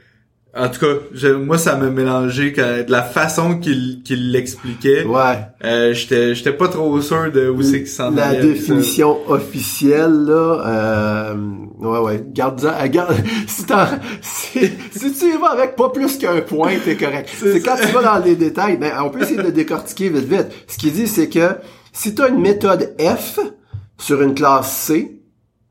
en 0.58 0.68
tout 0.68 0.80
cas, 0.80 1.32
moi 1.34 1.58
ça 1.58 1.76
m'a 1.76 1.90
mélangé 1.90 2.50
de 2.50 2.90
la 2.90 3.02
façon 3.02 3.58
qu'il 3.58 4.02
l'expliquait. 4.32 5.04
Ouais. 5.04 5.38
Euh, 5.64 5.92
j'étais 5.92 6.34
j'étais 6.34 6.52
pas 6.52 6.68
trop 6.68 7.00
sûr 7.00 7.30
de 7.32 7.48
où 7.48 7.62
c'est 7.62 7.78
qu'il 7.78 7.88
s'en 7.88 8.10
La 8.10 8.34
définition 8.34 9.18
officielle 9.28 10.24
là 10.24 10.62
euh, 10.66 11.34
ouais 11.78 11.98
ouais, 11.98 12.24
garde 12.32 12.60
ça 12.60 12.88
garde 12.88 13.14
si 13.46 13.64
t'en 13.64 13.86
si 14.12 15.12
tu 15.12 15.26
y 15.26 15.36
vas 15.36 15.50
avec 15.50 15.76
pas 15.76 15.90
plus 15.90 16.18
qu'un 16.18 16.40
point, 16.40 16.72
t'es 16.84 16.96
correct. 16.96 17.30
C'est 17.38 17.60
quand 17.60 17.76
tu 17.76 17.88
vas 17.92 18.02
dans 18.02 18.24
les 18.24 18.36
détails, 18.36 18.76
ben, 18.76 18.92
on 19.02 19.10
peut 19.10 19.22
essayer 19.22 19.36
de 19.36 19.42
le 19.42 19.52
décortiquer 19.52 20.08
vite 20.08 20.24
vite. 20.24 20.46
Ce 20.66 20.78
qu'il 20.78 20.92
dit, 20.92 21.06
c'est 21.06 21.28
que 21.28 21.56
si 21.92 22.14
tu 22.14 22.22
as 22.22 22.28
une 22.28 22.40
méthode 22.40 22.94
F 23.00 23.38
sur 23.98 24.22
une 24.22 24.34
classe 24.34 24.72
C, 24.72 25.20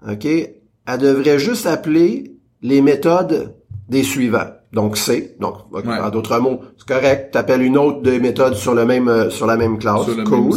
OK, 0.08 0.26
elle 0.26 1.00
devrait 1.00 1.40
juste 1.40 1.66
appeler 1.66 2.36
les 2.62 2.82
méthodes 2.82 3.54
des 3.90 4.04
suivants. 4.04 4.57
Donc 4.74 4.98
C, 4.98 5.36
donc 5.40 5.56
en 5.74 6.10
d'autres 6.10 6.40
mots, 6.40 6.60
c'est 6.78 6.88
correct, 6.88 7.30
tu 7.32 7.38
appelles 7.38 7.62
une 7.62 7.78
autre 7.78 8.02
des 8.02 8.20
méthodes 8.20 8.56
sur 8.56 8.74
le 8.74 8.86
même 8.86 9.08
euh, 9.08 9.30
sur 9.30 9.48
la 9.48 9.56
même 9.56 9.80
classe, 9.80 10.06
cool. 10.26 10.52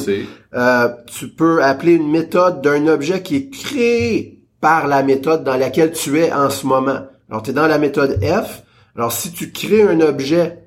Euh, 0.53 0.89
tu 1.07 1.29
peux 1.29 1.63
appeler 1.63 1.95
une 1.95 2.11
méthode 2.11 2.61
d'un 2.61 2.89
objet 2.89 3.23
qui 3.23 3.37
est 3.37 3.51
créé 3.51 4.45
par 4.61 4.89
la 4.89 5.05
méthode 5.05 5.45
dans 5.45 5.57
laquelle 5.57 5.93
tu 5.93 6.19
es 6.19 6.33
en 6.33 6.51
ce 6.51 6.67
moment. 6.67 7.07
Alors 7.31 7.43
tu 7.43 7.51
es 7.51 7.53
dans 7.53 7.69
la 7.69 7.79
méthode 7.79 8.19
F. 8.21 8.65
Alors 8.97 9.13
si 9.13 9.31
tu 9.31 9.53
crées 9.53 9.83
un 9.83 10.01
objet 10.01 10.65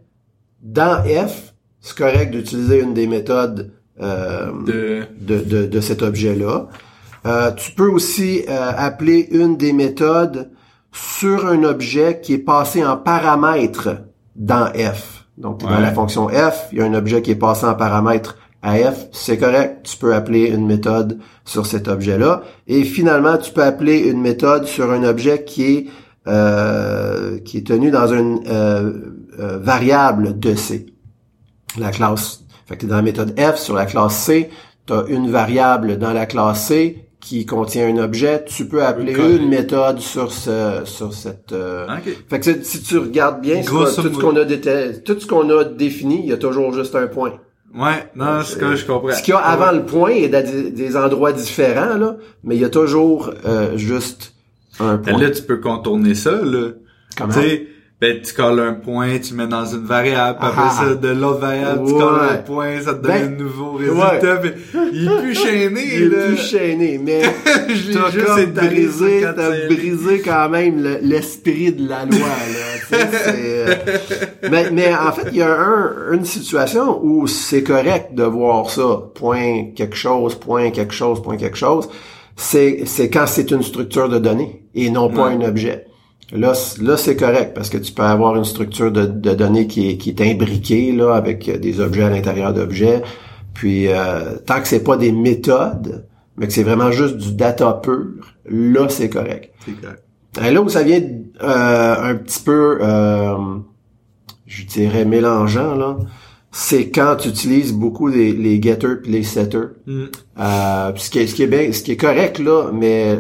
dans 0.62 1.04
F, 1.04 1.54
c'est 1.82 1.98
correct 1.98 2.32
d'utiliser 2.32 2.80
une 2.80 2.94
des 2.94 3.08
méthodes 3.08 3.72
euh, 4.02 4.52
de... 4.66 5.04
De, 5.20 5.66
de, 5.66 5.82
cet 5.82 6.02
objet-là. 6.02 6.68
Euh, 7.26 7.52
tu 7.52 7.72
peux 7.74 7.88
aussi 7.88 8.44
euh, 8.50 8.72
appeler 8.76 9.28
une 9.32 9.56
des 9.56 9.72
méthodes 9.72 10.50
sur 10.94 11.48
un 11.48 11.64
objet 11.64 12.22
qui 12.22 12.34
est 12.34 12.38
passé 12.38 12.86
en 12.86 12.96
paramètre 12.96 13.90
dans 14.36 14.68
F. 14.68 15.26
Donc, 15.38 15.62
dans 15.62 15.80
la 15.80 15.92
fonction 15.92 16.30
F, 16.30 16.70
il 16.72 16.78
y 16.78 16.82
a 16.82 16.86
un 16.86 16.94
objet 16.94 17.22
qui 17.22 17.32
est 17.32 17.36
passé 17.36 17.66
en 17.66 17.74
paramètre 17.74 18.38
à 18.62 18.76
F, 18.76 19.08
c'est 19.12 19.38
correct, 19.38 19.84
tu 19.84 19.98
peux 19.98 20.16
appeler 20.16 20.48
une 20.48 20.66
méthode 20.66 21.20
sur 21.44 21.66
cet 21.66 21.90
objet-là. 21.90 22.44
Et 22.68 22.86
finalement, 22.86 23.38
tu 23.38 23.52
peux 23.52 23.64
appeler 23.64 24.10
une 24.10 24.22
méthode 24.22 24.66
sur 24.66 24.90
un 24.92 25.04
objet 25.04 25.44
qui 25.44 25.64
est 25.66 25.88
euh, 26.28 27.40
qui 27.40 27.58
est 27.58 27.68
tenu 27.68 27.92
dans 27.92 28.08
une 28.08 28.42
variable 29.38 30.40
de 30.40 30.56
C. 30.56 30.86
La 31.78 31.92
classe 31.92 32.44
fait 32.66 32.78
que 32.78 32.86
dans 32.86 32.96
la 32.96 33.02
méthode 33.02 33.38
F, 33.40 33.58
sur 33.58 33.76
la 33.76 33.86
classe 33.86 34.16
C, 34.16 34.50
tu 34.86 34.94
as 34.94 35.06
une 35.08 35.30
variable 35.30 35.98
dans 35.98 36.14
la 36.14 36.26
classe 36.26 36.68
C 36.68 37.03
qui 37.24 37.46
contient 37.46 37.88
un 37.88 37.98
objet, 37.98 38.44
tu 38.44 38.68
peux 38.68 38.84
appeler 38.84 39.14
une 39.14 39.48
méthode 39.48 40.00
sur 40.00 40.32
ce 40.34 40.82
sur 40.84 41.14
cette 41.14 41.54
euh... 41.54 41.88
fait 42.30 42.40
que 42.42 42.64
si 42.64 42.84
tu 42.84 42.98
regardes 42.98 43.42
bien 43.42 43.62
tout 43.62 43.86
ce 43.86 44.02
qu'on 44.10 44.36
a 44.36 44.46
tout 44.46 45.20
ce 45.20 45.26
qu'on 45.26 45.50
a 45.58 45.64
défini, 45.64 46.20
il 46.20 46.26
y 46.30 46.34
a 46.34 46.38
toujours 46.38 46.74
juste 46.74 46.96
un 46.96 47.08
point. 47.08 47.34
Ouais, 47.74 48.10
non, 48.16 48.42
c'est 48.44 48.60
que 48.60 48.76
je 48.76 48.86
comprends. 48.86 49.14
Ce 49.14 49.24
qu'il 49.24 49.34
y 49.34 49.38
a 49.38 49.40
avant 49.40 49.72
le 49.72 49.84
point 49.84 50.12
est 50.12 50.28
des, 50.28 50.70
des, 50.70 50.98
endroits 50.98 51.32
différents 51.32 51.98
là, 51.98 52.18
mais 52.44 52.56
il 52.56 52.62
y 52.62 52.66
a 52.66 52.70
toujours 52.70 53.32
euh, 53.46 53.78
juste 53.78 54.34
un 54.80 54.98
point. 54.98 55.18
là, 55.18 55.32
tu 55.32 55.42
peux 55.44 55.58
contourner 55.58 56.16
ça 56.16 56.42
là. 56.44 56.72
Comment? 57.18 57.34
Ben, 58.02 58.22
tu 58.22 58.34
colles 58.34 58.60
un 58.60 58.74
point, 58.74 59.18
tu 59.20 59.34
mets 59.34 59.48
dans 59.48 59.66
une 59.66 59.86
variable, 59.86 60.38
puis 60.38 60.50
après 60.50 60.66
ah. 60.66 60.84
ça, 60.90 60.96
de 60.96 61.08
l'autre 61.08 61.40
variable, 61.40 61.88
tu 61.88 61.94
colles 61.94 62.20
un 62.32 62.38
point, 62.38 62.82
ça 62.82 62.96
te 62.96 63.02
donne 63.02 63.12
ben, 63.12 63.34
un 63.34 63.42
nouveau 63.42 63.72
résultat. 63.74 64.42
il 64.92 65.08
est 65.08 65.22
plus 65.22 65.36
chaîné, 65.36 65.82
il 65.96 66.04
est 66.04 66.28
plus 66.28 66.38
chaîné, 66.38 66.98
mais 67.02 67.22
t'as 67.46 68.26
comme 68.26 68.46
brisé, 68.52 69.22
t'as 69.22 69.68
brisé 69.68 70.20
quand 70.20 70.50
même 70.50 70.84
l'esprit 71.02 71.72
de 71.72 71.88
la 71.88 72.06
loi, 72.06 72.18
là. 72.20 73.00
Euh, 73.36 73.76
mais, 74.52 74.70
mais 74.72 74.94
en 74.94 75.12
fait, 75.12 75.30
il 75.32 75.38
y 75.38 75.42
a 75.42 75.52
un, 75.52 76.14
une 76.14 76.26
situation 76.26 77.00
où 77.04 77.28
c'est 77.28 77.64
correct 77.64 78.14
de 78.14 78.24
voir 78.24 78.70
ça. 78.70 79.10
Point 79.16 79.72
quelque 79.76 79.96
chose, 79.96 80.36
point 80.36 80.70
quelque 80.72 80.94
chose, 80.94 81.22
point 81.22 81.38
quelque 81.38 81.58
chose. 81.58 81.90
C'est, 82.36 82.84
c'est 82.86 83.10
quand 83.10 83.26
c'est 83.28 83.52
une 83.52 83.64
structure 83.64 84.10
de 84.10 84.20
données 84.20 84.64
et 84.76 84.90
non 84.90 85.10
pas 85.10 85.28
un 85.28 85.42
objet. 85.42 85.86
Là, 86.34 86.54
là 86.82 86.98
c'est 86.98 87.16
correct 87.16 87.54
parce 87.54 87.70
que 87.70 87.78
tu 87.78 87.92
peux 87.92 88.02
avoir 88.02 88.36
une 88.36 88.44
structure 88.44 88.92
de, 88.92 89.06
données 89.06 89.68
qui 89.68 89.90
est, 89.90 89.98
qui 89.98 90.10
est 90.10 90.22
imbriquée 90.22 90.92
là 90.92 91.14
avec 91.14 91.60
des 91.60 91.80
objets 91.80 92.04
à 92.04 92.10
l'intérieur 92.10 92.54
d'objets. 92.54 93.04
Puis 93.54 93.88
euh, 93.88 94.38
tant 94.46 94.60
que 94.60 94.68
c'est 94.68 94.84
pas 94.84 94.98
des 94.98 95.12
méthodes, 95.12 96.08
mais 96.38 96.48
que 96.48 96.54
c'est 96.54 96.64
vraiment 96.64 96.92
juste 96.92 97.18
du 97.18 97.34
data 97.34 97.80
pur, 97.84 98.08
là 98.50 98.90
c'est 98.90 99.10
correct. 99.10 99.54
C'est 99.64 99.80
correct. 99.80 100.04
Et 100.44 100.52
là 100.52 100.62
où 100.64 100.70
ça 100.70 100.82
vient 100.82 101.02
euh, 101.44 102.12
un 102.12 102.16
petit 102.16 102.40
peu, 102.40 102.80
euh, 102.82 103.38
je 104.48 104.66
dirais 104.66 105.06
mélangeant 105.06 105.76
là, 105.76 105.98
c'est 106.52 106.90
quand 106.90 107.16
tu 107.18 107.30
utilises 107.30 107.74
beaucoup 107.74 108.08
les, 108.08 108.34
les 108.34 108.60
getters 108.60 109.02
puis 109.04 109.12
les 109.12 109.24
setters. 109.24 109.70
Mm. 109.86 110.06
ce, 110.36 111.10
qui 111.12 111.20
est, 111.20 111.28
ce 111.28 111.36
qui 111.36 111.44
est 111.44 111.48
bien, 111.48 111.72
ce 111.72 111.84
qui 111.84 111.92
est 111.92 111.98
correct 111.98 112.40
là, 112.40 112.72
mais 112.74 113.20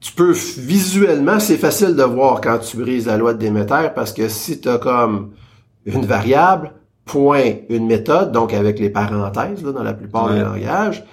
tu 0.00 0.12
peux 0.12 0.32
visuellement, 0.32 1.40
c'est 1.40 1.56
facile 1.56 1.96
de 1.96 2.02
voir 2.02 2.40
quand 2.40 2.58
tu 2.58 2.76
brises 2.76 3.06
la 3.06 3.16
loi 3.16 3.34
de 3.34 3.38
Déméter 3.38 3.88
parce 3.94 4.12
que 4.12 4.28
si 4.28 4.60
tu 4.60 4.68
as 4.68 4.78
comme 4.78 5.32
une 5.86 6.06
variable, 6.06 6.72
point, 7.04 7.54
une 7.68 7.86
méthode, 7.86 8.32
donc 8.32 8.52
avec 8.52 8.78
les 8.78 8.90
parenthèses 8.90 9.64
là, 9.64 9.72
dans 9.72 9.82
la 9.82 9.94
plupart 9.94 10.32
des 10.32 10.40
langages, 10.40 11.04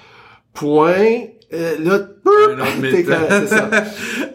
point, 0.54 1.24
euh, 1.54 1.76
là, 1.80 2.00
c'est 2.82 3.48
ça. 3.48 3.70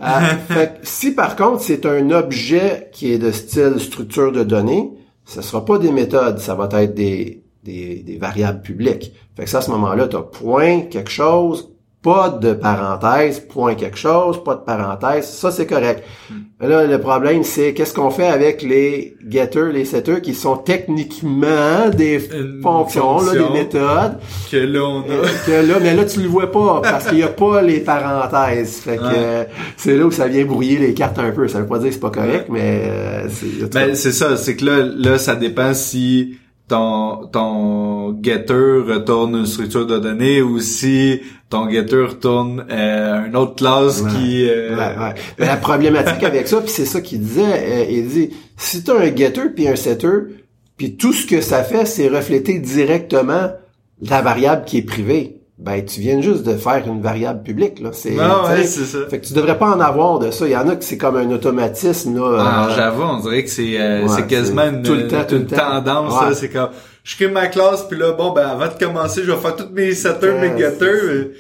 Euh, 0.03 0.67
si 0.83 1.13
par 1.13 1.37
contre 1.37 1.61
c'est 1.61 1.85
un 1.85 2.11
objet 2.11 2.89
qui 2.91 3.13
est 3.13 3.19
de 3.19 3.31
style 3.33 3.79
structure 3.79 4.33
de 4.33 4.43
données, 4.43 4.91
ce 5.27 5.43
sera 5.43 5.63
pas 5.63 5.77
des 5.77 5.93
méthodes, 5.93 6.39
ça 6.39 6.55
va 6.55 6.69
être 6.81 6.95
des, 6.95 7.45
des, 7.63 7.97
des 7.97 8.17
variables 8.17 8.63
publiques. 8.63 9.13
Fait 9.37 9.45
que 9.45 9.51
ça, 9.51 9.59
à 9.59 9.61
ce 9.61 9.71
moment-là, 9.73 10.09
tu 10.09 10.17
as 10.17 10.23
point, 10.23 10.81
quelque 10.83 11.11
chose, 11.11 11.75
pas 12.03 12.31
de 12.31 12.55
parenthèse, 12.55 13.41
point 13.41 13.75
quelque 13.75 13.99
chose, 13.99 14.43
pas 14.43 14.55
de 14.55 14.61
parenthèse, 14.61 15.27
ça 15.27 15.51
c'est 15.51 15.67
correct. 15.67 16.03
Hmm. 16.31 16.67
Là, 16.67 16.87
le 16.87 16.99
problème, 16.99 17.45
c'est 17.45 17.75
qu'est-ce 17.75 17.93
qu'on 17.93 18.11
fait 18.11 18.27
avec 18.27 18.63
les 18.63 19.17
getters, 19.29 19.71
les 19.73 19.85
setters, 19.85 20.23
qui 20.23 20.35
sont 20.35 20.57
techniquement 20.57 21.91
des 21.95 22.19
fonctions, 22.63 23.21
là, 23.21 23.33
des 23.33 23.51
méthodes. 23.51 24.19
Que 24.51 24.57
là, 24.57 24.81
on 24.83 25.03
a. 25.03 25.13
Euh, 25.13 25.27
que 25.47 25.67
là, 25.67 25.79
mais 25.81 25.95
là, 25.95 26.05
tu 26.05 26.21
le 26.23 26.29
vois 26.29 26.51
pas, 26.51 26.81
parce 26.83 27.07
qu'il 27.07 27.19
y 27.19 27.23
a 27.23 27.29
pas 27.29 27.61
les 27.61 27.81
parenthèses. 27.81 28.77
Fait 28.77 28.97
que 28.97 29.47
c'est 29.77 29.97
là 29.97 30.07
où 30.07 30.11
ça 30.11 30.27
vient 30.27 30.45
brouiller 30.45 30.79
les 30.79 30.95
cartes 30.95 31.19
un 31.19 31.33
peu. 31.33 31.49
Ça 31.49 31.61
veut 31.61 31.67
pas 31.67 31.79
dire 31.79 31.89
que 31.89 31.95
c'est 31.95 32.01
pas 32.01 32.11
correct, 32.11 32.47
mais 32.49 32.83
euh, 32.85 33.29
c'est... 33.29 33.71
Ben, 33.73 33.95
c'est 33.95 34.13
ça, 34.13 34.39
c'est 34.39 34.57
que 34.57 34.65
là, 34.65 34.83
là, 34.83 35.19
ça 35.19 35.35
dépend 35.35 35.75
si 35.75 36.39
ton 36.71 37.27
ton 37.27 38.23
getter 38.23 38.83
retourne 38.87 39.35
une 39.35 39.47
structure 39.47 39.87
de 39.87 39.99
données 39.99 40.41
ou 40.41 40.61
si 40.61 41.21
ton 41.49 41.69
getter 41.69 42.05
retourne 42.05 42.65
euh, 42.71 43.27
une 43.27 43.37
autre 43.37 43.57
classe 43.57 44.03
qui 44.03 44.49
euh... 44.49 44.77
ouais, 44.77 45.15
la 45.39 45.57
problématique 45.57 46.23
avec 46.23 46.47
ça 46.47 46.61
puis 46.61 46.71
c'est 46.71 46.85
ça 46.85 47.01
qu'il 47.01 47.23
disait 47.23 47.43
euh, 47.43 47.87
il 47.91 48.07
dit 48.07 48.31
si 48.57 48.85
tu 48.85 48.91
as 48.93 48.95
un 48.95 49.17
getter 49.17 49.51
puis 49.55 49.67
un 49.67 49.75
setter 49.75 50.19
puis 50.77 50.97
tout 50.97 51.13
ce 51.13 51.27
que 51.27 51.41
ça 51.41 51.65
fait 51.65 51.87
c'est 51.87 52.07
refléter 52.07 52.61
directement 52.61 53.51
la 54.01 54.23
variable 54.23 54.65
qui 54.65 54.79
est 54.79 54.83
privée 54.83 55.40
ben 55.61 55.85
tu 55.85 56.01
viens 56.01 56.23
juste 56.23 56.43
de 56.43 56.57
faire 56.57 56.83
une 56.87 57.03
variable 57.03 57.43
publique 57.43 57.81
là. 57.81 57.91
C'est 57.93 58.17
ouais, 58.17 58.65
c'est 58.65 58.85
ça. 58.85 58.99
fait 59.11 59.21
que 59.21 59.27
tu 59.27 59.35
devrais 59.35 59.59
pas 59.59 59.69
en 59.69 59.81
avoir 59.81 60.19
de 60.19 60.31
ça. 60.31 60.47
Il 60.47 60.53
y 60.53 60.57
en 60.57 60.67
a 60.69 60.75
que 60.75 60.85
c'est 60.85 60.97
comme 60.97 61.17
un 61.17 61.31
automatisme 61.31 62.17
là 62.17 62.39
ah, 62.39 62.69
euh, 62.69 62.75
j'avoue 62.75 63.03
on 63.03 63.21
dirait 63.21 63.45
que 63.45 63.51
c'est 63.51 63.79
euh, 63.79 64.09
c'est 64.09 64.27
quasiment 64.27 64.69
une, 64.69 64.83
tout 64.83 64.95
le 64.95 65.07
temps, 65.07 65.27
une 65.31 65.47
tendance 65.47 66.35
c'est 66.35 66.49
comme 66.49 66.71
je 67.05 67.17
crée 67.17 67.29
ma 67.29 67.49
classe 67.49 67.83
puis 67.83 67.99
là 67.99 68.13
bon 68.13 68.33
ben 68.33 68.47
avant 68.49 68.69
de 68.69 68.83
commencer 68.83 69.23
je 69.23 69.33
vais 69.33 69.39
faire 69.39 69.57
tous 69.57 69.69
mes 69.73 69.93
setters 69.95 70.41
mes 70.41 70.59
getters 70.59 71.33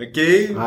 OK, 0.00 0.20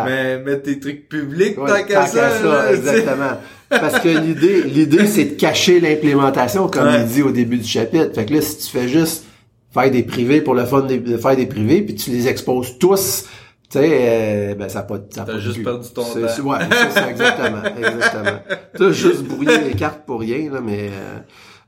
mais 0.06 0.38
mets 0.40 0.60
tes 0.60 0.80
trucs 0.80 1.10
publics 1.10 1.56
tant 1.56 1.84
qu'à 1.88 2.06
ça. 2.06 2.72
exactement. 2.72 3.40
Parce 3.70 4.00
que 4.00 4.10
l'idée, 4.10 4.62
l'idée, 4.64 5.08
c'est 5.08 5.26
de 5.26 5.34
cacher 5.34 5.80
l'implémentation, 5.80 6.68
comme 6.68 6.90
il 6.94 7.06
dit 7.06 7.24
au 7.24 7.32
début 7.32 7.58
du 7.58 7.68
chapitre. 7.68 8.14
Fait 8.14 8.26
que 8.26 8.34
là, 8.34 8.42
si 8.42 8.58
tu 8.58 8.78
fais 8.78 8.88
juste 8.88 9.26
faire 9.74 9.90
des 9.92 10.04
privés 10.04 10.42
pour 10.42 10.54
le 10.54 10.66
fun 10.66 10.82
de 10.84 11.18
faire 11.18 11.36
des 11.36 11.48
privés, 11.48 11.82
puis 11.82 11.96
tu 11.96 12.12
les 12.12 12.28
exposes 12.28 12.78
tous, 12.78 13.26
tu 13.70 13.80
sais, 13.80 13.90
euh, 13.92 14.56
ben 14.56 14.70
ça 14.70 14.84
pas. 14.84 14.98
Ça 15.10 15.24
T'as 15.26 15.40
juste 15.40 15.64
perdu 15.64 15.88
ton 15.90 16.04
temps. 16.04 16.20
Ouais, 16.20 16.60
c'est 16.92 17.10
exactement, 17.10 17.64
exactement. 17.78 18.40
T'as 18.78 18.92
juste 18.92 19.24
brouillé 19.24 19.58
les 19.62 19.74
cartes 19.74 20.06
pour 20.06 20.20
rien 20.20 20.52
là, 20.52 20.62
mais. 20.62 20.90
Euh... 20.90 21.20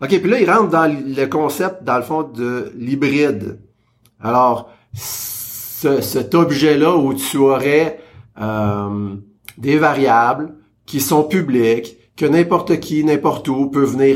Ok, 0.01 0.09
puis 0.09 0.29
là 0.29 0.39
il 0.39 0.49
rentre 0.49 0.69
dans 0.69 0.85
le 0.85 1.25
concept, 1.25 1.83
dans 1.83 1.97
le 1.97 2.03
fond, 2.03 2.23
de 2.23 2.71
l'hybride. 2.77 3.59
Alors, 4.21 4.69
ce, 4.93 6.01
cet 6.01 6.35
objet-là 6.35 6.95
où 6.95 7.13
tu 7.13 7.37
aurais 7.37 7.99
euh, 8.39 9.15
des 9.57 9.77
variables 9.77 10.53
qui 10.85 10.99
sont 10.99 11.23
publiques, 11.23 11.94
que 12.17 12.25
n'importe 12.25 12.79
qui, 12.79 13.03
n'importe 13.03 13.47
où 13.49 13.67
peut 13.67 13.83
venir 13.83 14.15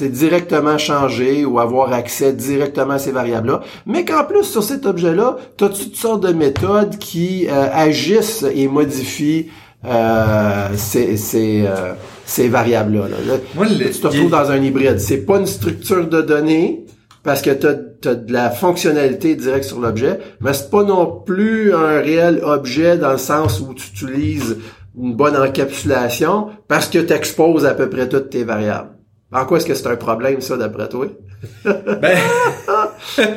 directement 0.00 0.78
changer 0.78 1.44
ou 1.44 1.58
avoir 1.58 1.92
accès 1.92 2.32
directement 2.32 2.94
à 2.94 2.98
ces 2.98 3.10
variables-là, 3.10 3.62
mais 3.84 4.04
qu'en 4.04 4.24
plus, 4.24 4.44
sur 4.44 4.62
cet 4.62 4.86
objet-là, 4.86 5.36
tu 5.56 5.64
as 5.64 5.70
toutes 5.70 5.96
sortes 5.96 6.22
de 6.22 6.32
méthodes 6.32 6.98
qui 6.98 7.48
euh, 7.48 7.68
agissent 7.72 8.44
et 8.54 8.68
modifient 8.68 9.48
euh, 9.84 10.68
ces, 10.76 11.16
ces, 11.16 11.64
euh, 11.66 11.94
ces 12.26 12.48
variables-là. 12.48 13.08
Là? 13.26 13.38
tu 13.66 13.90
te 13.90 14.06
retrouves 14.06 14.30
dans 14.30 14.50
un 14.50 14.62
hybride. 14.62 15.00
C'est 15.00 15.26
pas 15.26 15.38
une 15.38 15.46
structure 15.46 16.06
de 16.08 16.22
données, 16.22 16.84
parce 17.24 17.42
que 17.42 17.50
tu 17.50 17.66
as, 17.66 18.14
de 18.14 18.32
la 18.32 18.50
fonctionnalité 18.50 19.34
directe 19.34 19.64
sur 19.64 19.80
l'objet, 19.80 20.20
mais 20.40 20.54
c'est 20.54 20.70
pas 20.70 20.84
non 20.84 21.06
plus 21.06 21.74
un 21.74 22.00
réel 22.00 22.40
objet 22.42 22.96
dans 22.96 23.12
le 23.12 23.18
sens 23.18 23.60
où 23.60 23.74
tu 23.74 23.88
utilises 23.88 24.56
une 24.96 25.14
bonne 25.14 25.36
encapsulation 25.36 26.50
parce 26.68 26.88
que 26.88 26.98
tu 26.98 27.12
exposes 27.12 27.66
à 27.66 27.74
peu 27.74 27.88
près 27.88 28.08
toutes 28.08 28.30
tes 28.30 28.44
variables. 28.44 28.90
En 29.32 29.44
quoi 29.44 29.58
est-ce 29.58 29.66
que 29.66 29.74
c'est 29.74 29.86
un 29.86 29.96
problème, 29.96 30.40
ça, 30.40 30.56
d'après 30.56 30.88
toi? 30.88 31.06
ben, 31.64 32.18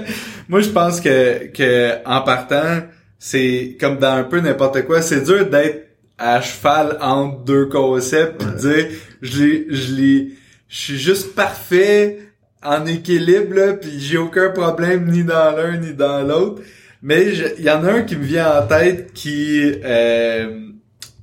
moi, 0.49 0.61
je 0.61 0.69
pense 0.69 0.99
que, 0.99 1.47
que 1.51 1.97
en 2.05 2.21
partant, 2.21 2.81
c'est 3.19 3.77
comme 3.79 3.99
dans 3.99 4.15
un 4.15 4.23
peu 4.23 4.39
n'importe 4.39 4.85
quoi, 4.85 5.01
c'est 5.01 5.21
dur 5.21 5.45
d'être 5.49 5.87
à 6.17 6.41
cheval 6.41 6.97
entre 7.01 7.43
deux 7.43 7.65
concepts 7.67 8.43
pis 8.43 8.61
dire, 8.61 8.87
je 9.21 9.43
l'ai, 9.43 9.65
je 9.69 9.93
l'ai, 9.93 10.27
je 10.67 10.77
suis 10.77 10.97
juste 10.97 11.35
parfait 11.35 12.19
en 12.63 12.85
équilibre, 12.85 13.55
là, 13.55 13.73
pis 13.73 13.99
j'ai 13.99 14.17
aucun 14.17 14.49
problème 14.49 15.09
ni 15.11 15.23
dans 15.23 15.55
l'un 15.55 15.77
ni 15.77 15.93
dans 15.93 16.21
l'autre. 16.21 16.61
Mais 17.01 17.33
il 17.57 17.63
y 17.63 17.69
en 17.69 17.83
a 17.83 17.91
un 17.91 18.01
qui 18.03 18.15
me 18.15 18.23
vient 18.23 18.61
en 18.61 18.65
tête 18.65 19.11
qui, 19.13 19.73
euh, 19.83 20.69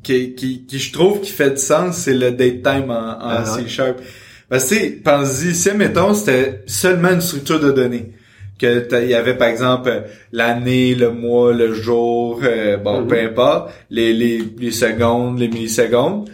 qui, 0.02 0.34
qui, 0.34 0.64
qui, 0.66 0.78
je 0.78 0.92
trouve 0.92 1.20
qui 1.20 1.30
fait 1.30 1.50
du 1.50 1.56
sens, 1.58 1.96
c'est 1.96 2.14
le 2.14 2.30
date 2.30 2.62
time 2.62 2.90
en, 2.90 3.12
en 3.12 3.18
ah, 3.20 3.44
C-Sharp. 3.44 4.00
Parce 4.48 4.68
que, 4.68 5.02
pense-y, 5.02 5.54
si, 5.54 5.70
mettons, 5.72 6.14
c'était 6.14 6.62
seulement 6.66 7.10
une 7.10 7.20
structure 7.20 7.60
de 7.60 7.70
données, 7.70 8.12
que 8.58 8.86
il 9.02 9.08
y 9.08 9.14
avait, 9.14 9.36
par 9.36 9.48
exemple, 9.48 10.04
l'année, 10.32 10.94
le 10.94 11.12
mois, 11.12 11.52
le 11.52 11.72
jour, 11.72 12.40
euh, 12.42 12.76
bon, 12.76 13.02
mm-hmm. 13.02 13.06
peu 13.06 13.20
importe, 13.20 13.72
les, 13.90 14.12
les, 14.12 14.42
les 14.58 14.72
secondes, 14.72 15.38
les 15.38 15.48
millisecondes. 15.48 16.28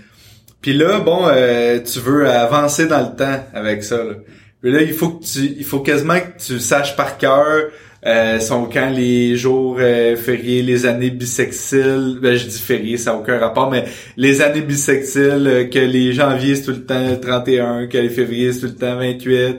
Puis 0.61 0.73
là, 0.73 0.99
bon, 0.99 1.27
euh, 1.27 1.79
tu 1.81 2.01
veux 2.01 2.29
avancer 2.29 2.87
dans 2.87 3.01
le 3.01 3.15
temps 3.17 3.45
avec 3.53 3.85
ça, 3.85 3.99
là. 3.99 4.15
Puis 4.63 4.73
là, 4.73 4.83
il 4.83 4.95
faut 4.95 5.11
que 5.11 5.25
tu, 5.25 5.55
il 5.59 5.65
faut 5.65 5.81
quasiment 5.81 6.19
que 6.19 6.43
tu 6.45 6.59
saches 6.59 6.97
par 6.97 7.19
cœur 7.19 7.71
euh, 8.07 8.39
sont 8.39 8.67
quand 8.67 8.91
les 8.91 9.37
jours 9.37 9.79
euh, 9.81 10.15
fériés, 10.15 10.63
les 10.63 10.87
années 10.87 11.11
bissextiles, 11.11 12.19
ben 12.23 12.37
je 12.37 12.47
dis 12.47 12.61
fériés, 12.61 12.99
ça 12.99 13.13
n'a 13.13 13.19
aucun 13.19 13.39
rapport, 13.39 13.69
mais 13.69 13.85
les 14.17 14.43
années 14.43 14.61
bissextiles, 14.61 15.47
euh, 15.47 15.65
que 15.65 15.81
les 15.81 16.13
janvier 16.13 16.55
c'est 16.55 16.67
tout 16.67 16.71
le 16.71 16.87
temps 16.87 17.17
31, 17.21 17.89
que 17.89 17.99
les 17.99 18.09
février 18.09 18.53
c'est 18.53 18.61
tout 18.61 18.67
le 18.67 18.77
temps 18.77 18.97
28, 18.97 19.57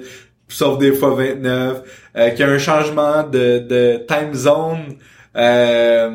sauf 0.48 0.80
des 0.80 0.94
fois 0.94 1.14
29, 1.16 1.82
euh, 2.16 2.30
qu'il 2.30 2.40
y 2.40 2.44
a 2.44 2.48
un 2.48 2.58
changement 2.58 3.24
de, 3.24 3.60
de 3.68 4.06
time 4.08 4.34
zone, 4.34 4.96
euh, 5.36 6.10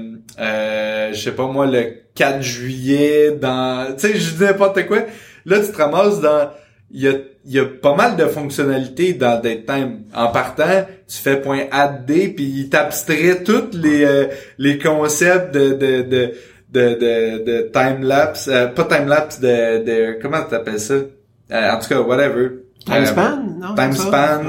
je 1.13 1.21
sais 1.21 1.33
pas 1.33 1.47
moi, 1.47 1.67
le 1.67 1.85
4 2.15 2.41
juillet, 2.41 3.33
dans, 3.33 3.95
tu 3.95 4.09
sais, 4.09 4.19
je 4.19 4.31
dis 4.37 4.43
n'importe 4.43 4.87
quoi, 4.87 5.01
là 5.45 5.61
tu 5.61 5.71
te 5.71 5.77
ramasses 5.77 6.23
dans, 6.23 6.49
il 6.93 7.01
y 7.03 7.09
a 7.09 7.15
y 7.45 7.59
a 7.59 7.65
pas 7.65 7.95
mal 7.97 8.17
de 8.17 8.27
fonctionnalités 8.27 9.15
dans 9.15 9.41
DateTime. 9.41 10.03
En 10.15 10.29
partant, 10.29 10.87
tu 11.09 11.17
fais 11.19 11.41
point 11.41 11.65
add 11.71 12.07
puis 12.07 12.35
il 12.39 12.69
t'abstrait 12.69 13.43
tous 13.43 13.77
les 13.77 14.05
euh, 14.05 14.27
les 14.59 14.79
concepts 14.79 15.53
de 15.55 15.71
de 15.71 16.03
de 16.03 16.35
de 16.73 16.95
de, 16.95 17.45
de 17.45 17.71
time 17.73 18.03
lapse, 18.05 18.49
euh, 18.49 18.67
pas 18.69 18.85
time 18.85 19.09
lapse 19.09 19.41
de 19.41 19.85
de 19.85 20.19
comment 20.23 20.43
t'appelles 20.43 20.81
ça? 20.81 20.95
Euh, 20.95 21.71
En 21.73 21.79
tout 21.79 21.89
cas, 21.89 22.01
whatever. 22.01 22.51
Time 22.85 23.07
span, 23.07 23.43
non 23.61 23.75
Time 23.75 23.93
span, 23.93 24.41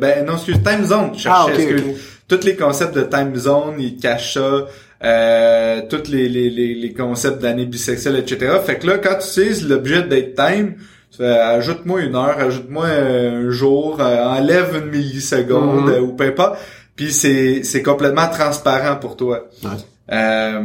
ben 0.00 0.24
non, 0.26 0.34
excuse, 0.34 0.62
time 0.62 0.84
zone. 0.84 1.10
Je 1.14 1.20
cherchais, 1.20 1.30
ah, 1.30 1.46
okay, 1.46 1.94
Tous 2.28 2.44
les 2.44 2.54
concepts 2.54 2.94
de 2.94 3.02
time 3.02 3.34
zone, 3.34 3.76
ils 3.78 3.96
cachent 3.96 4.34
ça. 4.34 4.66
Euh, 5.04 5.82
tous 5.88 6.10
les, 6.10 6.28
les, 6.28 6.50
les, 6.50 6.74
les 6.74 6.92
concepts 6.92 7.40
d'année 7.40 7.66
bisexuelle, 7.66 8.16
etc. 8.16 8.52
Fait 8.64 8.78
que 8.78 8.86
là, 8.88 8.98
quand 8.98 9.16
tu 9.20 9.40
utilises 9.40 9.66
l'objet 9.66 10.02
DateTime, 10.02 10.74
ajoute-moi 11.24 12.02
une 12.02 12.14
heure, 12.14 12.38
ajoute-moi 12.38 12.86
un 12.86 13.50
jour, 13.50 13.98
euh, 14.00 14.24
enlève 14.24 14.80
une 14.82 14.90
milliseconde 14.90 15.86
mhm. 15.86 15.88
euh, 15.88 16.00
ou 16.00 16.12
peu 16.12 16.24
importe. 16.24 16.58
Puis 16.96 17.12
c'est, 17.12 17.62
c'est 17.62 17.82
complètement 17.82 18.28
transparent 18.28 18.96
pour 18.96 19.16
toi. 19.16 19.46
Ouais. 19.62 19.70
Euh, 20.12 20.60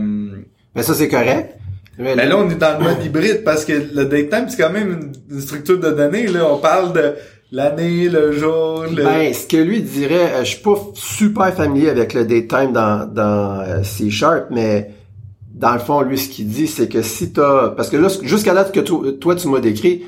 mais 0.76 0.84
ça, 0.84 0.94
c'est 0.94 1.10
correct. 1.10 1.56
Mais 2.00 2.16
là, 2.16 2.38
on 2.38 2.50
est 2.50 2.56
dans 2.56 2.80
le 2.80 2.84
mode 2.84 3.06
hybride 3.06 3.44
parce 3.44 3.66
que 3.66 3.74
le 3.74 4.06
datetime, 4.06 4.46
c'est 4.50 4.58
quand 4.58 4.72
même 4.72 5.12
une, 5.30 5.40
structure 5.42 5.80
de 5.80 5.92
données. 5.92 6.26
Là, 6.26 6.52
on 6.52 6.58
parle 6.58 6.92
de 6.92 7.14
l'année, 7.52 8.10
le 8.10 8.32
jour. 8.32 8.86
Le... 8.92 9.04
Ben, 9.04 9.32
ce 9.32 9.46
que 9.46 9.58
lui 9.58 9.82
dirait, 9.82 10.40
je 10.40 10.50
suis 10.50 10.62
pas 10.62 10.76
super 10.96 11.54
familier 11.54 11.90
avec 11.90 12.16
le 12.16 12.26
datetime 12.26 12.74
dans, 12.74 13.06
dans 13.06 13.84
C 13.84 14.10
Sharp, 14.10 14.48
mais 14.50 14.90
dans 15.54 15.74
le 15.74 15.80
fond, 15.80 16.02
lui, 16.02 16.18
ce 16.18 16.30
qu'il 16.30 16.48
dit, 16.48 16.68
c'est 16.68 16.90
que 16.90 17.02
si 17.04 17.32
t'as... 17.32 17.70
Parce 17.70 17.90
que 17.90 17.98
là, 17.98 18.10
jusqu'à 18.24 18.54
date 18.54 18.74
que 18.74 18.80
toi, 18.80 19.36
tu 19.36 19.48
m'as 19.48 19.60
décrit, 19.60 20.04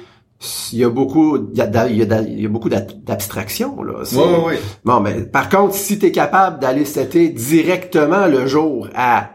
il 0.73 0.79
y 0.79 0.83
a 0.83 0.89
beaucoup 0.89 1.37
il 1.37 1.57
y 1.57 1.61
a, 1.61 1.87
il 1.87 2.41
y 2.41 2.45
a, 2.45 2.49
beaucoup 2.49 2.69
d'abstraction 2.69 3.81
là 3.83 4.03
oui, 4.11 4.17
oui, 4.17 4.41
oui. 4.47 4.53
bon 4.83 4.99
mais 4.99 5.21
par 5.23 5.49
contre 5.49 5.73
si 5.73 5.97
tu 5.97 6.07
es 6.07 6.11
capable 6.11 6.59
d'aller 6.59 6.85
setter 6.85 7.29
directement 7.29 8.27
le 8.27 8.45
jour 8.45 8.89
à 8.95 9.29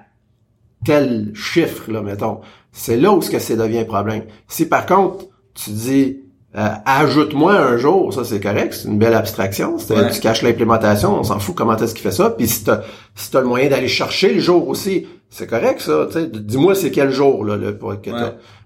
tel 0.85 1.33
chiffre 1.35 1.91
là 1.91 2.03
mettons 2.03 2.41
c'est 2.73 2.97
là 2.97 3.13
où 3.13 3.21
ce 3.21 3.31
que 3.31 3.39
ça 3.39 3.57
devient 3.57 3.85
problème. 3.85 4.25
Si 4.47 4.67
par 4.67 4.87
contre 4.87 5.27
tu 5.55 5.71
dis 5.71 6.19
euh, 6.57 6.69
ajoute-moi 6.85 7.57
un 7.57 7.77
jour 7.77 8.13
ça 8.13 8.25
c'est 8.25 8.41
correct 8.41 8.75
c'est 8.75 8.89
une 8.89 8.99
belle 8.99 9.15
abstraction 9.15 9.77
tu 9.77 10.21
caches 10.21 10.43
l'implémentation 10.43 11.15
on 11.15 11.23
s'en 11.23 11.39
fout 11.39 11.55
comment 11.55 11.77
est-ce 11.77 11.95
qu'il 11.95 12.03
fait 12.03 12.11
ça 12.11 12.31
puis 12.31 12.49
si 12.49 12.65
t'as 12.65 12.83
si 13.15 13.37
as 13.37 13.41
le 13.41 13.47
moyen 13.47 13.69
d'aller 13.69 13.87
chercher 13.87 14.35
le 14.35 14.41
jour 14.41 14.69
aussi 14.69 15.07
c'est 15.29 15.47
correct 15.47 15.81
ça 15.81 16.09
dis-moi 16.33 16.75
c'est 16.75 16.91
quel 16.91 17.13
jour 17.13 17.45
là 17.45 17.57
le 17.57 17.73
que 17.73 18.11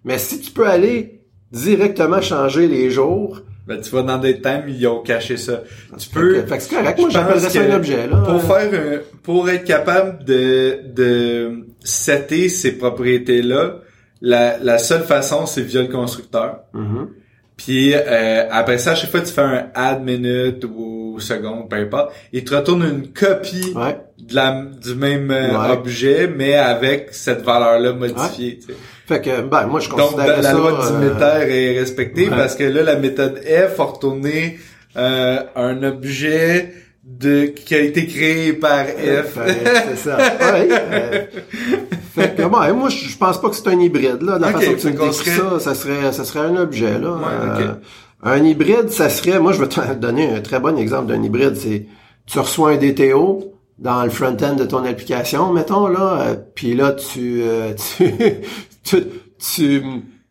mais 0.05 0.17
si 0.17 0.41
tu 0.41 0.51
peux 0.51 0.67
aller 0.67 1.24
directement 1.55 2.21
changer 2.21 2.69
les 2.69 2.91
jours. 2.91 3.41
Ben, 3.67 3.81
tu 3.81 3.91
vas 3.91 4.03
dans 4.03 4.19
des 4.19 4.43
thèmes, 4.43 4.65
ils 4.69 4.87
ont 4.87 5.01
caché 5.01 5.39
ça. 5.39 5.63
Tu 5.99 6.11
peux. 6.11 6.43
Fait 6.43 6.59
que 6.59 6.63
c'est 6.63 6.77
correct. 6.77 6.99
Moi, 6.99 7.09
j'appellerais 7.09 7.49
ça 7.49 7.61
un 7.63 7.75
objet, 7.75 8.07
là. 8.07 8.17
Pour 8.19 8.43
faire 8.43 9.01
pour 9.23 9.49
être 9.49 9.65
capable 9.65 10.23
de, 10.25 10.81
de 10.93 11.65
setter 11.83 12.51
ces 12.51 12.73
propriétés-là, 12.77 13.77
la, 14.21 14.59
la 14.59 14.77
seule 14.77 15.05
façon, 15.05 15.47
c'est 15.47 15.63
via 15.63 15.81
le 15.81 15.89
constructeur. 15.89 16.61
Mm-hmm. 16.75 17.07
Puis 17.57 17.95
euh, 17.95 18.49
après 18.51 18.79
ça, 18.79 18.93
à 18.93 18.95
chaque 18.97 19.11
fois 19.11 19.21
tu 19.21 19.33
fais 19.33 19.41
un 19.41 19.67
add 19.75 20.03
minute 20.03 20.65
ou 20.65 20.94
seconde, 21.21 21.69
peu 21.69 21.77
importe, 21.77 22.13
il 22.33 22.45
te 22.45 22.55
retourne 22.55 22.83
une 22.83 23.13
copie 23.13 23.75
de 23.75 24.35
la, 24.35 24.65
du 24.83 24.95
même 24.95 25.31
euh, 25.31 25.73
objet, 25.73 26.29
mais 26.29 26.55
avec 26.55 27.09
cette 27.13 27.43
valeur-là 27.43 27.93
modifiée. 27.93 28.61
Fait 29.07 29.21
que, 29.21 29.43
ben, 29.43 29.67
moi, 29.67 29.81
je 29.81 29.89
considère 29.89 30.37
Donc, 30.37 30.43
la, 30.43 30.53
loi 30.53 30.73
du 30.73 31.23
euh, 31.23 31.47
est 31.47 31.79
respectée 31.79 32.29
parce 32.29 32.55
que 32.55 32.65
là, 32.65 32.83
la 32.83 32.97
méthode 32.97 33.41
F 33.45 33.79
a 33.79 33.85
retourné 33.85 34.59
euh, 34.97 35.41
un 35.57 35.83
objet 35.83 36.73
de 37.05 37.45
qui 37.45 37.75
a 37.75 37.81
été 37.81 38.07
créé 38.07 38.55
par 38.55 38.87
F. 38.87 39.39
c'est 39.89 39.97
ça. 39.97 40.17
Ouais, 40.17 40.69
euh, 40.71 41.25
fait 42.15 42.35
que, 42.35 42.43
bon, 42.43 42.75
moi, 42.75 42.89
je 42.89 43.17
pense 43.17 43.41
pas 43.41 43.51
que 43.51 43.57
c'est 43.57 43.69
un 43.69 43.79
hybride, 43.79 44.23
là. 44.23 44.39
la 44.39 44.53
façon 44.53 44.73
que 44.73 44.81
tu 44.81 44.87
me 44.87 44.93
décris 44.93 45.31
ça, 45.31 45.61
ça 45.61 45.75
serait, 45.75 46.13
ça 46.13 46.25
serait 46.25 46.47
un 46.47 46.57
objet, 46.57 46.99
là. 46.99 47.11
Ouais, 47.11 47.65
un 48.25 48.45
hybride, 48.45 48.91
ça 48.91 49.09
serait, 49.09 49.39
moi, 49.39 49.53
je 49.53 49.61
vais 49.61 49.69
te 49.69 49.95
donner 50.01 50.31
un 50.31 50.41
très 50.41 50.61
bon 50.61 50.77
exemple 50.77 51.07
d'un 51.07 51.23
hybride, 51.23 51.57
c'est, 51.57 51.87
tu 52.27 52.39
reçois 52.39 52.73
un 52.73 52.77
DTO, 52.77 53.53
dans 53.79 54.05
le 54.05 54.11
front-end 54.11 54.55
de 54.55 54.65
ton 54.65 54.85
application, 54.85 55.53
mettons 55.53 55.89
là, 55.89 56.37
puis 56.55 56.75
là 56.75 56.93
tu, 56.93 57.43
tu 57.99 58.15
tu, 58.85 59.05
tu, 59.39 59.83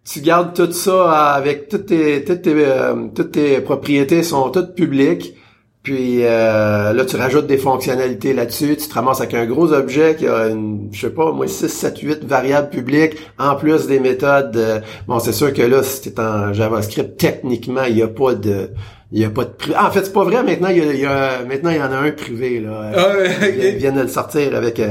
tu 0.05 0.21
gardes 0.21 0.53
tout 0.53 0.71
ça 0.71 1.33
avec 1.33 1.69
toutes 1.69 1.87
tes, 1.87 2.23
toutes 2.23 2.41
tes, 2.41 2.53
euh, 2.55 3.07
toutes 3.13 3.31
tes 3.31 3.61
propriétés 3.61 4.23
sont 4.23 4.49
toutes 4.49 4.75
publiques. 4.75 5.35
Puis 5.83 6.19
euh, 6.23 6.93
là, 6.93 7.05
tu 7.05 7.17
rajoutes 7.17 7.45
des 7.45 7.57
fonctionnalités 7.57 8.33
là-dessus, 8.33 8.77
tu 8.77 8.87
te 8.87 8.93
ramasses 8.93 9.19
avec 9.19 9.33
un 9.33 9.45
gros 9.45 9.73
objet 9.73 10.15
qui 10.15 10.25
a 10.27 10.47
une, 10.47 10.87
je 10.93 11.01
sais 11.01 11.09
pas, 11.13 11.33
moi, 11.33 11.45
6, 11.45 11.67
7, 11.67 11.99
8 11.99 12.23
variables 12.23 12.69
publiques, 12.69 13.17
en 13.37 13.55
plus 13.55 13.85
des 13.87 13.99
méthodes. 13.99 14.55
Euh, 14.55 14.79
bon, 15.07 15.19
c'est 15.19 15.33
sûr 15.33 15.53
que 15.53 15.61
là, 15.61 15.83
si 15.83 16.01
t'es 16.01 16.21
en 16.21 16.53
JavaScript, 16.53 17.17
techniquement, 17.17 17.83
il 17.83 17.95
n'y 17.95 18.01
a 18.01 18.07
pas 18.07 18.33
de. 18.33 18.69
Il 19.11 19.19
y 19.19 19.25
a 19.25 19.29
pas 19.29 19.43
de 19.43 19.51
en 19.77 19.91
fait, 19.91 20.05
c'est 20.05 20.13
pas 20.13 20.23
vrai. 20.23 20.41
Maintenant, 20.41 20.69
il 20.69 20.77
y 20.97 21.05
a, 21.05 21.43
maintenant 21.45 21.69
il 21.69 21.77
y 21.77 21.81
en 21.81 21.91
a 21.91 21.97
un 21.97 22.11
privé 22.11 22.59
là. 22.61 22.91
Ah 22.95 23.09
Ils 23.45 23.75
viennent 23.75 23.97
de 23.97 24.01
le 24.01 24.07
sortir 24.07 24.55
avec 24.55 24.81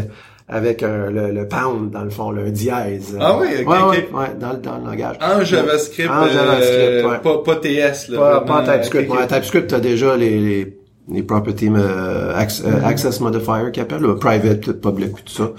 avec 0.48 0.82
un, 0.82 1.10
le, 1.10 1.30
le, 1.30 1.48
pound, 1.48 1.90
dans 1.90 2.04
le 2.04 2.10
fond, 2.10 2.30
le 2.30 2.50
dièse. 2.50 3.16
Ah 3.18 3.38
oui, 3.40 3.48
ok, 3.62 3.68
ouais, 3.68 3.78
ouais, 3.78 4.08
ouais, 4.12 4.34
dans, 4.38 4.54
dans 4.54 4.78
le 4.78 4.90
langage. 4.90 5.16
En 5.20 5.42
JavaScript, 5.42 6.10
en 6.10 6.28
JavaScript 6.28 6.78
euh, 6.78 7.10
ouais. 7.10 7.18
pas, 7.18 7.38
pas 7.38 7.56
TS, 7.56 8.08
là. 8.08 8.18
Pas, 8.18 8.40
pas 8.42 8.54
en 8.60 8.64
TypeScript. 8.64 9.10
Okay, 9.10 9.26
TypeScript, 9.28 9.70
t'as 9.70 9.80
déjà 9.80 10.16
les, 10.16 10.38
les, 10.38 10.81
les 11.08 11.22
property 11.22 11.68
euh, 11.68 12.34
access, 12.36 12.64
mm 12.64 12.70
-hmm. 12.70 12.84
access 12.84 13.20
modifier 13.20 13.70
qui 13.72 13.80
appelle, 13.80 14.02
le 14.02 14.16
private, 14.16 14.72
public, 14.72 15.12
tout 15.24 15.34
ça. 15.40 15.52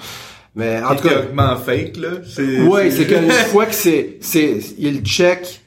Mais 0.55 0.81
en 0.83 0.95
tout 0.95 1.07
cas. 1.07 1.55
fake, 1.65 1.97
là. 1.97 2.09
Oui, 2.69 2.91
c'est 2.91 3.07
qu'une 3.07 3.31
fois 3.51 3.65
que 3.65 3.75
c'est, 3.75 4.17
c'est, 4.21 4.59
il 4.77 5.01
check, 5.01 5.63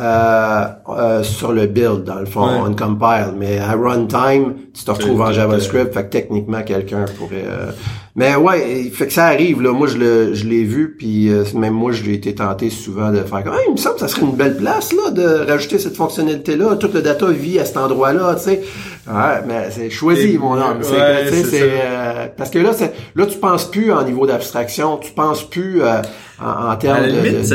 euh, 0.00 0.64
euh, 0.88 1.22
sur 1.22 1.52
le 1.52 1.66
build, 1.66 2.04
dans 2.04 2.20
le 2.20 2.26
fond, 2.26 2.48
on 2.64 2.74
compile. 2.74 3.34
Mais 3.36 3.58
à 3.58 3.72
runtime, 3.72 4.54
tu 4.72 4.84
te 4.84 4.90
retrouves 4.90 5.20
en 5.20 5.32
JavaScript, 5.32 5.92
fait 5.92 6.04
que 6.04 6.10
techniquement, 6.10 6.62
quelqu'un 6.62 7.04
pourrait... 7.18 7.44
Euh, 7.46 7.70
mais 8.16 8.34
ouais, 8.34 8.90
fait 8.92 9.06
que 9.06 9.12
ça 9.12 9.26
arrive, 9.26 9.60
là. 9.62 9.72
Moi, 9.72 9.86
je, 9.88 9.98
le, 9.98 10.34
je 10.34 10.46
l'ai 10.46 10.64
vu, 10.64 10.96
puis 10.98 11.30
euh, 11.30 11.44
même 11.54 11.74
moi, 11.74 11.92
je 11.92 12.02
l'ai 12.02 12.14
été 12.14 12.34
tenté 12.34 12.70
souvent 12.70 13.10
de 13.12 13.18
faire 13.18 13.44
comme, 13.44 13.54
il 13.68 13.72
me 13.72 13.76
semble 13.76 13.96
que 13.96 14.00
ça 14.00 14.08
serait 14.08 14.22
une 14.22 14.36
belle 14.36 14.56
place, 14.56 14.92
là, 14.92 15.10
de 15.10 15.50
rajouter 15.50 15.78
cette 15.78 15.96
fonctionnalité-là. 15.96 16.76
Toute 16.76 16.94
le 16.94 17.02
data 17.02 17.26
vit 17.30 17.58
à 17.58 17.64
cet 17.64 17.76
endroit-là, 17.76 18.36
tu 18.36 18.44
sais. 18.44 18.62
Ouais, 19.06 19.42
mais 19.46 19.70
c'est 19.70 19.90
choisi, 19.90 20.38
mon 20.38 20.54
homme. 20.54 20.82
C'est, 20.82 20.92
euh, 20.94 22.26
parce 22.36 22.50
que 22.50 22.58
là, 22.58 22.72
c'est, 22.72 22.92
là, 23.14 23.26
tu 23.26 23.38
penses 23.38 23.70
plus 23.70 23.92
en 23.92 24.04
niveau 24.04 24.26
d'abstraction, 24.26 24.98
tu 24.98 25.12
penses 25.12 25.48
plus 25.48 25.82
euh, 25.82 26.02
en, 26.40 26.76
termes 26.76 26.96
à 26.96 27.00
la 27.00 27.08
limite, 27.08 27.52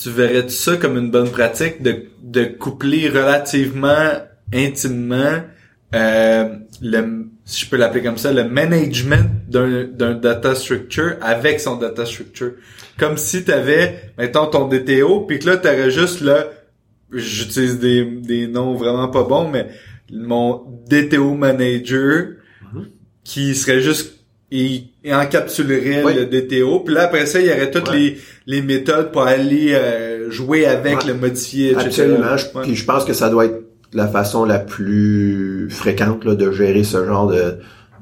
tu 0.00 0.10
verrais 0.10 0.48
ça 0.48 0.76
comme 0.76 0.96
une 0.96 1.10
bonne 1.10 1.30
pratique 1.30 1.82
de, 1.82 2.04
de 2.22 2.44
coupler 2.44 3.08
relativement 3.08 4.12
intimement 4.52 5.42
euh, 5.94 6.48
le, 6.82 7.28
si 7.44 7.64
je 7.64 7.70
peux 7.70 7.76
l'appeler 7.76 8.02
comme 8.02 8.18
ça, 8.18 8.32
le 8.32 8.44
management 8.44 9.26
d'un, 9.48 9.84
d'un 9.84 10.14
data 10.14 10.54
structure 10.54 11.16
avec 11.22 11.60
son 11.60 11.76
data 11.76 12.04
structure. 12.04 12.52
Comme 12.98 13.16
si 13.16 13.44
tu 13.44 13.52
avais, 13.52 14.12
mettons, 14.18 14.46
ton 14.46 14.68
DTO, 14.68 15.20
puis 15.20 15.38
que 15.38 15.46
là, 15.46 15.56
tu 15.56 15.66
aurais 15.66 15.90
juste 15.90 16.20
là, 16.20 16.44
j'utilise 17.10 17.78
des, 17.78 18.04
des 18.04 18.46
noms 18.48 18.74
vraiment 18.74 19.08
pas 19.08 19.22
bons, 19.24 19.48
mais 19.48 19.68
mon 20.12 20.64
DTO 20.88 21.34
manager 21.34 22.36
mm-hmm. 22.62 22.84
qui 23.24 23.54
serait 23.54 23.80
juste 23.80 24.18
il, 24.50 24.88
encapsulerait 25.10 26.02
le 26.14 26.26
DTO 26.26 26.80
puis 26.80 26.94
là 26.94 27.04
après 27.04 27.26
ça 27.26 27.40
il 27.40 27.46
y 27.46 27.50
aurait 27.50 27.70
toutes 27.70 27.92
les, 27.92 28.18
les 28.46 28.62
méthodes 28.62 29.12
pour 29.12 29.22
aller 29.22 29.72
euh, 29.74 30.30
jouer 30.30 30.66
avec 30.66 31.04
le 31.04 31.14
modifier 31.14 31.72
etc. 31.72 31.86
absolument. 31.86 32.62
Puis 32.62 32.74
je 32.74 32.84
pense 32.84 33.04
que 33.04 33.12
ça 33.12 33.28
doit 33.30 33.46
être 33.46 33.62
la 33.92 34.08
façon 34.08 34.44
la 34.44 34.58
plus 34.58 35.68
fréquente 35.70 36.24
là, 36.24 36.34
de 36.34 36.50
gérer 36.52 36.84
ce 36.84 37.04
genre 37.04 37.26
de 37.26 37.56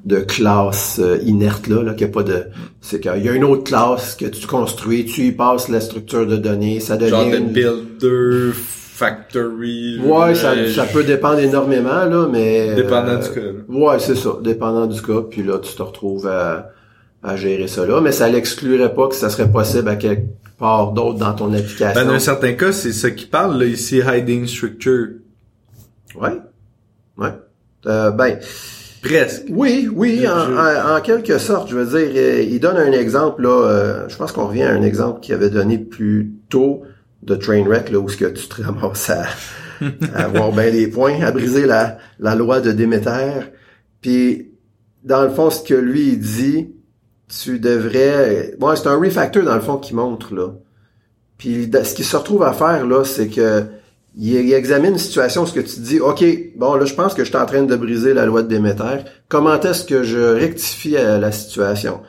de 0.05 0.19
classe 0.21 1.01
euh, 1.03 1.19
inerte 1.25 1.67
là, 1.67 1.83
là 1.83 1.93
qu'il 1.93 2.07
n'y 2.07 2.13
a 2.13 2.15
pas 2.15 2.23
de 2.23 2.45
c'est 2.81 3.01
qu'il 3.01 3.25
y 3.25 3.29
a 3.29 3.33
une 3.33 3.43
autre 3.43 3.65
classe 3.65 4.15
que 4.15 4.27
tu 4.27 4.47
construis 4.47 5.05
tu 5.05 5.23
y 5.23 5.33
passes 5.33 5.69
la 5.69 5.81
structure 5.81 6.27
de 6.27 6.37
données 6.37 6.79
ça 6.79 6.97
devient 6.97 7.11
genre 7.11 7.41
builder 7.41 8.53
factory. 8.97 10.01
Ouais, 10.01 10.35
ça, 10.35 10.55
ça 10.75 10.85
peut 10.85 11.05
dépendre 11.05 11.39
énormément, 11.41 12.05
là, 12.07 12.27
mais... 12.31 12.75
Dépendant 12.75 13.17
du 13.17 13.29
cas. 13.29 13.41
Ouais, 13.69 13.99
c'est 13.99 14.15
ça, 14.15 14.31
dépendant 14.43 14.87
du 14.87 15.03
cas. 15.03 15.21
Puis 15.29 15.43
là, 15.43 15.59
tu 15.59 15.75
te 15.75 15.83
retrouves 15.83 16.27
à, 16.27 16.71
à 17.23 17.37
gérer 17.37 17.69
ça 17.69 17.85
là. 17.85 18.01
Mais 18.01 18.13
ça 18.13 18.29
l'exclurait 18.29 18.95
pas 18.95 19.09
que 19.09 19.15
ça 19.15 19.29
serait 19.29 19.51
possible 19.51 19.89
à 19.89 19.97
quelque 19.97 20.27
part 20.59 20.93
d'autre 20.93 21.19
dans 21.19 21.35
ton 21.35 21.53
application. 21.53 21.93
Ben, 21.95 22.07
dans 22.07 22.15
un 22.15 22.19
certain 22.19 22.55
cas, 22.55 22.73
c'est 22.73 22.93
ça 22.93 23.11
qui 23.11 23.27
parle, 23.27 23.59
là, 23.59 23.67
ici, 23.67 24.01
hiding 24.01 24.47
structure. 24.47 25.09
Ouais. 26.19 26.39
Ouais. 27.19 27.33
Euh, 27.87 28.11
ben... 28.11 28.39
Presque. 29.03 29.45
Oui, 29.51 29.89
oui, 29.95 30.27
en, 30.27 30.97
en, 30.97 31.01
quelque 31.01 31.39
sorte. 31.39 31.69
Je 31.69 31.77
veux 31.77 31.87
dire, 31.87 32.11
euh, 32.17 32.43
il 32.43 32.59
donne 32.59 32.77
un 32.77 32.91
exemple, 32.91 33.43
là, 33.43 33.69
euh, 33.69 34.09
je 34.09 34.17
pense 34.17 34.33
qu'on 34.33 34.47
revient 34.49 34.65
à 34.65 34.73
un 34.73 34.83
exemple 34.83 35.21
qu'il 35.21 35.35
avait 35.35 35.51
donné 35.51 35.79
plus 35.79 36.33
tôt 36.49 36.83
de 37.27 37.35
Trainwreck, 37.35 37.91
là, 37.91 37.99
où 37.99 38.09
ce 38.09 38.17
que 38.17 38.27
tu 38.27 38.47
te 38.49 38.63
ramasses 38.63 39.11
à, 39.11 39.27
avoir 40.15 40.53
bien 40.53 40.71
des 40.71 40.89
points, 40.89 41.21
à 41.23 41.33
briser 41.33 41.67
la, 41.67 41.99
la 42.19 42.35
loi 42.35 42.61
de 42.61 42.73
Déméter. 42.73 43.41
Puis, 44.01 44.53
dans 45.05 45.23
le 45.23 45.31
fond, 45.31 45.51
ce 45.51 45.63
que 45.63 45.75
lui, 45.75 46.09
il 46.09 46.21
dit, 46.21 46.75
tu 47.29 47.59
devrais... 47.59 48.55
Bon, 48.59 48.75
c'est 48.77 48.89
un 48.89 48.99
refactor, 48.99 49.45
dans 49.45 49.55
le 49.55 49.61
fond, 49.61 49.77
qui 49.77 49.95
montre, 49.95 50.35
là. 50.35 50.53
Puis, 51.39 51.71
ce 51.71 51.95
qu'il 51.95 52.05
se 52.05 52.17
retrouve 52.17 52.43
à 52.43 52.53
faire, 52.53 52.87
là, 52.87 53.05
c'est 53.05 53.29
que 53.29 53.65
il, 54.17 54.53
examine 54.55 54.93
une 54.93 54.99
situation, 54.99 55.45
ce 55.45 55.53
que 55.53 55.61
tu 55.61 55.81
dis, 55.81 56.01
OK, 56.01 56.25
bon, 56.57 56.75
là, 56.75 56.87
je 56.87 56.95
pense 56.95 57.13
que 57.13 57.23
je 57.23 57.29
suis 57.29 57.37
en 57.37 57.45
train 57.45 57.63
de 57.63 57.77
briser 57.77 58.15
la 58.15 58.25
loi 58.25 58.43
de 58.43 58.49
Déméter. 58.49 59.05
Comment 59.29 59.61
est-ce 59.61 59.85
que 59.85 60.03
je 60.03 60.19
rectifie 60.19 60.97
euh, 60.97 61.19
la 61.19 61.33
situation? 61.33 62.01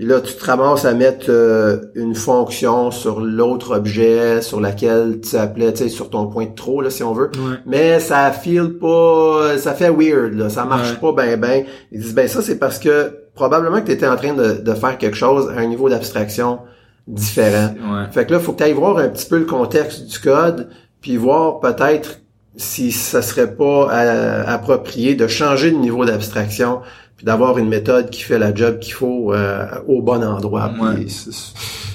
Et 0.00 0.06
là, 0.06 0.22
tu 0.22 0.32
te 0.32 0.42
ramasses 0.46 0.86
à 0.86 0.94
mettre 0.94 1.26
euh, 1.28 1.76
une 1.94 2.14
fonction 2.14 2.90
sur 2.90 3.20
l'autre 3.20 3.76
objet 3.76 4.40
sur 4.40 4.58
laquelle 4.58 5.20
tu 5.20 5.36
appelais, 5.36 5.74
tu 5.74 5.82
sais, 5.82 5.88
sur 5.90 6.08
ton 6.08 6.26
point 6.26 6.46
de 6.46 6.54
trop, 6.54 6.80
là, 6.80 6.88
si 6.88 7.02
on 7.02 7.12
veut. 7.12 7.30
Mais 7.66 8.00
ça 8.00 8.32
file 8.32 8.78
pas, 8.80 9.58
ça 9.58 9.74
fait 9.74 9.90
weird, 9.90 10.32
là, 10.32 10.48
ça 10.48 10.64
marche 10.64 10.98
pas 10.98 11.12
ben 11.12 11.38
ben. 11.38 11.64
Ils 11.92 12.00
disent, 12.00 12.14
ben 12.14 12.26
ça, 12.28 12.40
c'est 12.40 12.58
parce 12.58 12.78
que 12.78 13.14
probablement 13.34 13.82
que 13.82 13.86
tu 13.86 13.92
étais 13.92 14.08
en 14.08 14.16
train 14.16 14.32
de, 14.32 14.74
faire 14.74 14.96
quelque 14.96 15.18
chose 15.18 15.50
à 15.54 15.60
un 15.60 15.66
niveau 15.66 15.90
d'abstraction 15.90 16.60
différent. 17.06 17.74
Fait 18.10 18.24
que 18.24 18.32
là, 18.32 18.40
faut 18.40 18.52
que 18.52 18.58
tu 18.58 18.64
ailles 18.64 18.72
voir 18.72 18.96
un 18.96 19.08
petit 19.08 19.28
peu 19.28 19.38
le 19.38 19.44
contexte 19.44 20.06
du 20.06 20.18
code, 20.18 20.70
puis 21.02 21.18
voir 21.18 21.60
peut-être 21.60 22.20
si 22.56 22.90
ça 22.90 23.20
serait 23.20 23.54
pas 23.54 23.88
euh, 23.92 24.44
approprié 24.46 25.14
de 25.14 25.26
changer 25.26 25.70
de 25.70 25.76
niveau 25.76 26.06
d'abstraction 26.06 26.80
puis 27.20 27.26
d'avoir 27.26 27.58
une 27.58 27.68
méthode 27.68 28.08
qui 28.08 28.22
fait 28.22 28.38
la 28.38 28.54
job 28.54 28.78
qu'il 28.78 28.94
faut 28.94 29.34
euh, 29.34 29.66
au 29.86 30.00
bon 30.00 30.24
endroit. 30.24 30.72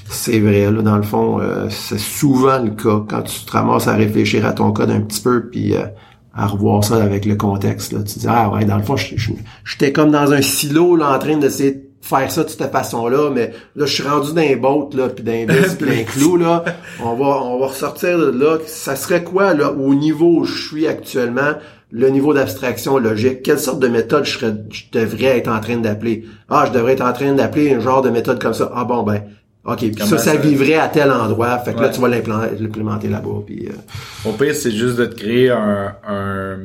C'est 0.07 0.39
vrai, 0.39 0.69
là, 0.69 0.84
dans 0.84 0.97
le 0.97 1.01
fond, 1.01 1.39
euh, 1.39 1.65
c'est 1.71 1.97
souvent 1.97 2.59
le 2.59 2.69
cas 2.69 3.03
quand 3.09 3.23
tu 3.23 3.43
te 3.43 3.51
ramasses 3.51 3.88
à 3.88 3.95
réfléchir 3.95 4.45
à 4.45 4.53
ton 4.53 4.71
code 4.71 4.91
un 4.91 5.01
petit 5.01 5.21
peu, 5.21 5.49
puis 5.49 5.76
euh, 5.76 5.80
à 6.36 6.45
revoir 6.45 6.84
ça 6.84 7.01
avec 7.01 7.26
le 7.26 7.36
contexte. 7.36 7.91
Là. 7.91 8.03
Tu 8.03 8.19
dis, 8.19 8.28
ah 8.30 8.51
ouais, 8.51 8.65
dans 8.65 8.78
le 8.78 8.84
fond, 8.84 8.95
j'étais 8.97 9.91
comme 9.91 10.11
dans 10.11 10.32
un 10.32 10.43
silo 10.43 10.95
là, 10.95 11.15
en 11.15 11.17
train 11.17 11.38
d'essayer 11.38 11.71
de 11.71 11.82
faire 12.03 12.30
ça 12.30 12.43
de 12.43 12.49
cette 12.49 12.71
façon-là, 12.71 13.32
mais 13.34 13.51
là, 13.76 13.88
je 13.88 13.93
suis 13.95 14.03
rendu 14.03 14.30
les 14.36 14.55
bottes, 14.55 14.93
là, 14.93 15.09
puis 15.09 15.23
dans 15.23 15.32
les 15.32 15.45
plein 15.80 16.03
clou, 16.03 16.38
là. 16.38 16.63
On 17.03 17.15
va, 17.15 17.41
on 17.41 17.59
va 17.59 17.65
ressortir 17.65 18.19
de 18.19 18.30
là. 18.30 18.59
Ça 18.67 18.95
serait 18.95 19.23
quoi, 19.23 19.55
là, 19.55 19.71
au 19.71 19.95
niveau 19.95 20.41
où 20.41 20.43
je 20.43 20.67
suis 20.67 20.86
actuellement, 20.86 21.55
le 21.96 22.10
niveau 22.10 22.34
d'abstraction 22.34 22.98
logique, 22.98 23.41
quelle 23.41 23.58
sorte 23.58 23.80
de 23.80 23.88
méthode 23.88 24.26
je, 24.26 24.48
devrais 24.91 25.38
être 25.38 25.48
en 25.48 25.62
train 25.62 25.78
d'appeler? 25.78 26.26
Ah, 26.50 26.66
je 26.68 26.74
devrais 26.74 26.91
être 26.91 27.06
en 27.06 27.14
train 27.14 27.32
d'appeler 27.34 27.74
un 27.74 27.80
genre 27.80 28.02
de 28.02 28.10
méthode 28.10 28.41
comme 28.41 28.54
ça. 28.54 28.70
Ah 28.76 28.84
bon, 28.84 29.04
ben, 29.04 29.24
OK. 29.64 29.80
ça, 30.00 30.18
ça, 30.18 30.36
vivrait 30.36 30.76
à 30.76 30.89
tel 30.89 31.10
endroit. 31.10 31.58
Fait 31.60 31.74
que 31.74 31.80
là, 31.80 31.88
tu 31.88 32.02
vas 32.02 32.10
l'implémenter 32.10 33.08
là-bas. 33.08 33.43
Puis, 33.46 33.70
euh... 33.70 34.30
Au 34.30 34.34
pire, 34.34 34.54
c'est 34.54 34.72
juste 34.72 34.98
de 34.98 35.06
te 35.06 35.16
créer 35.16 35.52
un, 35.52 35.96
un, 36.06 36.58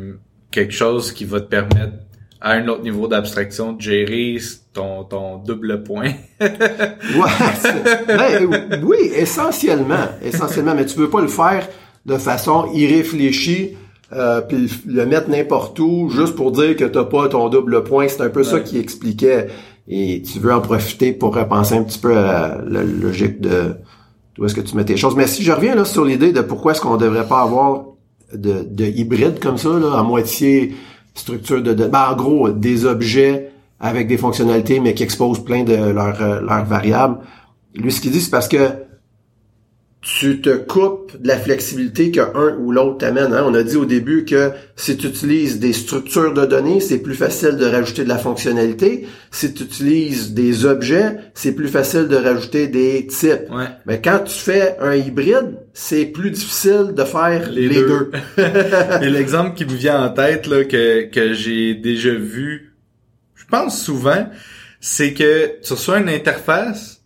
quelque 0.50 0.74
chose 0.74 1.12
qui 1.12 1.24
va 1.24 1.40
te 1.40 1.46
permettre 1.46 1.94
à 2.40 2.54
un 2.54 2.66
autre 2.66 2.82
niveau 2.82 3.06
d'abstraction 3.06 3.74
de 3.74 3.80
gérer 3.80 4.36
ton, 4.72 5.04
ton 5.04 5.36
double 5.36 5.84
point. 5.84 6.10
ouais, 6.40 6.48
ben, 8.08 8.82
oui, 8.82 9.12
essentiellement. 9.14 10.08
Essentiellement. 10.24 10.74
Mais 10.74 10.86
tu 10.86 10.96
peux 10.96 11.08
pas 11.08 11.20
le 11.20 11.28
faire 11.28 11.68
de 12.04 12.16
façon 12.16 12.68
irréfléchie 12.74 13.76
euh, 14.12 14.40
puis 14.40 14.70
le 14.86 15.06
mettre 15.06 15.28
n'importe 15.28 15.78
où 15.78 16.08
juste 16.08 16.34
pour 16.34 16.50
dire 16.52 16.76
que 16.76 16.84
t'as 16.84 17.04
pas 17.04 17.28
ton 17.28 17.48
double 17.48 17.84
point. 17.84 18.08
C'est 18.08 18.22
un 18.22 18.30
peu 18.30 18.42
ça 18.42 18.60
qui 18.60 18.78
expliquait. 18.78 19.48
Et 19.88 20.22
tu 20.22 20.38
veux 20.38 20.52
en 20.52 20.60
profiter 20.60 21.12
pour 21.12 21.34
repenser 21.34 21.74
un 21.74 21.82
petit 21.82 21.98
peu 21.98 22.16
à 22.16 22.58
la 22.66 22.82
logique 22.82 23.40
de 23.40 23.74
où 24.38 24.44
est-ce 24.44 24.54
que 24.54 24.60
tu 24.60 24.76
mets 24.76 24.84
tes 24.84 24.96
choses. 24.96 25.16
Mais 25.16 25.26
si 25.26 25.42
je 25.42 25.52
reviens 25.52 25.74
là 25.74 25.84
sur 25.84 26.04
l'idée 26.04 26.32
de 26.32 26.40
pourquoi 26.40 26.72
est-ce 26.72 26.80
qu'on 26.80 26.96
devrait 26.96 27.26
pas 27.26 27.42
avoir 27.42 27.84
de, 28.32 28.64
de 28.68 28.84
hybride 28.84 29.40
comme 29.40 29.58
ça, 29.58 29.68
là, 29.68 29.98
à 29.98 30.02
moitié 30.02 30.74
structure 31.14 31.62
de, 31.62 31.74
de 31.74 31.86
ben, 31.86 32.10
en 32.12 32.16
gros, 32.16 32.50
des 32.50 32.86
objets 32.86 33.50
avec 33.80 34.06
des 34.06 34.16
fonctionnalités, 34.16 34.80
mais 34.80 34.94
qui 34.94 35.02
exposent 35.02 35.44
plein 35.44 35.64
de 35.64 35.74
leurs, 35.74 36.22
euh, 36.22 36.40
leurs 36.40 36.64
variables. 36.64 37.18
Lui, 37.74 37.90
ce 37.90 38.00
qu'il 38.00 38.10
dit, 38.10 38.20
c'est 38.20 38.30
parce 38.30 38.48
que 38.48 38.70
tu 40.02 40.40
te 40.40 40.56
coupes 40.56 41.20
de 41.20 41.28
la 41.28 41.36
flexibilité 41.36 42.10
qu'un 42.10 42.56
ou 42.58 42.72
l'autre 42.72 42.98
t'amène. 42.98 43.34
Hein. 43.34 43.44
On 43.46 43.52
a 43.52 43.62
dit 43.62 43.76
au 43.76 43.84
début 43.84 44.24
que 44.24 44.50
si 44.74 44.96
tu 44.96 45.08
utilises 45.08 45.60
des 45.60 45.74
structures 45.74 46.32
de 46.32 46.46
données, 46.46 46.80
c'est 46.80 47.00
plus 47.00 47.14
facile 47.14 47.56
de 47.56 47.66
rajouter 47.66 48.04
de 48.04 48.08
la 48.08 48.16
fonctionnalité. 48.16 49.06
Si 49.30 49.52
tu 49.52 49.64
utilises 49.64 50.32
des 50.32 50.64
objets, 50.64 51.16
c'est 51.34 51.52
plus 51.52 51.68
facile 51.68 52.08
de 52.08 52.16
rajouter 52.16 52.66
des 52.68 53.06
types. 53.08 53.50
Mais 53.84 54.00
quand 54.00 54.20
tu 54.24 54.34
fais 54.34 54.76
un 54.80 54.94
hybride, 54.94 55.58
c'est 55.74 56.06
plus 56.06 56.30
difficile 56.30 56.94
de 56.96 57.04
faire 57.04 57.50
les, 57.50 57.68
deux. 57.68 58.10
Et 59.02 59.10
l'exemple 59.10 59.54
qui 59.54 59.66
me 59.66 59.74
vient 59.74 60.02
en 60.02 60.08
tête 60.08 60.46
là, 60.46 60.64
que, 60.64 61.10
que 61.10 61.34
j'ai 61.34 61.74
déjà 61.74 62.14
vu, 62.14 62.74
je 63.34 63.44
pense 63.44 63.82
souvent, 63.82 64.28
c'est 64.80 65.12
que 65.12 65.60
tu 65.62 65.74
reçois 65.74 65.98
une 65.98 66.08
interface 66.08 66.99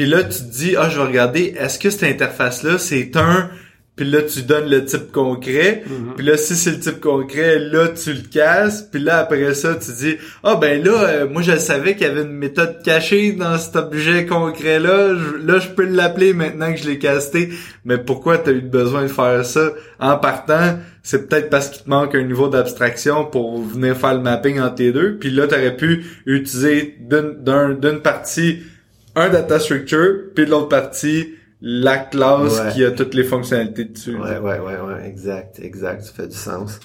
puis 0.00 0.08
là, 0.08 0.22
tu 0.22 0.38
te 0.38 0.50
dis, 0.50 0.76
ah, 0.78 0.88
je 0.88 0.98
vais 0.98 1.08
regarder, 1.08 1.54
est-ce 1.58 1.78
que 1.78 1.90
cette 1.90 2.04
interface-là, 2.04 2.78
c'est 2.78 3.14
un... 3.18 3.50
Puis 3.96 4.08
là, 4.08 4.22
tu 4.22 4.40
donnes 4.40 4.70
le 4.70 4.86
type 4.86 5.12
concret. 5.12 5.84
Mhm. 5.86 6.14
Puis 6.16 6.24
là, 6.24 6.38
si 6.38 6.56
c'est 6.56 6.70
le 6.70 6.78
type 6.78 7.00
concret, 7.00 7.58
là, 7.58 7.88
tu 7.88 8.14
le 8.14 8.22
casses. 8.22 8.88
Puis 8.90 9.02
là, 9.02 9.18
après 9.18 9.52
ça, 9.52 9.74
tu 9.74 9.92
dis, 9.92 10.16
ah, 10.42 10.56
ben 10.58 10.82
là, 10.82 10.92
euh, 10.92 11.28
moi, 11.28 11.42
je 11.42 11.54
savais 11.58 11.96
qu'il 11.96 12.06
y 12.06 12.10
avait 12.10 12.22
une 12.22 12.32
méthode 12.32 12.82
cachée 12.82 13.32
dans 13.32 13.58
cet 13.58 13.76
objet 13.76 14.24
concret-là. 14.24 15.12
Là, 15.44 15.58
je 15.58 15.68
peux 15.68 15.84
l'appeler 15.84 16.32
maintenant 16.32 16.72
que 16.72 16.78
je 16.78 16.88
l'ai 16.88 16.98
casté. 16.98 17.50
Mais 17.84 17.98
pourquoi 17.98 18.38
tu 18.38 18.48
as 18.48 18.52
eu 18.54 18.62
besoin 18.62 19.02
de 19.02 19.08
faire 19.08 19.44
ça? 19.44 19.70
En 19.98 20.16
partant, 20.16 20.78
c'est 21.02 21.28
peut-être 21.28 21.50
parce 21.50 21.68
qu'il 21.68 21.84
te 21.84 21.90
manque 21.90 22.14
un 22.14 22.22
niveau 22.22 22.48
d'abstraction 22.48 23.26
pour 23.26 23.60
venir 23.60 23.98
faire 23.98 24.14
le 24.14 24.22
mapping 24.22 24.60
entre 24.60 24.80
les 24.80 24.92
deux. 24.92 25.18
Puis 25.18 25.30
là, 25.30 25.46
tu 25.46 25.54
aurais 25.54 25.76
pu 25.76 26.06
utiliser 26.24 26.96
d'une 27.00 28.00
partie 28.00 28.60
un 29.16 29.28
data 29.28 29.58
structure, 29.58 30.32
puis 30.34 30.46
de 30.46 30.50
l'autre 30.50 30.68
partie, 30.68 31.34
la 31.60 31.98
classe 31.98 32.62
qui 32.72 32.84
a 32.84 32.90
toutes 32.90 33.14
les 33.14 33.24
fonctionnalités 33.24 33.84
dessus. 33.84 34.16
Ouais, 34.16 34.38
ouais, 34.38 34.58
ouais, 34.58 34.80
ouais, 34.86 35.06
exact, 35.06 35.60
exact, 35.60 36.02
ça 36.02 36.12
fait 36.12 36.28
du 36.28 36.36
sens. 36.36 36.80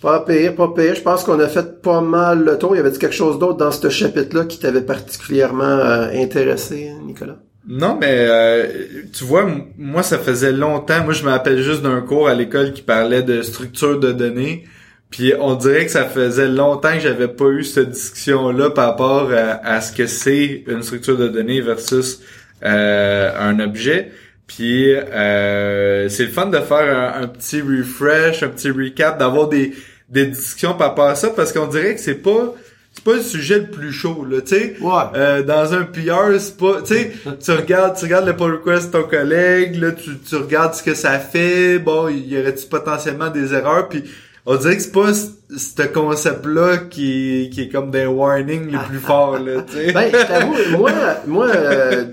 Pas 0.00 0.20
pire, 0.20 0.54
pas 0.54 0.68
pire. 0.68 0.94
Je 0.94 1.02
pense 1.02 1.24
qu'on 1.24 1.38
a 1.40 1.48
fait 1.48 1.82
pas 1.82 2.00
mal 2.00 2.42
le 2.42 2.56
tour. 2.56 2.74
Il 2.74 2.78
y 2.78 2.80
avait 2.80 2.90
quelque 2.90 3.14
chose 3.14 3.38
d'autre 3.38 3.58
dans 3.58 3.70
ce 3.70 3.88
chapitre-là 3.88 4.44
qui 4.44 4.58
t'avait 4.58 4.80
particulièrement 4.82 5.64
euh, 5.64 6.08
intéressé, 6.14 6.90
Nicolas? 7.04 7.36
Non, 7.68 7.98
mais 8.00 8.16
euh, 8.18 8.66
tu 9.12 9.24
vois, 9.24 9.46
moi, 9.76 10.02
ça 10.02 10.18
faisait 10.18 10.52
longtemps. 10.52 11.04
Moi, 11.04 11.12
je 11.12 11.24
me 11.24 11.30
rappelle 11.30 11.60
juste 11.60 11.82
d'un 11.82 12.00
cours 12.00 12.28
à 12.28 12.34
l'école 12.34 12.72
qui 12.72 12.80
parlait 12.80 13.22
de 13.22 13.42
structure 13.42 14.00
de 14.00 14.12
données. 14.12 14.64
Puis 15.10 15.32
on 15.38 15.54
dirait 15.54 15.86
que 15.86 15.90
ça 15.90 16.04
faisait 16.04 16.48
longtemps 16.48 16.94
que 16.94 17.00
j'avais 17.00 17.28
pas 17.28 17.46
eu 17.46 17.64
cette 17.64 17.90
discussion-là 17.90 18.70
par 18.70 18.90
rapport 18.90 19.30
à, 19.32 19.80
ce 19.80 19.92
que 19.92 20.06
c'est 20.06 20.64
une 20.68 20.82
structure 20.82 21.16
de 21.16 21.28
données 21.28 21.60
versus 21.60 22.20
euh, 22.64 23.32
un 23.38 23.58
objet. 23.58 24.12
Puis 24.46 24.94
euh, 24.94 26.08
c'est 26.08 26.24
le 26.24 26.30
fun 26.30 26.46
de 26.46 26.58
faire 26.58 27.16
un, 27.16 27.26
petit 27.26 27.60
refresh, 27.60 28.42
un 28.42 28.48
petit 28.48 28.70
recap, 28.70 29.18
d'avoir 29.18 29.48
des, 29.48 29.72
des 30.08 30.26
discussions 30.26 30.74
par 30.74 30.90
rapport 30.90 31.08
à 31.08 31.14
ça, 31.16 31.30
parce 31.30 31.52
qu'on 31.52 31.66
dirait 31.66 31.94
que 31.94 32.00
c'est 32.00 32.22
pas 32.22 32.54
c'est 32.92 33.04
pas 33.04 33.14
le 33.14 33.22
sujet 33.22 33.60
le 33.60 33.66
plus 33.68 33.92
chaud 33.92 34.26
là 34.28 34.40
tu 34.40 34.48
sais 34.48 34.76
ouais. 34.80 35.02
euh, 35.14 35.42
dans 35.44 35.74
un 35.74 35.84
PR 35.84 36.40
c'est 36.40 36.56
pas 36.56 36.82
tu 36.82 36.94
sais 36.94 37.12
tu 37.40 37.52
regardes 37.52 37.96
tu 37.96 38.06
regardes 38.06 38.26
le 38.26 38.34
pull 38.34 38.50
request 38.54 38.88
de 38.88 38.98
ton 38.98 39.04
collègue 39.04 39.76
là 39.76 39.92
tu, 39.92 40.18
tu 40.18 40.34
regardes 40.34 40.74
ce 40.74 40.82
que 40.82 40.94
ça 40.94 41.20
fait 41.20 41.78
bon 41.78 42.08
il 42.08 42.26
y 42.26 42.36
aurait-tu 42.36 42.66
potentiellement 42.66 43.30
des 43.30 43.54
erreurs? 43.54 43.88
Puis 43.88 44.02
on 44.46 44.56
dirait 44.56 44.76
que 44.76 44.82
c'est 44.82 44.92
pas 44.92 45.12
ce 45.12 45.82
concept-là 45.86 46.78
qui, 46.78 47.50
qui 47.52 47.62
est 47.62 47.68
comme 47.68 47.90
des 47.90 48.06
warnings 48.06 48.70
les 48.70 48.78
plus 48.88 48.98
forts, 48.98 49.38
là, 49.38 49.62
tu 49.62 49.74
sais. 49.74 49.92
ben, 49.92 50.10
je 50.12 50.26
t'avoue, 50.26 50.54
moi, 50.78 50.92
moi, 51.26 51.48
euh, 51.48 52.04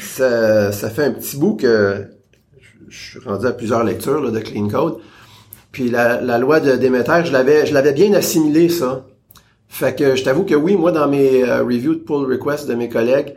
ça, 0.00 0.72
ça 0.72 0.90
fait 0.90 1.04
un 1.04 1.12
petit 1.12 1.36
bout 1.36 1.54
que 1.56 2.04
je 2.88 2.96
suis 2.96 3.18
rendu 3.20 3.46
à 3.46 3.52
plusieurs 3.52 3.84
lectures 3.84 4.20
là, 4.20 4.30
de 4.30 4.40
Clean 4.40 4.68
Code. 4.68 4.98
Puis 5.72 5.90
la, 5.90 6.20
la 6.20 6.38
loi 6.38 6.60
de 6.60 6.76
Demeter, 6.76 7.24
je 7.24 7.32
l'avais, 7.32 7.66
je 7.66 7.74
l'avais 7.74 7.92
bien 7.92 8.12
assimilé, 8.14 8.68
ça. 8.68 9.06
Fait 9.68 9.94
que 9.94 10.16
je 10.16 10.24
t'avoue 10.24 10.44
que 10.44 10.54
oui, 10.54 10.76
moi, 10.76 10.92
dans 10.92 11.08
mes 11.08 11.44
euh, 11.44 11.62
reviews 11.62 11.94
de 11.94 12.00
pull 12.00 12.26
requests 12.26 12.66
de 12.66 12.74
mes 12.74 12.88
collègues, 12.88 13.34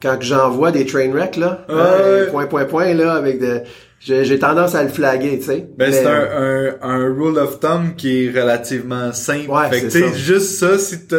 quand 0.00 0.16
j'envoie 0.20 0.72
des 0.72 0.86
train 0.86 1.10
wrecks, 1.10 1.36
là, 1.36 1.64
euh, 1.70 2.30
point, 2.30 2.46
point, 2.46 2.64
point, 2.64 2.94
là, 2.94 3.14
avec 3.14 3.38
des 3.38 3.60
j'ai 4.04 4.38
tendance 4.38 4.74
à 4.74 4.82
le 4.82 4.90
flaguer, 4.90 5.38
tu 5.38 5.46
sais. 5.46 5.66
Ben, 5.78 5.90
c'est 5.90 6.06
un, 6.06 6.76
un, 6.82 7.14
rule 7.14 7.38
of 7.38 7.58
thumb 7.60 7.94
qui 7.96 8.26
est 8.26 8.30
relativement 8.30 9.12
simple. 9.12 9.50
Ouais, 9.50 9.70
fait 9.70 9.88
que, 9.88 10.14
juste 10.14 10.58
ça, 10.58 10.78
si 10.78 11.06
tu 11.06 11.16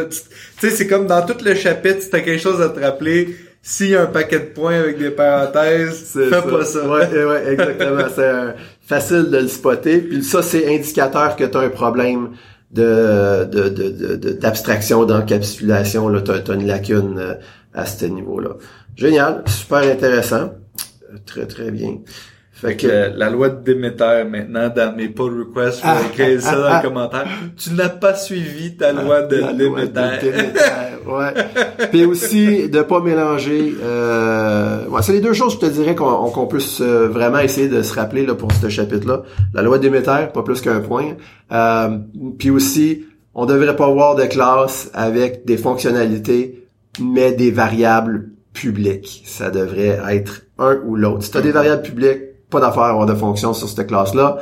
sais, 0.60 0.70
c'est 0.70 0.88
comme 0.88 1.08
dans 1.08 1.26
tout 1.26 1.38
le 1.44 1.56
chapitre, 1.56 2.02
si 2.02 2.10
t'as 2.10 2.20
quelque 2.20 2.42
chose 2.42 2.62
à 2.62 2.70
te 2.70 2.80
rappeler, 2.80 3.36
s'il 3.64 3.90
y 3.90 3.96
a 3.96 4.04
un 4.04 4.08
paquet 4.08 4.40
de 4.40 4.46
points 4.46 4.80
avec 4.80 5.00
des 5.00 5.10
parenthèses, 5.10 6.12
fais 6.14 6.30
pas 6.30 6.66
ça. 6.66 6.88
Ouais, 6.88 7.26
ouais, 7.26 7.54
exactement. 7.54 8.04
c'est 8.16 8.56
facile 8.86 9.32
de 9.32 9.38
le 9.38 9.48
spotter. 9.48 9.98
Puis 9.98 10.24
ça, 10.24 10.44
c'est 10.44 10.72
indicateur 10.72 11.36
que 11.36 11.46
tu 11.46 11.58
as 11.58 11.62
un 11.62 11.70
problème 11.70 12.30
de 12.72 13.46
d'abstraction, 14.40 15.06
de, 15.06 15.14
de, 15.14 15.20
d'encapsulation. 15.20 16.08
Là, 16.10 16.22
t'as 16.22 16.36
as 16.36 16.56
une 16.56 16.68
lacune 16.68 17.18
euh, 17.18 17.34
à 17.74 17.88
ce 17.88 18.06
niveau-là. 18.06 18.52
Génial, 18.96 19.44
super 19.48 19.80
intéressant. 19.80 20.54
Très, 21.26 21.48
très 21.48 21.72
bien. 21.72 21.98
Fait 22.66 22.76
que 22.76 23.18
la 23.18 23.30
loi 23.30 23.50
de 23.50 23.64
Déméter 23.64 24.24
maintenant 24.28 24.70
dans 24.76 24.96
mes 24.96 25.08
pull 25.08 25.40
requests, 25.40 25.82
je 25.82 25.84
vais 25.84 25.94
ah, 25.94 26.08
écrire 26.10 26.42
ça 26.42 26.56
dans 26.56 26.76
les 26.76 26.82
commentaires. 26.82 27.28
Tu 27.58 27.74
n'as 27.74 27.90
pas 27.90 28.16
suivi 28.16 28.76
ta 28.76 28.92
loi 28.92 29.22
de 29.22 29.38
Déméter. 29.56 30.32
ouais. 31.06 31.88
Puis 31.92 32.06
aussi 32.06 32.68
de 32.68 32.82
pas 32.82 33.02
mélanger. 33.02 33.76
Euh, 33.84 34.88
ouais, 34.88 35.02
c'est 35.04 35.14
les 35.14 35.22
deux 35.22 35.34
choses, 35.34 35.54
je 35.54 35.60
te 35.60 35.72
dirais 35.72 35.94
qu'on 35.94 36.30
qu'on 36.32 36.48
puisse 36.48 36.82
euh, 36.82 37.08
vraiment 37.08 37.40
essayer 37.40 37.68
de 37.68 37.84
se 37.84 37.94
rappeler 37.94 38.26
là 38.26 38.34
pour 38.34 38.52
ce 38.52 38.68
chapitre-là. 38.68 39.22
La 39.54 39.62
loi 39.62 39.78
de 39.78 39.84
Déméter, 39.84 40.26
pas 40.34 40.42
plus 40.42 40.62
qu'un 40.62 40.80
point. 40.80 41.16
Euh, 41.52 42.00
puis 42.40 42.50
aussi, 42.50 43.06
on 43.36 43.46
devrait 43.46 43.76
pas 43.76 43.86
avoir 43.86 44.16
de 44.16 44.26
classe 44.26 44.90
avec 44.96 45.46
des 45.46 45.58
fonctionnalités, 45.58 46.68
mais 47.00 47.32
des 47.32 47.52
variables 47.52 48.30
publiques. 48.54 49.24
Ça 49.26 49.52
devrait 49.52 50.00
être 50.10 50.42
un 50.58 50.80
ou 50.86 50.96
l'autre. 50.96 51.24
Si 51.24 51.32
tu 51.32 51.38
as 51.38 51.42
des 51.42 51.52
variables 51.52 51.84
publiques 51.84 52.35
pas 52.50 52.60
d'affaire 52.60 52.84
à 52.84 52.90
avoir 52.90 53.06
de 53.06 53.14
fonctions 53.16 53.54
sur 53.54 53.68
cette 53.68 53.88
classe-là. 53.88 54.38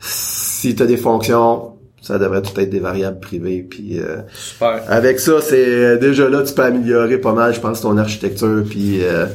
Si 0.00 0.74
tu 0.74 0.82
as 0.82 0.86
des 0.86 0.96
fonctions, 0.96 1.76
ça 2.06 2.18
devrait 2.18 2.42
tout 2.42 2.58
être 2.60 2.70
des 2.70 2.80
variables 2.80 3.20
privées. 3.20 3.62
Puis 3.62 3.98
euh, 3.98 4.18
Super. 4.32 4.82
avec 4.88 5.18
ça, 5.18 5.40
c'est 5.40 5.66
euh, 5.66 5.98
déjà 5.98 6.28
là, 6.28 6.42
tu 6.42 6.54
peux 6.54 6.64
améliorer 6.64 7.18
pas 7.18 7.32
mal, 7.32 7.54
je 7.54 7.60
pense, 7.60 7.80
ton 7.80 7.96
architecture 7.98 8.64
puis 8.68 9.04
euh, 9.04 9.26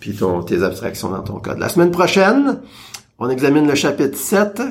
puis 0.00 0.14
ton 0.14 0.42
tes 0.42 0.62
abstractions 0.62 1.10
dans 1.10 1.22
ton 1.22 1.40
code. 1.40 1.58
La 1.58 1.68
semaine 1.68 1.90
prochaine, 1.90 2.60
on 3.18 3.28
examine 3.28 3.66
le 3.66 3.74
chapitre 3.74 4.16
7, 4.16 4.62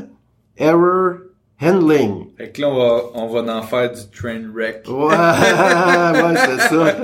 Error 0.58 1.16
Handling. 1.62 2.25
Fait 2.38 2.50
que 2.50 2.62
là, 2.62 2.68
on 2.68 2.78
va, 2.78 3.02
on 3.14 3.28
va 3.28 3.58
en 3.58 3.62
faire 3.62 3.92
du 3.94 4.02
train 4.10 4.42
wreck. 4.54 4.84
Ouais, 4.90 5.08
ouais, 5.08 6.36
c'est 6.36 6.60
ça. 6.68 6.96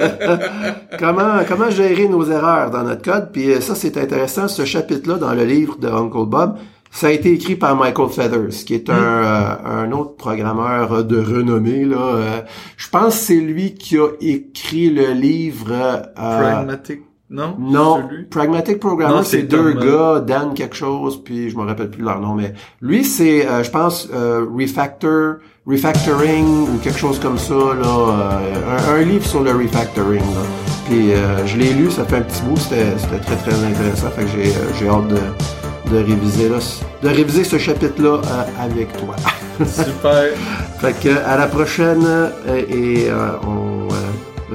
comment, 0.99 1.39
comment 1.47 1.69
gérer 1.69 2.09
nos 2.09 2.29
erreurs 2.29 2.69
dans 2.69 2.83
notre 2.83 3.01
code? 3.01 3.29
Puis 3.31 3.53
euh, 3.53 3.61
ça, 3.61 3.73
c'est 3.73 3.95
intéressant. 3.97 4.49
Ce 4.49 4.65
chapitre-là, 4.65 5.15
dans 5.15 5.33
le 5.33 5.45
livre 5.45 5.77
de 5.77 5.87
Uncle 5.87 6.25
Bob, 6.25 6.57
ça 6.91 7.07
a 7.07 7.11
été 7.11 7.31
écrit 7.31 7.55
par 7.55 7.77
Michael 7.77 8.09
Feathers, 8.09 8.65
qui 8.65 8.73
est 8.73 8.89
un, 8.89 8.93
hmm. 8.93 9.25
euh, 9.25 9.83
un 9.83 9.91
autre 9.93 10.17
programmeur 10.17 11.05
de 11.05 11.21
renommée. 11.21 11.85
Là. 11.85 11.95
Euh, 11.97 12.41
je 12.75 12.89
pense 12.89 13.15
que 13.15 13.21
c'est 13.21 13.35
lui 13.35 13.73
qui 13.75 13.97
a 13.97 14.09
écrit 14.19 14.89
le 14.89 15.13
livre... 15.13 15.71
Pragmatic 16.13 17.03
non? 17.31 17.55
Non. 17.57 18.09
Pragmatic 18.29 18.79
Programmer, 18.79 19.23
c'est 19.23 19.43
deux 19.43 19.71
gars, 19.73 20.19
Dan 20.19 20.53
quelque 20.53 20.75
chose, 20.75 21.23
puis 21.23 21.49
je 21.49 21.57
me 21.57 21.63
rappelle 21.63 21.89
plus 21.89 22.03
leur 22.03 22.19
nom, 22.19 22.35
mais 22.35 22.53
lui, 22.81 23.05
c'est, 23.05 23.47
euh, 23.47 23.63
je 23.63 23.71
pense, 23.71 24.09
euh, 24.13 24.45
Refactor, 24.53 25.35
Refactoring 25.65 26.67
ou 26.67 26.77
quelque 26.83 26.99
chose 26.99 27.19
comme 27.19 27.37
ça, 27.37 27.53
là, 27.53 27.87
euh, 27.87 28.99
un, 28.99 29.03
livre 29.03 29.25
sur 29.25 29.43
le 29.43 29.51
refactoring. 29.51 30.19
Là. 30.19 30.41
Puis 30.89 31.11
je 31.45 31.57
l'ai 31.57 31.71
lu, 31.71 31.89
ça 31.89 32.03
fait 32.03 32.17
un 32.17 32.21
petit 32.21 32.41
bout, 32.41 32.57
c'était 32.57 33.19
très 33.19 33.35
très 33.37 33.63
intéressant, 33.63 34.09
fait 34.09 34.23
que 34.23 34.29
j'ai 34.35 34.51
j'ai 34.77 34.89
hâte 34.89 35.07
de, 35.07 35.91
de 35.91 35.97
réviser 36.03 36.49
là, 36.49 36.57
de 37.01 37.07
réviser 37.07 37.45
ce 37.45 37.57
chapitre-là 37.57 38.19
avec 38.59 38.91
toi. 38.97 39.15
Super. 39.65 40.33
fait 40.79 40.99
que 41.01 41.25
à 41.25 41.37
la 41.37 41.47
prochaine 41.47 42.05
et 42.47 43.07
on 43.47 43.87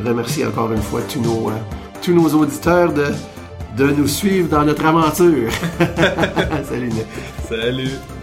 remercie 0.07 0.45
encore 0.45 0.73
une 0.73 0.83
fois 0.83 1.01
tous 1.09 1.21
nos 1.21 1.51
tous 2.07 2.13
nos 2.13 2.33
auditeurs 2.35 2.93
de, 2.93 3.07
de 3.77 3.91
nous 3.91 4.07
suivre 4.07 4.49
dans 4.49 4.65
notre 4.65 4.87
aventure. 4.87 5.51
Salut 6.69 6.93
Salut. 7.49 8.16